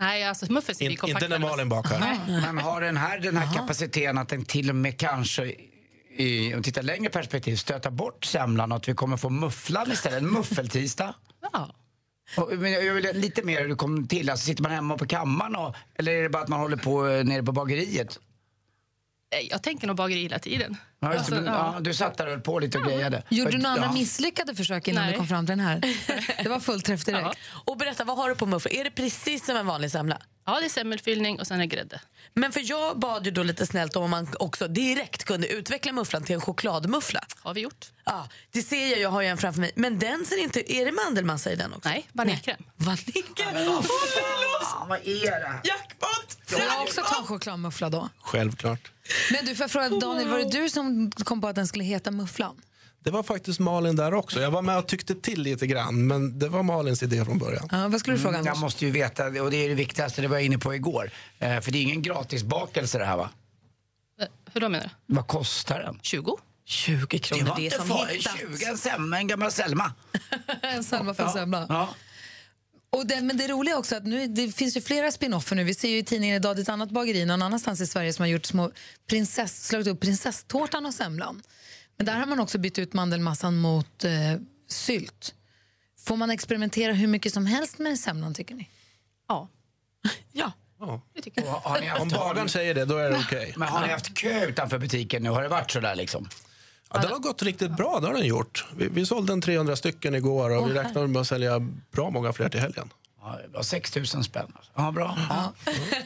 Nej, 0.00 0.24
alltså 0.24 0.52
muffins 0.52 0.78
blir 0.78 0.90
In, 0.90 0.96
kompakta. 0.96 1.26
inte 1.26 1.38
när 1.38 1.48
Malin 1.48 1.68
bakar. 1.68 2.18
Men 2.26 2.58
har 2.58 2.80
den 2.80 2.96
här 2.96 3.18
den 3.18 3.36
här 3.36 3.54
kapaciteten 3.56 4.18
att 4.18 4.28
den 4.28 4.44
till 4.44 4.70
och 4.70 4.76
med 4.76 4.98
kanske 4.98 5.54
i, 6.16 6.54
om 6.54 6.62
tittar 6.62 6.82
längre 6.82 7.10
perspektiv, 7.10 7.56
stöta 7.56 7.90
bort 7.90 8.24
semlan 8.24 8.72
och 8.72 8.76
att 8.78 8.88
vi 8.88 8.94
kommer 8.94 9.16
få 9.16 9.30
mufflan 9.30 9.92
istället, 9.92 10.22
en 10.22 10.32
muffeltisdag? 10.32 11.14
Ja. 11.52 11.74
Och, 12.36 12.50
men 12.58 12.72
jag 12.72 12.94
vill 12.94 13.08
lite 13.14 13.42
mer 13.42 13.60
hur 13.60 13.68
det 13.68 13.74
kom 13.74 14.06
till, 14.08 14.30
alltså 14.30 14.46
sitter 14.46 14.62
man 14.62 14.72
hemma 14.72 14.98
på 14.98 15.06
kammaren 15.06 15.56
och, 15.56 15.74
eller 15.94 16.12
är 16.12 16.22
det 16.22 16.28
bara 16.28 16.42
att 16.42 16.48
man 16.48 16.60
håller 16.60 16.76
på 16.76 17.08
eh, 17.08 17.24
nere 17.24 17.42
på 17.42 17.52
bageriet? 17.52 18.18
Nej, 19.34 19.48
Jag 19.50 19.62
tänker 19.62 19.86
nog 19.86 19.96
bageri 19.96 20.22
hela 20.22 20.38
tiden. 20.38 20.76
Ja, 21.00 21.08
just 21.08 21.18
Alltså, 21.18 21.34
men, 21.34 21.44
ja. 21.44 21.76
du 21.80 21.94
satt 21.94 22.16
där 22.18 22.24
och 22.26 22.30
höll 22.32 22.40
på 22.40 22.58
lite 22.58 22.78
och 22.78 22.84
grejade. 22.84 23.22
Gjorde 23.28 23.50
du 23.50 23.58
några 23.58 23.76
Ja. 23.82 23.92
misslyckade 23.92 24.54
försök 24.54 24.88
innan 24.88 25.02
Nej. 25.04 25.12
du 25.12 25.18
kom 25.18 25.26
fram 25.28 25.46
till 25.46 25.56
den 25.56 25.66
här? 25.66 25.80
Det 26.42 26.48
var 26.48 26.60
full 26.60 26.82
träff 26.82 27.04
direkt. 27.04 27.22
Ja. 27.24 27.34
Och 27.64 27.76
berätta, 27.76 28.04
vad 28.04 28.16
har 28.16 28.28
du 28.28 28.34
på 28.34 28.46
muffin? 28.46 28.80
Är 28.80 28.84
det 28.84 28.90
precis 28.90 29.46
som 29.46 29.56
en 29.56 29.66
vanlig 29.66 29.90
semla? 29.90 30.18
Ja, 30.46 30.60
det 30.60 30.64
är 30.66 30.70
semmelfyllning 30.70 31.40
och 31.40 31.46
sen 31.46 31.60
är 31.60 31.64
grädde. 31.64 32.00
Men 32.34 32.52
för 32.52 32.60
jag 32.64 32.98
bad 32.98 33.24
ju 33.24 33.30
då 33.30 33.42
lite 33.42 33.66
snällt 33.66 33.96
om 33.96 34.10
man 34.10 34.28
också 34.38 34.68
direkt 34.68 35.24
kunde 35.24 35.48
utveckla 35.48 35.92
mufflan 35.92 36.22
till 36.24 36.34
en 36.34 36.40
chokladmuffla. 36.40 37.20
Har 37.42 37.54
vi 37.54 37.60
gjort. 37.60 37.86
Ja, 38.04 38.28
det 38.52 38.62
ser 38.62 38.86
jag, 38.90 38.98
jag 39.00 39.10
har 39.10 39.22
ju 39.22 39.28
en 39.28 39.38
framför 39.38 39.60
mig. 39.60 39.72
Men 39.76 39.98
den 39.98 40.24
ser 40.26 40.42
inte, 40.42 40.72
är 40.74 40.84
det 40.84 40.92
mandelmassa 40.92 41.52
i 41.52 41.56
den 41.56 41.72
också? 41.74 41.88
Nej, 41.88 42.06
vaniljkräm. 42.12 42.62
Vaniljkräm? 42.76 43.54
Vad 43.66 43.84
fan, 44.64 44.88
vad 44.88 44.98
är 44.98 45.30
det? 45.30 45.60
Jackpot! 45.64 46.38
Får 46.46 46.60
jag 46.60 46.82
också 46.82 47.02
ta 47.02 47.18
en 47.20 47.26
chokladmuffla 47.26 47.90
då? 47.90 48.08
Självklart. 48.20 48.90
Men 49.32 49.44
du, 49.46 49.54
får 49.54 49.68
fråga 49.68 49.88
Daniel, 49.88 50.28
var 50.28 50.38
det 50.38 50.50
du 50.50 50.68
som 50.70 51.10
kom 51.10 51.40
på 51.40 51.48
att 51.48 51.54
den 51.56 51.66
skulle 51.66 51.84
heta 51.84 52.10
mufflan? 52.10 52.60
Det 53.04 53.10
var 53.10 53.22
faktiskt 53.22 53.60
Malin 53.60 53.96
där 53.96 54.14
också. 54.14 54.40
Jag 54.40 54.50
var 54.50 54.62
med 54.62 54.78
och 54.78 54.86
tyckte 54.86 55.14
till 55.14 55.42
lite 55.42 55.66
grann, 55.66 56.06
men 56.06 56.38
det 56.38 56.48
var 56.48 56.62
Malins 56.62 57.02
idé 57.02 57.24
från 57.24 57.38
början. 57.38 57.68
Ja, 57.72 57.88
vad 57.88 58.00
skulle 58.00 58.16
du 58.16 58.22
fråga 58.22 58.34
Mm, 58.38 58.46
jag 58.46 58.58
måste 58.58 58.86
ju 58.86 58.90
veta, 58.90 59.26
och 59.26 59.50
det 59.50 59.56
är 59.56 59.68
det 59.68 59.74
viktigaste, 59.74 60.22
det 60.22 60.28
var 60.28 60.36
jag 60.36 60.44
inne 60.44 60.58
på 60.58 60.74
igår. 60.74 61.10
Eh, 61.38 61.60
för 61.60 61.70
det 61.72 61.78
är 61.78 61.82
ingen 61.82 62.02
gratisbakelse 62.02 62.98
det 62.98 63.04
här 63.04 63.16
va? 63.16 63.30
Eh, 64.20 64.26
Hur 64.52 64.60
då 64.60 64.68
menar 64.68 64.90
Vad 65.06 65.26
kostar 65.26 65.80
den? 65.80 65.98
20. 66.02 66.36
20 66.66 67.06
Det 67.10 67.18
kronor, 67.18 67.44
var 67.48 67.56
det 67.56 67.62
är 67.62 67.64
inte 67.64 67.76
som 67.76 68.08
hittat. 68.08 68.38
20, 68.58 68.64
en 68.64 68.78
semma, 68.78 69.18
en 69.18 69.26
gammal 69.26 69.52
Selma. 69.52 69.92
en 70.62 70.84
Selma 70.84 71.14
för 71.14 71.22
en 71.24 71.30
semla. 71.32 71.66
Ja. 71.68 71.88
Och 72.94 73.06
det, 73.06 73.20
men 73.20 73.36
det 73.36 73.48
roliga 73.48 73.78
också 73.78 73.96
att 73.96 74.04
nu, 74.04 74.26
det 74.26 74.52
finns 74.52 74.76
ju 74.76 74.80
flera 74.80 75.10
spin-offer 75.10 75.56
nu. 75.56 75.64
Vi 75.64 75.74
ser 75.74 75.88
ju 75.88 75.98
i 75.98 76.04
tidningen 76.04 76.36
idag 76.36 76.58
ett 76.58 76.68
annat 76.68 76.90
bageri 76.90 77.24
någon 77.24 77.42
annanstans 77.42 77.80
i 77.80 77.86
Sverige 77.86 78.12
som 78.12 78.22
har 78.22 78.28
gjort 78.28 78.46
små 78.46 78.70
prinsess, 79.08 79.66
slagit 79.66 79.86
upp 79.86 80.00
prinsesstårtan 80.00 80.86
och 80.86 80.94
semlan. 80.94 81.42
Men 81.96 82.06
där 82.06 82.18
har 82.18 82.26
man 82.26 82.40
också 82.40 82.58
bytt 82.58 82.78
ut 82.78 82.92
mandelmassan 82.92 83.56
mot 83.56 84.04
eh, 84.04 84.12
sylt. 84.68 85.34
Får 86.06 86.16
man 86.16 86.30
experimentera 86.30 86.92
hur 86.92 87.06
mycket 87.06 87.34
som 87.34 87.46
helst 87.46 87.78
med 87.78 87.98
semlan 87.98 88.34
tycker 88.34 88.54
ni? 88.54 88.68
Ja. 89.28 89.48
Ja. 90.32 90.52
Ja. 90.78 91.00
Om 92.00 92.08
bagaren 92.08 92.48
säger 92.48 92.74
det, 92.74 92.84
då 92.84 92.96
är 92.96 93.10
det 93.10 93.16
okej. 93.16 93.54
men 93.56 93.68
har 93.68 93.86
ni 93.86 93.92
haft 93.92 94.14
kö 94.14 94.46
utanför 94.46 94.78
butiken 94.78 95.22
nu? 95.22 95.30
Har 95.30 95.42
det 95.42 95.48
varit 95.48 95.70
så 95.70 95.80
där 95.80 95.94
liksom? 95.94 96.28
Ja, 96.94 97.00
den 97.00 97.12
har 97.12 97.18
gått 97.18 97.42
riktigt 97.42 97.70
bra, 97.76 98.00
det 98.00 98.06
har 98.06 98.14
den 98.14 98.26
gjort. 98.26 98.64
Vi, 98.76 98.88
vi 98.88 99.06
sålde 99.06 99.32
en 99.32 99.40
300 99.40 99.76
stycken 99.76 100.14
igår 100.14 100.50
och 100.50 100.70
vi 100.70 100.74
räknar 100.74 101.06
med 101.06 101.20
att 101.20 101.26
sälja 101.26 101.60
bra 101.92 102.10
många 102.10 102.32
fler 102.32 102.48
till 102.48 102.60
helgen. 102.60 102.90
Ja, 103.22 103.38
det 103.50 103.56
var 103.56 103.62
6 103.62 103.96
000 103.96 104.06
spänn. 104.06 104.52
alltså. 104.56 104.72
Ja, 104.74 104.92
bra. 104.92 105.18
Ja. 105.28 105.52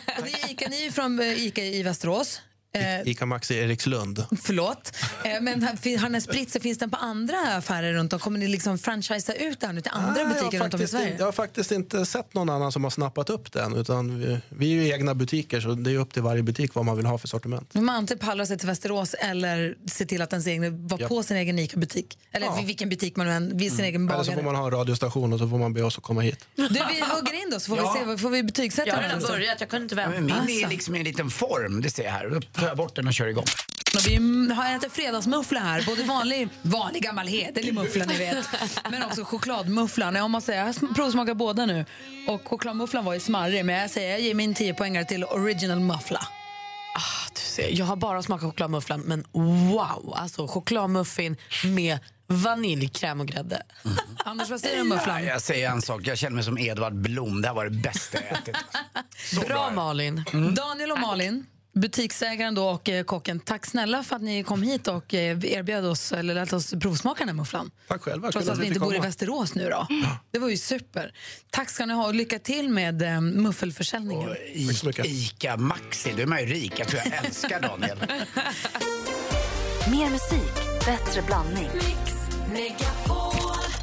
Är 0.07 0.51
Ica, 0.51 0.68
ni 0.68 0.86
är 0.86 0.91
från 0.91 1.20
eh, 1.20 1.47
Ica 1.47 1.62
i 1.62 1.82
Västerås. 1.82 2.41
Eh, 2.73 3.09
Ica 3.11 3.27
Maxi 3.27 3.55
Erikslund. 3.59 4.25
förlåt. 4.43 4.93
Eh, 5.25 5.41
men 5.41 6.21
spritt 6.21 6.51
sig? 6.51 6.61
Finns 6.61 6.79
den 6.79 6.91
på 6.91 6.97
andra 6.97 7.37
affärer 7.57 7.93
runt 7.93 8.12
om? 8.12 8.19
Kommer 8.19 8.39
ni 8.39 8.49
liksom 8.49 8.79
franchisea 8.79 9.35
ut 9.35 9.61
den 9.61 9.75
nu 9.75 9.81
till 9.81 9.91
andra 9.95 10.25
Nej, 10.25 10.35
butiker 10.35 10.61
runt 10.64 10.75
om 10.75 10.83
i 10.83 10.87
Sverige? 10.89 11.14
jag 11.19 11.25
har 11.25 11.33
faktiskt 11.33 11.73
inte 11.73 12.07
sett 12.07 12.35
någon 12.35 12.49
annan 12.51 12.73
som 12.73 12.85
har 12.85 12.91
snappat 12.91 13.31
upp 13.31 13.53
den. 13.53 13.75
Utan 13.77 14.19
vi, 14.21 14.39
vi 14.49 14.66
är 14.79 14.83
ju 14.83 14.89
egna 14.93 15.14
butiker 15.14 15.61
så 15.61 15.69
det 15.75 15.91
är 15.93 15.99
upp 15.99 16.12
till 16.14 16.23
varje 16.23 16.43
butik 16.43 16.75
vad 16.75 16.85
man 16.85 16.97
vill 16.97 17.07
ha 17.07 17.19
för 17.19 17.29
sortiment. 17.29 17.75
Men 17.75 17.85
Man 17.85 17.95
antingen 17.97 18.19
pallrar 18.19 18.45
sig 18.45 18.59
till 18.59 18.66
Västerås 18.69 19.14
eller 19.14 19.77
se 19.87 20.07
till 20.07 20.23
att 20.23 20.33
ens 20.33 20.47
egen, 20.47 20.89
vara 20.89 21.01
Ja. 21.01 21.09
på 21.09 21.23
sin 21.23 21.37
egen 21.37 21.59
ICA-butik. 21.59 22.19
Eller 22.33 22.47
Ja. 22.47 22.61
vilken 22.66 22.89
butik 22.89 23.16
man 23.16 23.27
nu 23.27 23.33
än 23.33 23.57
vill, 23.59 23.77
sin 23.77 23.85
egen 23.85 24.09
Eller 24.09 24.23
så 24.25 24.31
bagare. 24.31 24.37
får 24.45 24.53
man 24.53 24.55
ha 24.61 24.64
en 24.64 24.71
radiostation 24.71 25.33
och 25.33 25.39
så 25.39 25.49
får 25.49 25.59
man 25.59 25.73
be 25.75 25.83
oss 25.83 25.99
att 25.99 26.05
komma 26.05 26.21
hit. 26.21 26.45
Du, 26.57 26.69
vi 26.69 26.79
hugger 26.79 27.43
in 27.43 27.51
då 27.51 27.61
så 27.61 27.66
får 27.69 27.77
Ja. 27.79 28.05
vi 28.07 28.12
se, 28.12 28.19
får 28.23 28.31
vi 28.31 28.43
betygsätta 28.43 28.89
Jag 28.89 28.95
har 28.95 29.03
redan 29.03 29.21
börjat, 29.21 29.61
jag 29.61 29.69
kunde 29.69 29.83
inte 29.83 29.95
vänta. 29.95 30.21
min 30.21 30.31
är 30.31 30.35
Alltså. 30.41 30.69
liksom 30.69 30.95
i 30.95 30.99
en 30.99 31.05
liten 31.05 31.31
form, 31.31 31.81
det 31.83 31.91
ser 31.91 32.05
jag 32.05 32.11
här. 32.11 32.41
Tar 32.59 32.67
jag 32.69 32.77
bort 32.77 32.97
den 32.97 33.07
och 33.07 33.15
kör 33.15 33.27
igång. 33.27 33.45
Och 33.95 34.07
Vi 34.07 34.15
mm, 34.17 34.57
har 34.57 34.77
ätit 34.77 34.93
fredagsmuffla 34.93 35.61
här, 35.61 35.83
både 35.87 36.03
vanlig, 36.03 36.49
vanlig 36.63 37.03
gammal 37.03 37.27
hederlig 37.27 37.75
muffla 37.75 38.05
ni 38.05 38.19
vet, 38.19 38.47
men 38.91 39.03
också 39.03 39.25
chokladmufflan. 39.25 40.15
Jag 40.15 40.31
måste 40.31 40.47
säga, 40.53 40.67
jag 40.67 40.75
sm- 40.75 40.95
provsmakar 40.95 41.35
båda 41.35 41.67
nu. 41.67 41.85
Och 42.29 42.49
chokladmufflan 42.49 43.05
var 43.05 43.15
ju 43.15 43.21
smarrig, 43.21 43.65
men 43.65 43.75
jag 43.75 43.91
säger 43.91 44.11
jag 44.11 44.21
ger 44.21 44.35
min 44.35 44.55
10 44.55 44.75
poängare 44.75 45.05
till 45.05 45.25
original 45.25 45.81
muffla. 45.81 46.19
Ah, 46.97 47.29
du 47.35 47.41
ser, 47.41 47.69
jag 47.79 47.87
har 47.87 47.97
bara 47.97 48.23
smakat 48.23 48.45
chokladmufflan, 48.45 49.01
men 49.01 49.25
wow! 49.33 50.15
Alltså 50.17 50.47
chokladmuffin 50.47 51.37
med 51.65 51.99
vaniljkräm 52.27 53.21
och 53.21 53.27
grädde. 53.27 53.63
Anders, 54.25 54.51
vad 54.51 54.61
säger 54.61 54.75
du 54.77 54.83
om 54.83 54.89
mufflan? 54.89 55.25
Ja, 55.25 55.31
jag 55.31 55.43
säger 55.43 55.71
en 55.71 55.83
sak, 55.83 56.01
jag 56.05 56.19
känner 56.19 56.35
mig 56.35 56.45
som 56.45 56.59
Edvard 56.59 56.95
Blom. 56.95 57.43
Det 57.43 57.49
här 57.49 57.55
var 57.55 57.65
det 57.65 57.71
bästa 57.83 58.19
jag 58.31 58.39
ätit. 58.39 58.57
Så 59.35 59.41
Bra 59.49 59.71
Malin. 59.71 60.25
Daniel 60.57 60.93
och 60.93 60.99
Malin, 61.01 61.47
butiksägaren 61.81 62.55
då 62.55 62.68
och 62.68 62.89
eh, 62.89 63.05
kocken, 63.05 63.41
tack 63.41 63.66
snälla 63.66 64.03
för 64.03 64.16
att 64.16 64.22
ni 64.22 64.43
kom 64.43 64.62
hit 64.62 64.89
och 64.89 65.14
eh, 65.14 65.45
erbjöd 65.45 65.85
oss, 65.85 66.12
eller 66.12 66.35
lät 66.35 66.53
oss 66.53 66.70
provsmaka 66.70 67.18
den 67.18 67.29
här 67.29 67.37
mufflan. 67.37 67.70
Tack 67.89 68.03
själva. 68.03 68.33
Trots 68.33 68.49
att 68.49 68.59
vi 68.59 68.66
inte 68.66 68.74
fick 68.74 68.83
bor 68.83 68.93
i 68.93 68.97
komma. 68.97 69.07
Västerås 69.07 69.55
nu 69.55 69.68
då. 69.68 69.87
Det 70.31 70.39
var 70.39 70.49
ju 70.49 70.57
super. 70.57 71.12
Tack 71.51 71.70
ska 71.70 71.87
ni 71.87 71.95
ha 71.95 72.07
och 72.07 72.14
lycka 72.14 72.39
till 72.39 72.68
med 72.68 73.03
eh, 73.03 73.20
muffelförsäljningen. 73.20 74.31
I, 74.55 74.68
Ica 75.05 75.57
Maxi, 75.57 76.12
då 76.16 76.22
är 76.22 76.26
man 76.26 76.41
ju 76.41 76.47
rik. 76.47 76.72
Jag 76.76 76.89
tror 76.89 77.03
jag 77.05 77.24
älskar 77.24 77.61
Daniel. 77.61 77.99
Mer 79.91 80.11
musik, 80.11 80.55
bättre 80.87 81.22
blandning. 81.22 81.68